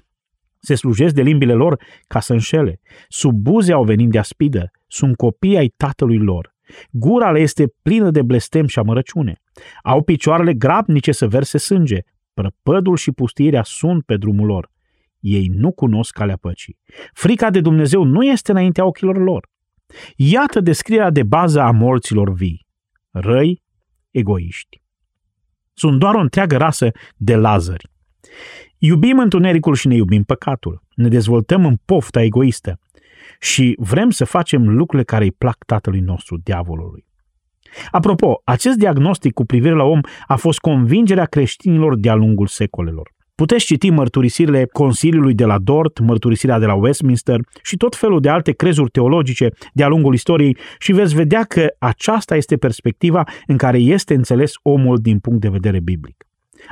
Se 0.59 0.75
slujesc 0.75 1.13
de 1.13 1.21
limbile 1.21 1.53
lor 1.53 1.83
ca 2.07 2.19
să 2.19 2.33
înșele. 2.33 2.79
Sub 3.07 3.33
buze 3.33 3.71
au 3.71 3.83
venit 3.83 4.09
de 4.09 4.17
aspidă. 4.17 4.71
Sunt 4.87 5.15
copii 5.15 5.57
ai 5.57 5.73
tatălui 5.77 6.17
lor. 6.17 6.53
Gura 6.91 7.31
le 7.31 7.39
este 7.39 7.73
plină 7.81 8.11
de 8.11 8.21
blestem 8.21 8.67
și 8.67 8.79
amărăciune. 8.79 9.41
Au 9.83 10.03
picioarele 10.03 10.53
grabnice 10.53 11.11
să 11.11 11.27
verse 11.27 11.57
sânge. 11.57 11.99
Prăpădul 12.33 12.95
și 12.95 13.11
pustirea 13.11 13.63
sunt 13.63 14.03
pe 14.05 14.17
drumul 14.17 14.45
lor. 14.45 14.69
Ei 15.19 15.47
nu 15.47 15.71
cunosc 15.71 16.13
calea 16.13 16.37
păcii. 16.41 16.77
Frica 17.13 17.49
de 17.49 17.61
Dumnezeu 17.61 18.03
nu 18.03 18.23
este 18.23 18.51
înaintea 18.51 18.85
ochilor 18.85 19.17
lor. 19.17 19.47
Iată 20.15 20.59
descrierea 20.59 21.09
de 21.09 21.23
bază 21.23 21.61
a 21.61 21.71
morților 21.71 22.33
vii. 22.33 22.65
Răi, 23.09 23.61
egoiști. 24.11 24.81
Sunt 25.73 25.99
doar 25.99 26.15
o 26.15 26.19
întreagă 26.19 26.57
rasă 26.57 26.91
de 27.15 27.35
lazări. 27.35 27.89
Iubim 28.77 29.19
întunericul 29.19 29.75
și 29.75 29.87
ne 29.87 29.95
iubim 29.95 30.23
păcatul. 30.23 30.83
Ne 30.95 31.07
dezvoltăm 31.07 31.65
în 31.65 31.75
pofta 31.85 32.21
egoistă 32.21 32.79
și 33.41 33.75
vrem 33.79 34.09
să 34.09 34.25
facem 34.25 34.69
lucrurile 34.69 35.03
care 35.03 35.23
îi 35.23 35.31
plac 35.31 35.57
tatălui 35.65 35.99
nostru, 35.99 36.37
diavolului. 36.43 37.05
Apropo, 37.91 38.41
acest 38.43 38.77
diagnostic 38.77 39.33
cu 39.33 39.45
privire 39.45 39.73
la 39.73 39.83
om 39.83 39.99
a 40.27 40.35
fost 40.35 40.59
convingerea 40.59 41.25
creștinilor 41.25 41.97
de-a 41.97 42.13
lungul 42.15 42.47
secolelor. 42.47 43.11
Puteți 43.35 43.65
citi 43.65 43.89
mărturisirile 43.89 44.65
Consiliului 44.65 45.33
de 45.33 45.45
la 45.45 45.57
Dort, 45.57 45.99
mărturisirea 45.99 46.59
de 46.59 46.65
la 46.65 46.73
Westminster 46.73 47.39
și 47.63 47.77
tot 47.77 47.95
felul 47.95 48.19
de 48.19 48.29
alte 48.29 48.51
crezuri 48.51 48.89
teologice 48.89 49.49
de-a 49.73 49.87
lungul 49.87 50.13
istoriei 50.13 50.57
și 50.79 50.91
veți 50.91 51.15
vedea 51.15 51.43
că 51.43 51.67
aceasta 51.79 52.35
este 52.35 52.57
perspectiva 52.57 53.23
în 53.47 53.57
care 53.57 53.77
este 53.77 54.13
înțeles 54.13 54.51
omul 54.61 54.97
din 54.97 55.19
punct 55.19 55.41
de 55.41 55.49
vedere 55.49 55.79
biblic. 55.79 56.25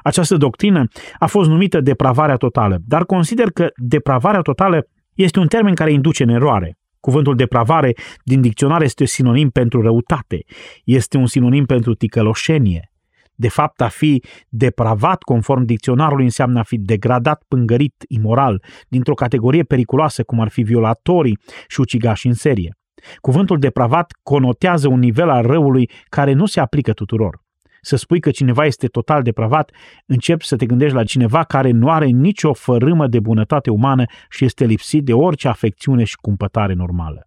Această 0.04 0.38
doctrină 0.38 0.88
a 1.20 1.26
fost 1.26 1.50
numită 1.50 1.82
depravarea 1.82 2.36
totală, 2.36 2.78
dar 2.86 3.06
consider 3.06 3.52
că 3.52 3.70
depravarea 3.76 4.42
totală 4.42 4.88
este 5.24 5.40
un 5.40 5.48
termen 5.48 5.74
care 5.74 5.92
induce 5.92 6.24
în 6.24 6.30
eroare. 6.30 6.78
Cuvântul 7.00 7.36
depravare 7.36 7.94
din 8.24 8.42
dicționar 8.42 8.82
este 8.82 9.06
sinonim 9.06 9.50
pentru 9.50 9.82
răutate, 9.82 10.44
este 10.84 11.18
un 11.18 11.26
sinonim 11.26 11.66
pentru 11.66 11.94
ticăloșenie. 11.94 12.92
De 13.36 13.50
fapt, 13.50 13.82
a 13.82 13.88
fi 13.88 14.24
depravat, 14.50 15.22
conform 15.22 15.64
dicționarului, 15.64 16.24
înseamnă 16.24 16.60
a 16.60 16.64
fi 16.64 16.78
degradat, 16.78 17.44
pângărit, 17.48 18.04
imoral, 18.08 18.64
dintr-o 18.88 19.14
categorie 19.14 19.64
periculoasă, 19.64 20.24
cum 20.24 20.40
ar 20.40 20.50
fi 20.50 20.62
violatorii 20.62 21.40
și 21.68 21.80
ucigași 21.80 22.28
în 22.28 22.34
serie. 22.34 22.78
Cuvântul 23.18 23.60
depravat 23.60 24.12
conotează 24.24 24.88
un 24.88 25.00
nivel 25.00 25.30
al 25.30 25.46
răului 25.46 25.90
care 26.10 26.34
nu 26.34 26.46
se 26.46 26.60
aplică 26.60 26.94
tuturor 26.94 27.48
să 27.82 27.96
spui 27.96 28.20
că 28.20 28.32
cineva 28.32 28.66
este 28.66 28.88
total 28.88 29.22
depravat, 29.22 29.72
începi 30.06 30.46
să 30.46 30.56
te 30.56 30.66
gândești 30.66 30.96
la 30.96 31.04
cineva 31.04 31.44
care 31.44 31.72
nu 31.72 31.90
are 31.90 32.06
nicio 32.06 32.54
fărâmă 32.54 33.08
de 33.08 33.20
bunătate 33.20 33.70
umană 33.70 34.04
și 34.30 34.46
este 34.46 34.66
lipsit 34.66 35.04
de 35.04 35.14
orice 35.14 35.48
afecțiune 35.48 36.04
și 36.04 36.16
cumpătare 36.16 36.74
normală. 36.74 37.24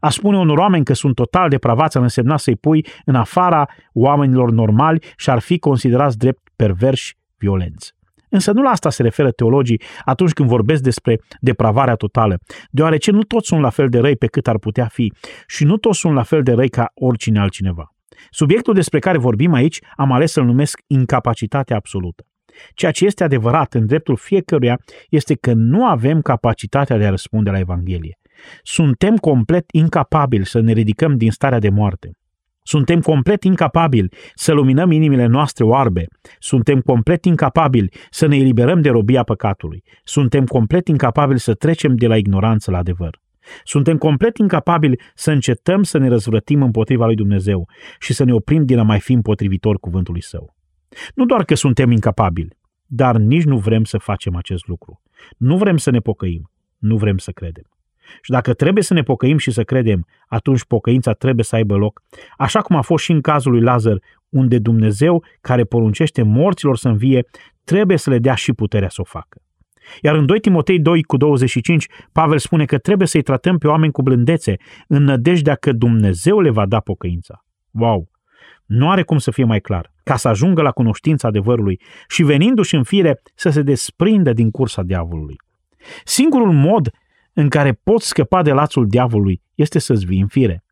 A 0.00 0.08
spune 0.08 0.38
unor 0.38 0.58
oameni 0.58 0.84
că 0.84 0.94
sunt 0.94 1.14
total 1.14 1.48
depravați 1.48 1.96
ar 1.96 2.02
însemna 2.02 2.36
să-i 2.36 2.56
pui 2.56 2.86
în 3.04 3.14
afara 3.14 3.68
oamenilor 3.92 4.50
normali 4.50 5.04
și 5.16 5.30
ar 5.30 5.38
fi 5.38 5.58
considerați 5.58 6.18
drept 6.18 6.40
perverși 6.56 7.16
violenți. 7.36 7.92
Însă 8.28 8.52
nu 8.52 8.62
la 8.62 8.70
asta 8.70 8.90
se 8.90 9.02
referă 9.02 9.30
teologii 9.30 9.82
atunci 10.04 10.32
când 10.32 10.48
vorbesc 10.48 10.82
despre 10.82 11.20
depravarea 11.40 11.94
totală, 11.94 12.36
deoarece 12.70 13.10
nu 13.10 13.22
toți 13.22 13.46
sunt 13.46 13.60
la 13.60 13.70
fel 13.70 13.88
de 13.88 13.98
răi 13.98 14.16
pe 14.16 14.26
cât 14.26 14.48
ar 14.48 14.58
putea 14.58 14.86
fi 14.86 15.12
și 15.46 15.64
nu 15.64 15.76
toți 15.76 15.98
sunt 15.98 16.14
la 16.14 16.22
fel 16.22 16.42
de 16.42 16.52
răi 16.52 16.68
ca 16.68 16.90
oricine 16.94 17.40
altcineva. 17.40 17.93
Subiectul 18.30 18.74
despre 18.74 18.98
care 18.98 19.18
vorbim 19.18 19.52
aici 19.52 19.78
am 19.96 20.12
ales 20.12 20.32
să-l 20.32 20.44
numesc 20.44 20.80
incapacitatea 20.86 21.76
absolută. 21.76 22.24
Ceea 22.74 22.90
ce 22.90 23.04
este 23.04 23.24
adevărat 23.24 23.74
în 23.74 23.86
dreptul 23.86 24.16
fiecăruia 24.16 24.80
este 25.08 25.34
că 25.34 25.52
nu 25.52 25.86
avem 25.86 26.20
capacitatea 26.20 26.98
de 26.98 27.06
a 27.06 27.10
răspunde 27.10 27.50
la 27.50 27.58
Evanghelie. 27.58 28.18
Suntem 28.62 29.16
complet 29.16 29.64
incapabili 29.72 30.46
să 30.46 30.60
ne 30.60 30.72
ridicăm 30.72 31.16
din 31.16 31.30
starea 31.30 31.58
de 31.58 31.68
moarte. 31.68 32.10
Suntem 32.66 33.00
complet 33.00 33.42
incapabili 33.42 34.08
să 34.34 34.52
luminăm 34.52 34.90
inimile 34.90 35.26
noastre 35.26 35.64
oarbe. 35.64 36.06
Suntem 36.38 36.80
complet 36.80 37.24
incapabili 37.24 37.92
să 38.10 38.26
ne 38.26 38.36
eliberăm 38.36 38.80
de 38.80 38.90
robia 38.90 39.22
păcatului. 39.22 39.82
Suntem 40.04 40.44
complet 40.44 40.88
incapabili 40.88 41.38
să 41.38 41.54
trecem 41.54 41.96
de 41.96 42.06
la 42.06 42.16
ignoranță 42.16 42.70
la 42.70 42.78
adevăr. 42.78 43.22
Suntem 43.64 43.98
complet 43.98 44.36
incapabili 44.36 45.00
să 45.14 45.30
încetăm 45.30 45.82
să 45.82 45.98
ne 45.98 46.08
răzvrătim 46.08 46.62
împotriva 46.62 47.04
lui 47.04 47.14
Dumnezeu 47.14 47.68
și 47.98 48.12
să 48.12 48.24
ne 48.24 48.32
oprim 48.32 48.64
din 48.64 48.78
a 48.78 48.82
mai 48.82 49.00
fi 49.00 49.12
împotrivitor 49.12 49.78
cuvântului 49.78 50.22
său. 50.22 50.54
Nu 51.14 51.24
doar 51.24 51.44
că 51.44 51.54
suntem 51.54 51.90
incapabili, 51.90 52.56
dar 52.86 53.16
nici 53.16 53.44
nu 53.44 53.58
vrem 53.58 53.84
să 53.84 53.98
facem 53.98 54.36
acest 54.36 54.66
lucru. 54.66 55.02
Nu 55.36 55.56
vrem 55.56 55.76
să 55.76 55.90
ne 55.90 55.98
pocăim, 55.98 56.50
nu 56.78 56.96
vrem 56.96 57.18
să 57.18 57.30
credem. 57.30 57.64
Și 58.22 58.30
dacă 58.30 58.54
trebuie 58.54 58.82
să 58.82 58.94
ne 58.94 59.02
pocăim 59.02 59.38
și 59.38 59.50
să 59.50 59.62
credem, 59.62 60.06
atunci 60.26 60.64
pocăința 60.64 61.12
trebuie 61.12 61.44
să 61.44 61.54
aibă 61.54 61.76
loc, 61.76 62.02
așa 62.36 62.60
cum 62.60 62.76
a 62.76 62.80
fost 62.80 63.04
și 63.04 63.12
în 63.12 63.20
cazul 63.20 63.52
lui 63.52 63.60
Lazar, 63.60 63.98
unde 64.28 64.58
Dumnezeu, 64.58 65.24
care 65.40 65.64
poruncește 65.64 66.22
morților 66.22 66.76
să 66.76 66.88
învie, 66.88 67.26
trebuie 67.64 67.96
să 67.96 68.10
le 68.10 68.18
dea 68.18 68.34
și 68.34 68.52
puterea 68.52 68.88
să 68.88 69.00
o 69.00 69.04
facă. 69.04 69.43
Iar 70.02 70.14
în 70.14 70.26
2 70.26 70.40
Timotei 70.40 70.80
2 70.80 71.02
cu 71.02 71.16
25, 71.16 71.86
Pavel 72.12 72.38
spune 72.38 72.64
că 72.64 72.78
trebuie 72.78 73.08
să-i 73.08 73.22
tratăm 73.22 73.58
pe 73.58 73.66
oameni 73.66 73.92
cu 73.92 74.02
blândețe, 74.02 74.56
în 74.88 75.02
nădejdea 75.02 75.54
că 75.54 75.72
Dumnezeu 75.72 76.40
le 76.40 76.50
va 76.50 76.66
da 76.66 76.80
pocăința. 76.80 77.44
Wow! 77.70 78.08
Nu 78.64 78.90
are 78.90 79.02
cum 79.02 79.18
să 79.18 79.30
fie 79.30 79.44
mai 79.44 79.60
clar, 79.60 79.92
ca 80.02 80.16
să 80.16 80.28
ajungă 80.28 80.62
la 80.62 80.70
cunoștința 80.70 81.28
adevărului 81.28 81.80
și 82.08 82.22
venindu-și 82.22 82.74
în 82.74 82.82
fire 82.82 83.20
să 83.34 83.50
se 83.50 83.62
desprindă 83.62 84.32
din 84.32 84.50
cursa 84.50 84.82
diavolului. 84.82 85.36
Singurul 86.04 86.52
mod 86.52 86.90
în 87.32 87.48
care 87.48 87.72
poți 87.82 88.08
scăpa 88.08 88.42
de 88.42 88.52
lațul 88.52 88.86
diavolului 88.86 89.42
este 89.54 89.78
să-ți 89.78 90.06
vii 90.06 90.20
în 90.20 90.26
fire. 90.26 90.64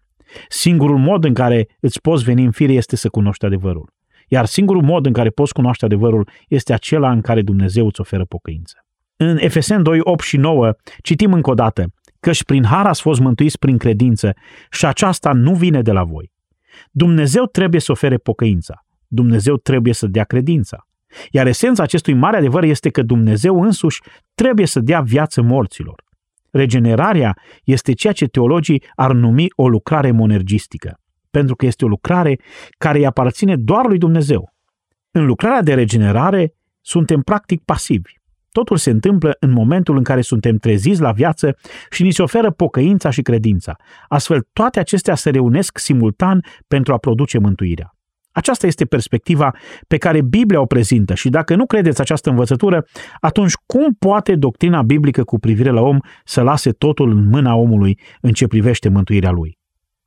Singurul 0.48 0.98
mod 0.98 1.24
în 1.24 1.34
care 1.34 1.68
îți 1.80 2.00
poți 2.00 2.24
veni 2.24 2.44
în 2.44 2.50
fire 2.50 2.72
este 2.72 2.96
să 2.96 3.08
cunoști 3.08 3.44
adevărul. 3.44 3.92
Iar 4.28 4.44
singurul 4.44 4.82
mod 4.82 5.06
în 5.06 5.12
care 5.12 5.28
poți 5.28 5.52
cunoaște 5.52 5.84
adevărul 5.84 6.28
este 6.48 6.72
acela 6.72 7.10
în 7.10 7.20
care 7.20 7.42
Dumnezeu 7.42 7.86
îți 7.86 8.00
oferă 8.00 8.24
pocăință. 8.24 8.86
În 9.24 9.38
Efesen 9.40 9.82
2, 9.82 9.98
8 10.02 10.24
și 10.24 10.36
9 10.36 10.72
citim 11.02 11.32
încă 11.32 11.50
o 11.50 11.54
dată, 11.54 11.84
căci 12.20 12.44
prin 12.44 12.64
har 12.64 12.86
ați 12.86 13.00
fost 13.00 13.20
mântuiți 13.20 13.58
prin 13.58 13.78
credință 13.78 14.32
și 14.70 14.86
aceasta 14.86 15.32
nu 15.32 15.54
vine 15.54 15.82
de 15.82 15.92
la 15.92 16.04
voi. 16.04 16.32
Dumnezeu 16.90 17.44
trebuie 17.44 17.80
să 17.80 17.92
ofere 17.92 18.16
pocăința. 18.16 18.84
Dumnezeu 19.06 19.56
trebuie 19.56 19.94
să 19.94 20.06
dea 20.06 20.24
credința. 20.24 20.86
Iar 21.30 21.46
esența 21.46 21.82
acestui 21.82 22.14
mare 22.14 22.36
adevăr 22.36 22.62
este 22.62 22.90
că 22.90 23.02
Dumnezeu 23.02 23.62
însuși 23.62 24.00
trebuie 24.34 24.66
să 24.66 24.80
dea 24.80 25.00
viață 25.00 25.42
morților. 25.42 26.04
Regenerarea 26.50 27.36
este 27.64 27.92
ceea 27.92 28.12
ce 28.12 28.26
teologii 28.26 28.82
ar 28.94 29.12
numi 29.12 29.46
o 29.56 29.68
lucrare 29.68 30.10
monergistică, 30.10 30.98
pentru 31.30 31.56
că 31.56 31.66
este 31.66 31.84
o 31.84 31.88
lucrare 31.88 32.38
care 32.78 32.98
îi 32.98 33.06
aparține 33.06 33.56
doar 33.56 33.86
lui 33.86 33.98
Dumnezeu. 33.98 34.52
În 35.10 35.26
lucrarea 35.26 35.62
de 35.62 35.74
regenerare 35.74 36.54
suntem 36.80 37.20
practic 37.20 37.64
pasivi. 37.64 38.20
Totul 38.52 38.76
se 38.76 38.90
întâmplă 38.90 39.36
în 39.40 39.50
momentul 39.50 39.96
în 39.96 40.02
care 40.02 40.20
suntem 40.20 40.56
treziți 40.56 41.00
la 41.00 41.12
viață 41.12 41.56
și 41.90 42.02
ni 42.02 42.10
se 42.10 42.22
oferă 42.22 42.50
pocăința 42.50 43.10
și 43.10 43.22
credința. 43.22 43.76
Astfel, 44.08 44.46
toate 44.52 44.80
acestea 44.80 45.14
se 45.14 45.30
reunesc 45.30 45.78
simultan 45.78 46.44
pentru 46.68 46.92
a 46.92 46.98
produce 46.98 47.38
mântuirea. 47.38 47.94
Aceasta 48.32 48.66
este 48.66 48.84
perspectiva 48.84 49.54
pe 49.88 49.96
care 49.96 50.22
Biblia 50.22 50.60
o 50.60 50.66
prezintă 50.66 51.14
și 51.14 51.28
dacă 51.28 51.54
nu 51.54 51.66
credeți 51.66 52.00
această 52.00 52.30
învățătură, 52.30 52.84
atunci 53.20 53.52
cum 53.66 53.94
poate 53.98 54.34
doctrina 54.34 54.82
biblică 54.82 55.24
cu 55.24 55.38
privire 55.38 55.70
la 55.70 55.80
om 55.80 55.98
să 56.24 56.42
lase 56.42 56.70
totul 56.70 57.10
în 57.10 57.28
mâna 57.28 57.54
omului 57.54 57.98
în 58.20 58.32
ce 58.32 58.46
privește 58.46 58.88
mântuirea 58.88 59.30
lui? 59.30 59.58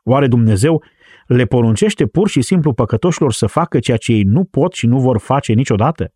Oare 0.03 0.27
Dumnezeu 0.27 0.83
le 1.27 1.45
poruncește 1.45 2.05
pur 2.05 2.29
și 2.29 2.41
simplu 2.41 2.73
păcătoșilor 2.73 3.33
să 3.33 3.45
facă 3.45 3.79
ceea 3.79 3.97
ce 3.97 4.11
ei 4.11 4.23
nu 4.23 4.43
pot 4.43 4.73
și 4.73 4.87
nu 4.87 4.99
vor 4.99 5.19
face 5.19 5.53
niciodată? 5.53 6.13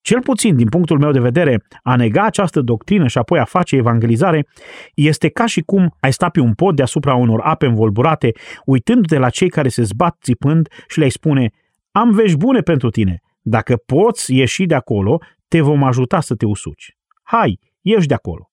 Cel 0.00 0.20
puțin, 0.22 0.56
din 0.56 0.68
punctul 0.68 0.98
meu 0.98 1.10
de 1.10 1.20
vedere, 1.20 1.62
a 1.82 1.96
nega 1.96 2.24
această 2.24 2.60
doctrină 2.60 3.06
și 3.06 3.18
apoi 3.18 3.38
a 3.38 3.44
face 3.44 3.76
evangelizare 3.76 4.46
este 4.94 5.28
ca 5.28 5.46
și 5.46 5.60
cum 5.60 5.96
ai 6.00 6.12
sta 6.12 6.28
pe 6.28 6.40
un 6.40 6.54
pod 6.54 6.76
deasupra 6.76 7.14
unor 7.14 7.40
ape 7.40 7.66
învolburate, 7.66 8.32
uitându-te 8.64 9.18
la 9.18 9.30
cei 9.30 9.48
care 9.48 9.68
se 9.68 9.82
zbat 9.82 10.16
țipând 10.22 10.68
și 10.88 10.98
le-ai 10.98 11.10
spune 11.10 11.50
Am 11.90 12.10
vești 12.10 12.36
bune 12.36 12.60
pentru 12.60 12.90
tine. 12.90 13.20
Dacă 13.40 13.76
poți 13.76 14.34
ieși 14.34 14.66
de 14.66 14.74
acolo, 14.74 15.18
te 15.48 15.60
vom 15.60 15.82
ajuta 15.82 16.20
să 16.20 16.34
te 16.34 16.46
usuci. 16.46 16.96
Hai, 17.22 17.58
ieși 17.80 18.06
de 18.06 18.14
acolo. 18.14 18.50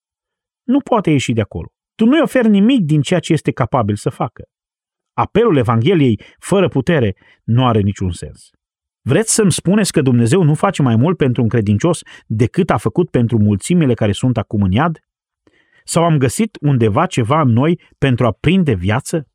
Nu 0.63 0.79
poate 0.79 1.11
ieși 1.11 1.33
de 1.33 1.41
acolo. 1.41 1.67
Tu 1.95 2.05
nu-i 2.05 2.21
oferi 2.21 2.49
nimic 2.49 2.79
din 2.79 3.01
ceea 3.01 3.19
ce 3.19 3.33
este 3.33 3.51
capabil 3.51 3.95
să 3.95 4.09
facă. 4.09 4.43
Apelul 5.13 5.57
Evangheliei, 5.57 6.21
fără 6.39 6.67
putere, 6.67 7.15
nu 7.43 7.65
are 7.65 7.79
niciun 7.79 8.11
sens. 8.11 8.49
Vreți 9.07 9.33
să-mi 9.33 9.51
spuneți 9.51 9.91
că 9.91 10.01
Dumnezeu 10.01 10.43
nu 10.43 10.53
face 10.53 10.81
mai 10.81 10.95
mult 10.95 11.17
pentru 11.17 11.41
un 11.41 11.47
credincios 11.47 12.01
decât 12.27 12.69
a 12.69 12.77
făcut 12.77 13.09
pentru 13.09 13.37
mulțimile 13.37 13.93
care 13.93 14.11
sunt 14.11 14.37
acum 14.37 14.61
în 14.61 14.71
iad? 14.71 14.99
Sau 15.83 16.03
am 16.03 16.17
găsit 16.17 16.57
undeva 16.61 17.05
ceva 17.05 17.41
în 17.41 17.49
noi 17.49 17.81
pentru 17.97 18.25
a 18.25 18.37
prinde 18.39 18.73
viață? 18.73 19.27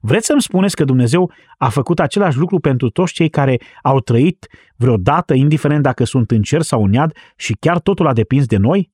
Vreți 0.00 0.26
să-mi 0.26 0.42
spuneți 0.42 0.76
că 0.76 0.84
Dumnezeu 0.84 1.32
a 1.58 1.68
făcut 1.68 2.00
același 2.00 2.38
lucru 2.38 2.60
pentru 2.60 2.90
toți 2.90 3.12
cei 3.12 3.28
care 3.28 3.60
au 3.82 4.00
trăit 4.00 4.46
vreodată, 4.76 5.34
indiferent 5.34 5.82
dacă 5.82 6.04
sunt 6.04 6.30
în 6.30 6.42
cer 6.42 6.62
sau 6.62 6.84
în 6.84 6.92
iad, 6.92 7.12
și 7.36 7.52
chiar 7.52 7.80
totul 7.80 8.06
a 8.06 8.12
depins 8.12 8.46
de 8.46 8.56
noi? 8.56 8.90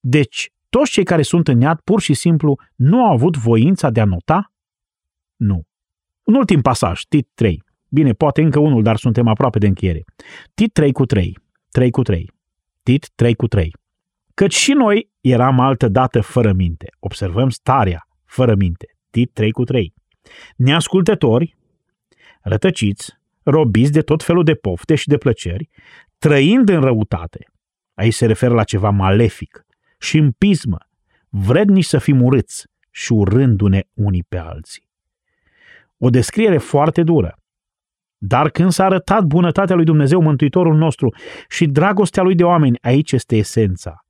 Deci, 0.00 0.52
toți 0.68 0.90
cei 0.90 1.04
care 1.04 1.22
sunt 1.22 1.48
în 1.48 1.60
iad 1.60 1.80
pur 1.80 2.00
și 2.00 2.14
simplu 2.14 2.58
nu 2.74 3.04
au 3.04 3.12
avut 3.12 3.36
voința 3.36 3.90
de 3.90 4.00
a 4.00 4.04
nota? 4.04 4.52
Nu. 5.36 5.62
Un 6.22 6.34
ultim 6.34 6.60
pasaj, 6.60 7.02
tit 7.02 7.28
3. 7.34 7.66
Bine, 7.88 8.12
poate 8.12 8.42
încă 8.42 8.58
unul, 8.58 8.82
dar 8.82 8.96
suntem 8.96 9.28
aproape 9.28 9.58
de 9.58 9.66
încheiere. 9.66 10.04
Tit 10.54 10.72
3 10.72 10.92
cu 10.92 11.04
3. 11.06 11.38
3 11.70 11.90
cu 11.90 12.02
3. 12.02 12.30
Tit 12.82 13.10
3 13.14 13.34
cu 13.34 13.46
3. 13.46 13.74
Căci 14.34 14.54
și 14.54 14.72
noi 14.72 15.10
eram 15.20 15.60
altă 15.60 15.88
dată 15.88 16.20
fără 16.20 16.52
minte. 16.52 16.86
Observăm 16.98 17.48
starea 17.48 18.08
fără 18.24 18.54
minte. 18.54 18.86
Tit 19.10 19.32
3 19.32 19.50
cu 19.50 19.64
3. 19.64 19.94
Neascultători, 20.56 21.56
rătăciți, 22.42 23.12
robiți 23.42 23.92
de 23.92 24.02
tot 24.02 24.22
felul 24.22 24.44
de 24.44 24.54
pofte 24.54 24.94
și 24.94 25.08
de 25.08 25.16
plăceri, 25.16 25.68
trăind 26.18 26.68
în 26.68 26.80
răutate. 26.80 27.46
Aici 27.94 28.14
se 28.14 28.26
referă 28.26 28.54
la 28.54 28.64
ceva 28.64 28.90
malefic 28.90 29.66
și 29.98 30.18
în 30.18 30.30
pismă, 30.30 30.78
vrednici 31.28 31.84
să 31.84 31.98
fim 31.98 32.22
urâți 32.22 32.66
și 32.90 33.12
urându-ne 33.12 33.82
unii 33.94 34.24
pe 34.28 34.38
alții. 34.38 34.88
O 35.98 36.10
descriere 36.10 36.58
foarte 36.58 37.02
dură, 37.02 37.37
dar 38.18 38.50
când 38.50 38.70
s-a 38.70 38.84
arătat 38.84 39.24
bunătatea 39.24 39.76
lui 39.76 39.84
Dumnezeu 39.84 40.20
Mântuitorul 40.20 40.76
nostru 40.76 41.14
și 41.48 41.66
dragostea 41.66 42.22
lui 42.22 42.34
de 42.34 42.44
oameni, 42.44 42.78
aici 42.80 43.12
este 43.12 43.36
esența. 43.36 44.04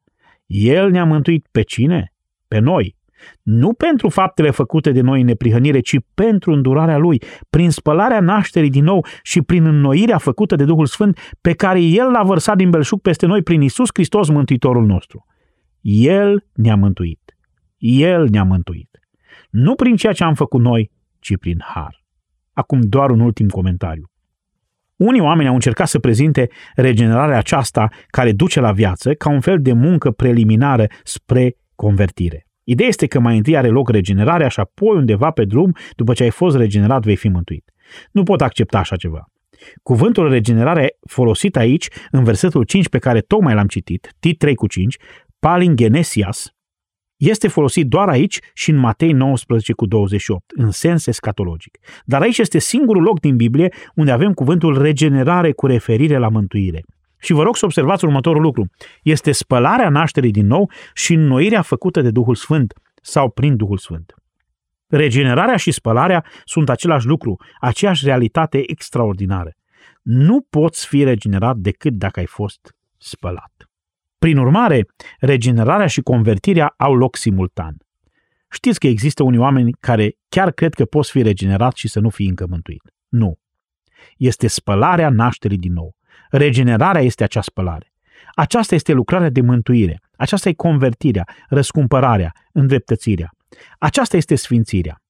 El 0.47 0.91
ne-a 0.91 1.05
mântuit 1.05 1.49
pe 1.51 1.63
cine? 1.63 2.13
Pe 2.49 2.59
noi. 2.59 2.97
Nu 3.43 3.73
pentru 3.73 4.09
faptele 4.09 4.51
făcute 4.51 4.91
de 4.93 5.01
noi 5.01 5.21
în 5.21 5.27
neprihănire, 5.27 5.81
ci 5.81 5.97
pentru 6.15 6.53
îndurarea 6.53 6.97
Lui, 6.97 7.23
prin 7.51 7.71
spălarea 7.71 8.21
nașterii 8.21 8.71
din 8.71 8.85
nou 8.85 9.07
și 9.23 9.43
prin 9.43 9.65
înnoirea 9.65 10.19
făcută 10.19 10.57
de 10.57 10.65
Duhul 10.65 10.87
Sfânt 10.87 11.37
pe 11.41 11.53
care 11.53 11.81
El 11.81 12.11
l-a 12.11 12.23
vărsat 12.23 12.57
din 12.57 12.71
belșug 12.71 13.01
peste 13.01 13.27
noi 13.27 13.43
prin 13.43 13.61
Isus 13.61 13.89
Hristos 13.93 14.29
Mântuitorul 14.29 14.87
nostru. 14.87 15.27
El 15.81 16.45
ne-a 16.53 16.77
mântuit. 16.77 17.37
El 17.79 18.29
ne-a 18.31 18.45
mântuit. 18.45 18.99
Nu 19.51 19.75
prin 19.75 19.97
ceea 19.97 20.13
ce 20.13 20.25
am 20.25 20.35
făcut 20.35 20.61
noi, 20.61 20.91
ci 21.19 21.37
prin 21.37 21.63
har. 21.65 22.05
Acum 22.59 22.81
doar 22.81 23.11
un 23.11 23.21
ultim 23.21 23.49
comentariu. 23.49 24.11
Unii 24.97 25.21
oameni 25.21 25.49
au 25.49 25.55
încercat 25.55 25.89
să 25.89 25.99
prezinte 25.99 26.49
regenerarea 26.75 27.39
aceasta 27.39 27.89
care 28.07 28.33
duce 28.33 28.61
la 28.61 28.73
viață 28.73 29.15
ca 29.15 29.31
un 29.31 29.41
fel 29.41 29.59
de 29.61 29.73
muncă 29.73 30.11
preliminară 30.11 30.87
spre 31.03 31.57
convertire. 31.75 32.47
Ideea 32.65 32.89
este 32.89 33.07
că 33.07 33.21
mai 33.21 33.37
întâi 33.37 33.57
are 33.57 33.69
loc 33.69 33.91
regenerarea 33.91 34.49
și 34.49 34.61
apoi 34.61 34.97
undeva 34.97 35.31
pe 35.31 35.45
drum, 35.45 35.73
după 35.97 36.13
ce 36.13 36.23
ai 36.23 36.31
fost 36.31 36.57
regenerat, 36.57 37.05
vei 37.05 37.17
fi 37.17 37.29
mântuit. 37.29 37.71
Nu 38.13 38.23
pot 38.23 38.41
accepta 38.41 38.79
așa 38.79 38.97
ceva. 38.97 39.25
Cuvântul 39.83 40.29
regenerare 40.29 40.97
folosit 41.07 41.57
aici, 41.57 41.89
în 42.11 42.25
versetul 42.25 42.65
5 42.65 42.89
pe 42.89 42.99
care 42.99 43.21
tocmai 43.21 43.55
l-am 43.55 43.67
citit, 43.67 44.15
Tit 44.21 44.39
3 44.39 44.55
cu 44.55 44.67
5, 44.67 44.97
palingenesias, 45.39 46.53
este 47.19 47.49
folosit 47.49 47.87
doar 47.87 48.09
aici 48.09 48.39
și 48.55 48.71
în 48.71 48.77
Matei 48.77 49.13
19 49.13 49.73
cu 49.73 49.87
28, 49.87 50.45
în 50.57 50.71
sens 50.71 51.07
escatologic. 51.07 51.79
Dar 52.05 52.21
aici 52.21 52.39
este 52.39 52.59
singurul 52.59 53.03
loc 53.03 53.21
din 53.21 53.37
Biblie 53.37 53.73
unde 53.95 54.11
avem 54.11 54.33
cuvântul 54.33 54.83
regenerare 54.83 55.53
cu 55.53 55.67
referire 55.67 56.19
la 56.19 56.29
mântuire. 56.29 56.85
Și 57.21 57.33
vă 57.33 57.43
rog 57.43 57.57
să 57.57 57.65
observați 57.65 58.05
următorul 58.05 58.43
lucru. 58.43 58.71
Este 59.03 59.33
spălarea 59.33 59.89
nașterii 59.89 60.31
din 60.31 60.47
nou 60.47 60.71
și 60.95 61.15
înnoirea 61.15 61.63
făcută 61.63 62.01
de 62.01 62.11
Duhul 62.11 62.35
Sfânt 62.35 62.75
sau 63.03 63.31
prin 63.31 63.57
Duhul 63.57 63.79
Sfânt. 63.79 64.15
Regenerarea 64.87 65.57
și 65.57 65.71
spălarea 65.71 66.25
sunt 66.45 66.69
același 66.69 67.07
lucru, 67.07 67.37
aceeași 67.61 68.05
realitate 68.05 68.71
extraordinară. 68.71 69.53
Nu 70.03 70.47
poți 70.51 70.87
fi 70.87 71.05
regenerat 71.05 71.57
decât 71.57 71.93
dacă 71.93 72.21
ai 72.21 72.27
fost 72.27 72.75
spălat. 72.97 73.68
Prin 74.19 74.37
urmare, 74.39 74.87
regenerarea 75.19 75.87
și 75.87 76.01
convertirea 76.01 76.75
au 76.77 76.95
loc 76.95 77.17
simultan. 77.17 77.77
Știți 78.51 78.79
că 78.79 78.87
există 78.87 79.23
unii 79.23 79.39
oameni 79.39 79.73
care 79.81 80.17
chiar 80.29 80.51
cred 80.51 80.75
că 80.75 80.85
poți 80.85 81.11
fi 81.11 81.23
regenerat 81.23 81.75
și 81.75 81.89
să 81.89 82.01
nu 82.01 82.09
fii 82.09 82.29
încă 82.29 82.47
mântuit. 82.49 82.83
Nu. 83.09 83.39
Este 84.17 84.47
spălarea 84.47 85.11
nașterii 85.11 85.59
din 85.59 85.73
nou. 85.73 85.95
Regenerarea 86.31 87.03
este 87.03 87.25
acea 87.25 87.41
spălare. 87.41 87.93
Aceasta 88.35 88.75
este 88.75 88.93
lucrarea 88.93 89.31
de 89.31 89.41
mântuire. 89.41 90.01
Aceasta 90.17 90.49
e 90.49 90.53
convertirea, 90.53 91.25
răscumpărarea, 91.49 92.33
îndreptățirea. 92.53 93.31
Aceasta 93.79 94.17
este 94.17 94.35
sfințirea. 94.35 95.03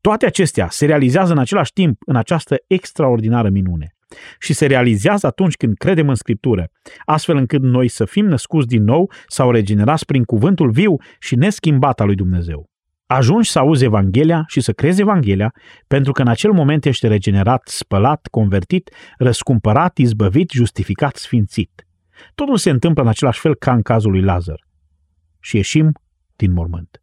Toate 0.00 0.26
acestea 0.26 0.68
se 0.70 0.86
realizează 0.86 1.32
în 1.32 1.38
același 1.38 1.72
timp 1.72 2.00
în 2.06 2.16
această 2.16 2.56
extraordinară 2.66 3.48
minune. 3.48 3.94
Și 4.38 4.52
se 4.52 4.66
realizează 4.66 5.26
atunci 5.26 5.54
când 5.54 5.76
credem 5.76 6.08
în 6.08 6.14
Scriptură, 6.14 6.70
astfel 7.04 7.36
încât 7.36 7.62
noi 7.62 7.88
să 7.88 8.04
fim 8.04 8.26
născuți 8.26 8.66
din 8.66 8.82
nou 8.82 9.10
sau 9.26 9.50
regenerați 9.50 10.04
prin 10.04 10.24
cuvântul 10.24 10.70
viu 10.70 10.96
și 11.18 11.36
neschimbat 11.36 12.00
al 12.00 12.06
lui 12.06 12.14
Dumnezeu. 12.14 12.70
Ajungi 13.06 13.50
să 13.50 13.58
auzi 13.58 13.84
Evanghelia 13.84 14.44
și 14.46 14.60
să 14.60 14.72
crezi 14.72 15.00
Evanghelia, 15.00 15.54
pentru 15.86 16.12
că 16.12 16.22
în 16.22 16.28
acel 16.28 16.52
moment 16.52 16.84
ești 16.84 17.06
regenerat, 17.06 17.68
spălat, 17.68 18.26
convertit, 18.30 18.90
răscumpărat, 19.18 19.98
izbăvit, 19.98 20.50
justificat, 20.50 21.16
sfințit. 21.16 21.86
Totul 22.34 22.56
se 22.56 22.70
întâmplă 22.70 23.02
în 23.02 23.08
același 23.08 23.40
fel 23.40 23.54
ca 23.54 23.72
în 23.72 23.82
cazul 23.82 24.10
lui 24.10 24.22
Lazar. 24.22 24.66
Și 25.40 25.56
ieșim 25.56 25.92
din 26.36 26.52
mormânt. 26.52 27.02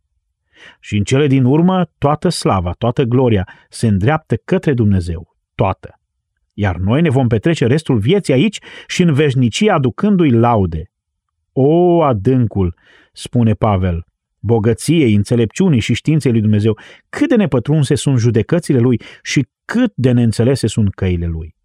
Și 0.79 0.97
în 0.97 1.03
cele 1.03 1.27
din 1.27 1.43
urmă, 1.43 1.89
toată 1.97 2.29
slava, 2.29 2.71
toată 2.71 3.03
gloria 3.03 3.47
se 3.69 3.87
îndreaptă 3.87 4.35
către 4.35 4.73
Dumnezeu. 4.73 5.35
Toată. 5.55 5.96
Iar 6.59 6.75
noi 6.75 7.01
ne 7.01 7.09
vom 7.09 7.27
petrece 7.27 7.65
restul 7.65 7.97
vieții 7.97 8.33
aici 8.33 8.59
și 8.87 9.01
în 9.01 9.13
veșnicie 9.13 9.71
aducându-i 9.71 10.29
laude. 10.29 10.91
O, 11.51 12.01
adâncul, 12.01 12.75
spune 13.13 13.53
Pavel, 13.53 14.05
bogăției, 14.39 15.13
înțelepciunii 15.13 15.79
și 15.79 15.93
științei 15.93 16.31
lui 16.31 16.41
Dumnezeu, 16.41 16.77
cât 17.09 17.29
de 17.29 17.35
nepătrunse 17.35 17.95
sunt 17.95 18.19
judecățile 18.19 18.79
lui 18.79 19.01
și 19.23 19.47
cât 19.65 19.91
de 19.95 20.11
neînțelese 20.11 20.67
sunt 20.67 20.93
căile 20.93 21.25
lui. 21.25 21.55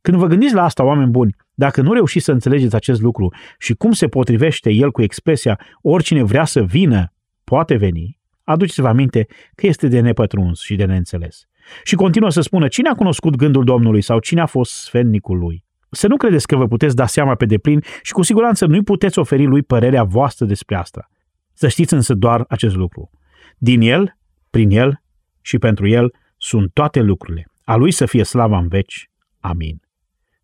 Când 0.00 0.16
vă 0.16 0.26
gândiți 0.26 0.54
la 0.54 0.64
asta, 0.64 0.84
oameni 0.84 1.10
buni, 1.10 1.36
dacă 1.54 1.82
nu 1.82 1.92
reușiți 1.92 2.24
să 2.24 2.32
înțelegeți 2.32 2.74
acest 2.74 3.00
lucru 3.00 3.34
și 3.58 3.74
cum 3.74 3.92
se 3.92 4.06
potrivește 4.06 4.70
el 4.70 4.90
cu 4.90 5.02
expresia 5.02 5.60
oricine 5.82 6.22
vrea 6.22 6.44
să 6.44 6.62
vină, 6.62 7.12
poate 7.44 7.76
veni, 7.76 8.18
aduceți-vă 8.44 8.88
aminte 8.88 9.26
că 9.54 9.66
este 9.66 9.88
de 9.88 10.00
nepătruns 10.00 10.60
și 10.60 10.76
de 10.76 10.84
neînțeles. 10.84 11.46
Și 11.84 11.94
continuă 11.94 12.30
să 12.30 12.40
spună 12.40 12.68
cine 12.68 12.88
a 12.88 12.94
cunoscut 12.94 13.36
gândul 13.36 13.64
Domnului 13.64 14.02
sau 14.02 14.18
cine 14.18 14.40
a 14.40 14.46
fost 14.46 14.72
sfennicul 14.72 15.38
lui. 15.38 15.64
Să 15.90 16.06
nu 16.06 16.16
credeți 16.16 16.46
că 16.46 16.56
vă 16.56 16.66
puteți 16.66 16.96
da 16.96 17.06
seama 17.06 17.34
pe 17.34 17.46
deplin 17.46 17.82
și 18.02 18.12
cu 18.12 18.22
siguranță 18.22 18.66
nu-i 18.66 18.82
puteți 18.82 19.18
oferi 19.18 19.44
lui 19.44 19.62
părerea 19.62 20.04
voastră 20.04 20.46
despre 20.46 20.76
asta. 20.76 21.08
Să 21.52 21.68
știți 21.68 21.94
însă 21.94 22.14
doar 22.14 22.44
acest 22.48 22.74
lucru. 22.74 23.10
Din 23.58 23.80
el, 23.80 24.16
prin 24.50 24.70
el 24.70 25.02
și 25.40 25.58
pentru 25.58 25.88
el 25.88 26.14
sunt 26.36 26.72
toate 26.72 27.00
lucrurile. 27.00 27.46
A 27.64 27.76
lui 27.76 27.90
să 27.90 28.06
fie 28.06 28.24
slava 28.24 28.58
în 28.58 28.68
veci. 28.68 29.10
Amin. 29.40 29.82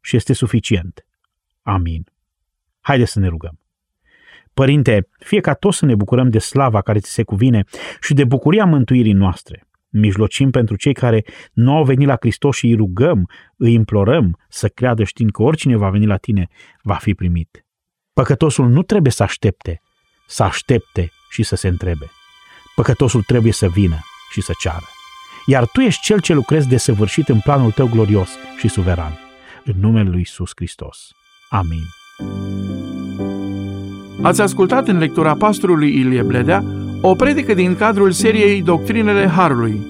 Și 0.00 0.16
este 0.16 0.32
suficient. 0.32 1.06
Amin. 1.62 2.04
Haideți 2.80 3.12
să 3.12 3.18
ne 3.18 3.28
rugăm. 3.28 3.60
Părinte, 4.54 5.08
fie 5.18 5.40
ca 5.40 5.54
toți 5.54 5.78
să 5.78 5.86
ne 5.86 5.94
bucurăm 5.94 6.30
de 6.30 6.38
slava 6.38 6.82
care 6.82 6.98
ți 6.98 7.10
se 7.10 7.22
cuvine 7.22 7.64
și 8.00 8.14
de 8.14 8.24
bucuria 8.24 8.64
mântuirii 8.64 9.12
noastre. 9.12 9.67
Mijlocim 9.98 10.50
pentru 10.50 10.76
cei 10.76 10.92
care 10.92 11.24
nu 11.52 11.76
au 11.76 11.84
venit 11.84 12.06
la 12.06 12.16
Hristos 12.20 12.56
și 12.56 12.66
îi 12.66 12.74
rugăm, 12.74 13.28
îi 13.56 13.72
implorăm 13.72 14.38
să 14.48 14.68
creadă 14.68 15.04
știind 15.04 15.30
că 15.30 15.42
oricine 15.42 15.76
va 15.76 15.90
veni 15.90 16.06
la 16.06 16.16
tine 16.16 16.48
va 16.82 16.94
fi 16.94 17.14
primit. 17.14 17.66
Păcătosul 18.12 18.68
nu 18.68 18.82
trebuie 18.82 19.12
să 19.12 19.22
aștepte, 19.22 19.80
să 20.26 20.42
aștepte 20.42 21.10
și 21.30 21.42
să 21.42 21.56
se 21.56 21.68
întrebe. 21.68 22.06
Păcătosul 22.74 23.22
trebuie 23.22 23.52
să 23.52 23.68
vină 23.68 23.98
și 24.30 24.40
să 24.40 24.52
ceară. 24.60 24.86
Iar 25.46 25.66
tu 25.66 25.80
ești 25.80 26.02
cel 26.02 26.20
ce 26.20 26.34
lucrezi 26.34 26.68
desăvârșit 26.68 27.28
în 27.28 27.40
planul 27.40 27.70
tău 27.70 27.88
glorios 27.88 28.30
și 28.58 28.68
suveran. 28.68 29.18
În 29.64 29.74
numele 29.80 30.10
lui 30.10 30.20
Isus 30.20 30.50
Hristos. 30.54 31.10
Amin. 31.48 31.84
Ați 34.22 34.40
ascultat 34.40 34.88
în 34.88 34.98
lectura 34.98 35.34
pastorului 35.34 35.98
Ilie 35.98 36.22
Bledea 36.22 36.64
o 37.00 37.14
predică 37.14 37.54
din 37.54 37.76
cadrul 37.76 38.10
seriei 38.10 38.62
Doctrinele 38.62 39.26
Harului. 39.26 39.86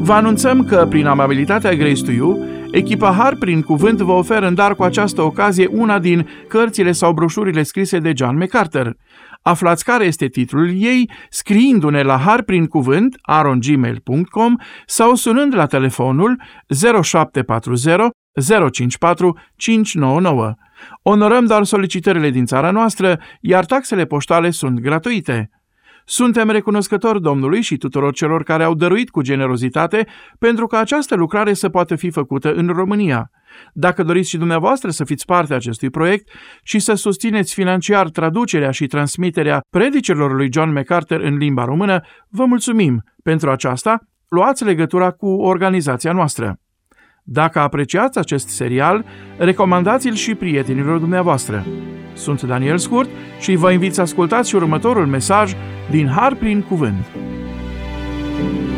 Vă 0.00 0.12
anunțăm 0.12 0.64
că, 0.64 0.86
prin 0.88 1.06
amabilitatea 1.06 1.74
Grace 1.74 2.02
to 2.02 2.10
You, 2.10 2.46
echipa 2.70 3.12
Har 3.12 3.34
prin 3.34 3.62
cuvânt 3.62 3.98
vă 3.98 4.12
oferă 4.12 4.46
în 4.46 4.54
dar 4.54 4.74
cu 4.74 4.82
această 4.82 5.22
ocazie 5.22 5.68
una 5.70 5.98
din 5.98 6.28
cărțile 6.48 6.92
sau 6.92 7.12
broșurile 7.12 7.62
scrise 7.62 7.98
de 7.98 8.12
John 8.16 8.36
MacArthur. 8.36 8.96
Aflați 9.42 9.84
care 9.84 10.04
este 10.04 10.26
titlul 10.26 10.70
ei 10.76 11.10
scriindu-ne 11.30 12.02
la 12.02 12.16
har 12.16 12.42
prin 12.42 12.66
cuvânt 12.66 13.16
arongmail.com 13.22 14.54
sau 14.86 15.14
sunând 15.14 15.54
la 15.54 15.66
telefonul 15.66 16.42
0740 17.02 17.96
054 18.70 19.38
599. 19.56 20.54
Onorăm 21.02 21.46
doar 21.46 21.64
solicitările 21.64 22.30
din 22.30 22.44
țara 22.44 22.70
noastră, 22.70 23.18
iar 23.40 23.64
taxele 23.64 24.04
poștale 24.04 24.50
sunt 24.50 24.80
gratuite. 24.80 25.50
Suntem 26.10 26.50
recunoscători 26.50 27.20
Domnului 27.20 27.60
și 27.60 27.76
tuturor 27.76 28.12
celor 28.12 28.42
care 28.42 28.64
au 28.64 28.74
dăruit 28.74 29.10
cu 29.10 29.22
generozitate 29.22 30.06
pentru 30.38 30.66
ca 30.66 30.78
această 30.78 31.14
lucrare 31.14 31.52
să 31.52 31.68
poată 31.68 31.96
fi 31.96 32.10
făcută 32.10 32.52
în 32.52 32.66
România. 32.66 33.30
Dacă 33.72 34.02
doriți 34.02 34.28
și 34.28 34.36
dumneavoastră 34.36 34.90
să 34.90 35.04
fiți 35.04 35.24
parte 35.24 35.52
a 35.52 35.56
acestui 35.56 35.90
proiect 35.90 36.28
și 36.62 36.78
să 36.78 36.94
susțineți 36.94 37.54
financiar 37.54 38.08
traducerea 38.08 38.70
și 38.70 38.86
transmiterea 38.86 39.60
predicilor 39.70 40.34
lui 40.34 40.48
John 40.52 40.72
MacArthur 40.72 41.20
în 41.20 41.36
limba 41.36 41.64
română, 41.64 42.00
vă 42.28 42.44
mulțumim. 42.44 43.02
Pentru 43.22 43.50
aceasta, 43.50 43.98
luați 44.28 44.64
legătura 44.64 45.10
cu 45.10 45.26
organizația 45.26 46.12
noastră. 46.12 46.58
Dacă 47.30 47.58
apreciați 47.58 48.18
acest 48.18 48.48
serial, 48.48 49.04
recomandați-l 49.36 50.14
și 50.14 50.34
prietenilor 50.34 50.98
dumneavoastră. 50.98 51.66
Sunt 52.14 52.42
Daniel 52.42 52.78
Scurt 52.78 53.08
și 53.40 53.54
vă 53.54 53.70
invit 53.70 53.94
să 53.94 54.00
ascultați 54.00 54.48
și 54.48 54.54
următorul 54.54 55.06
mesaj 55.06 55.52
din 55.90 56.06
Har 56.06 56.34
prin 56.34 56.62
Cuvânt. 56.62 57.06
thank 58.38 58.70
you 58.70 58.77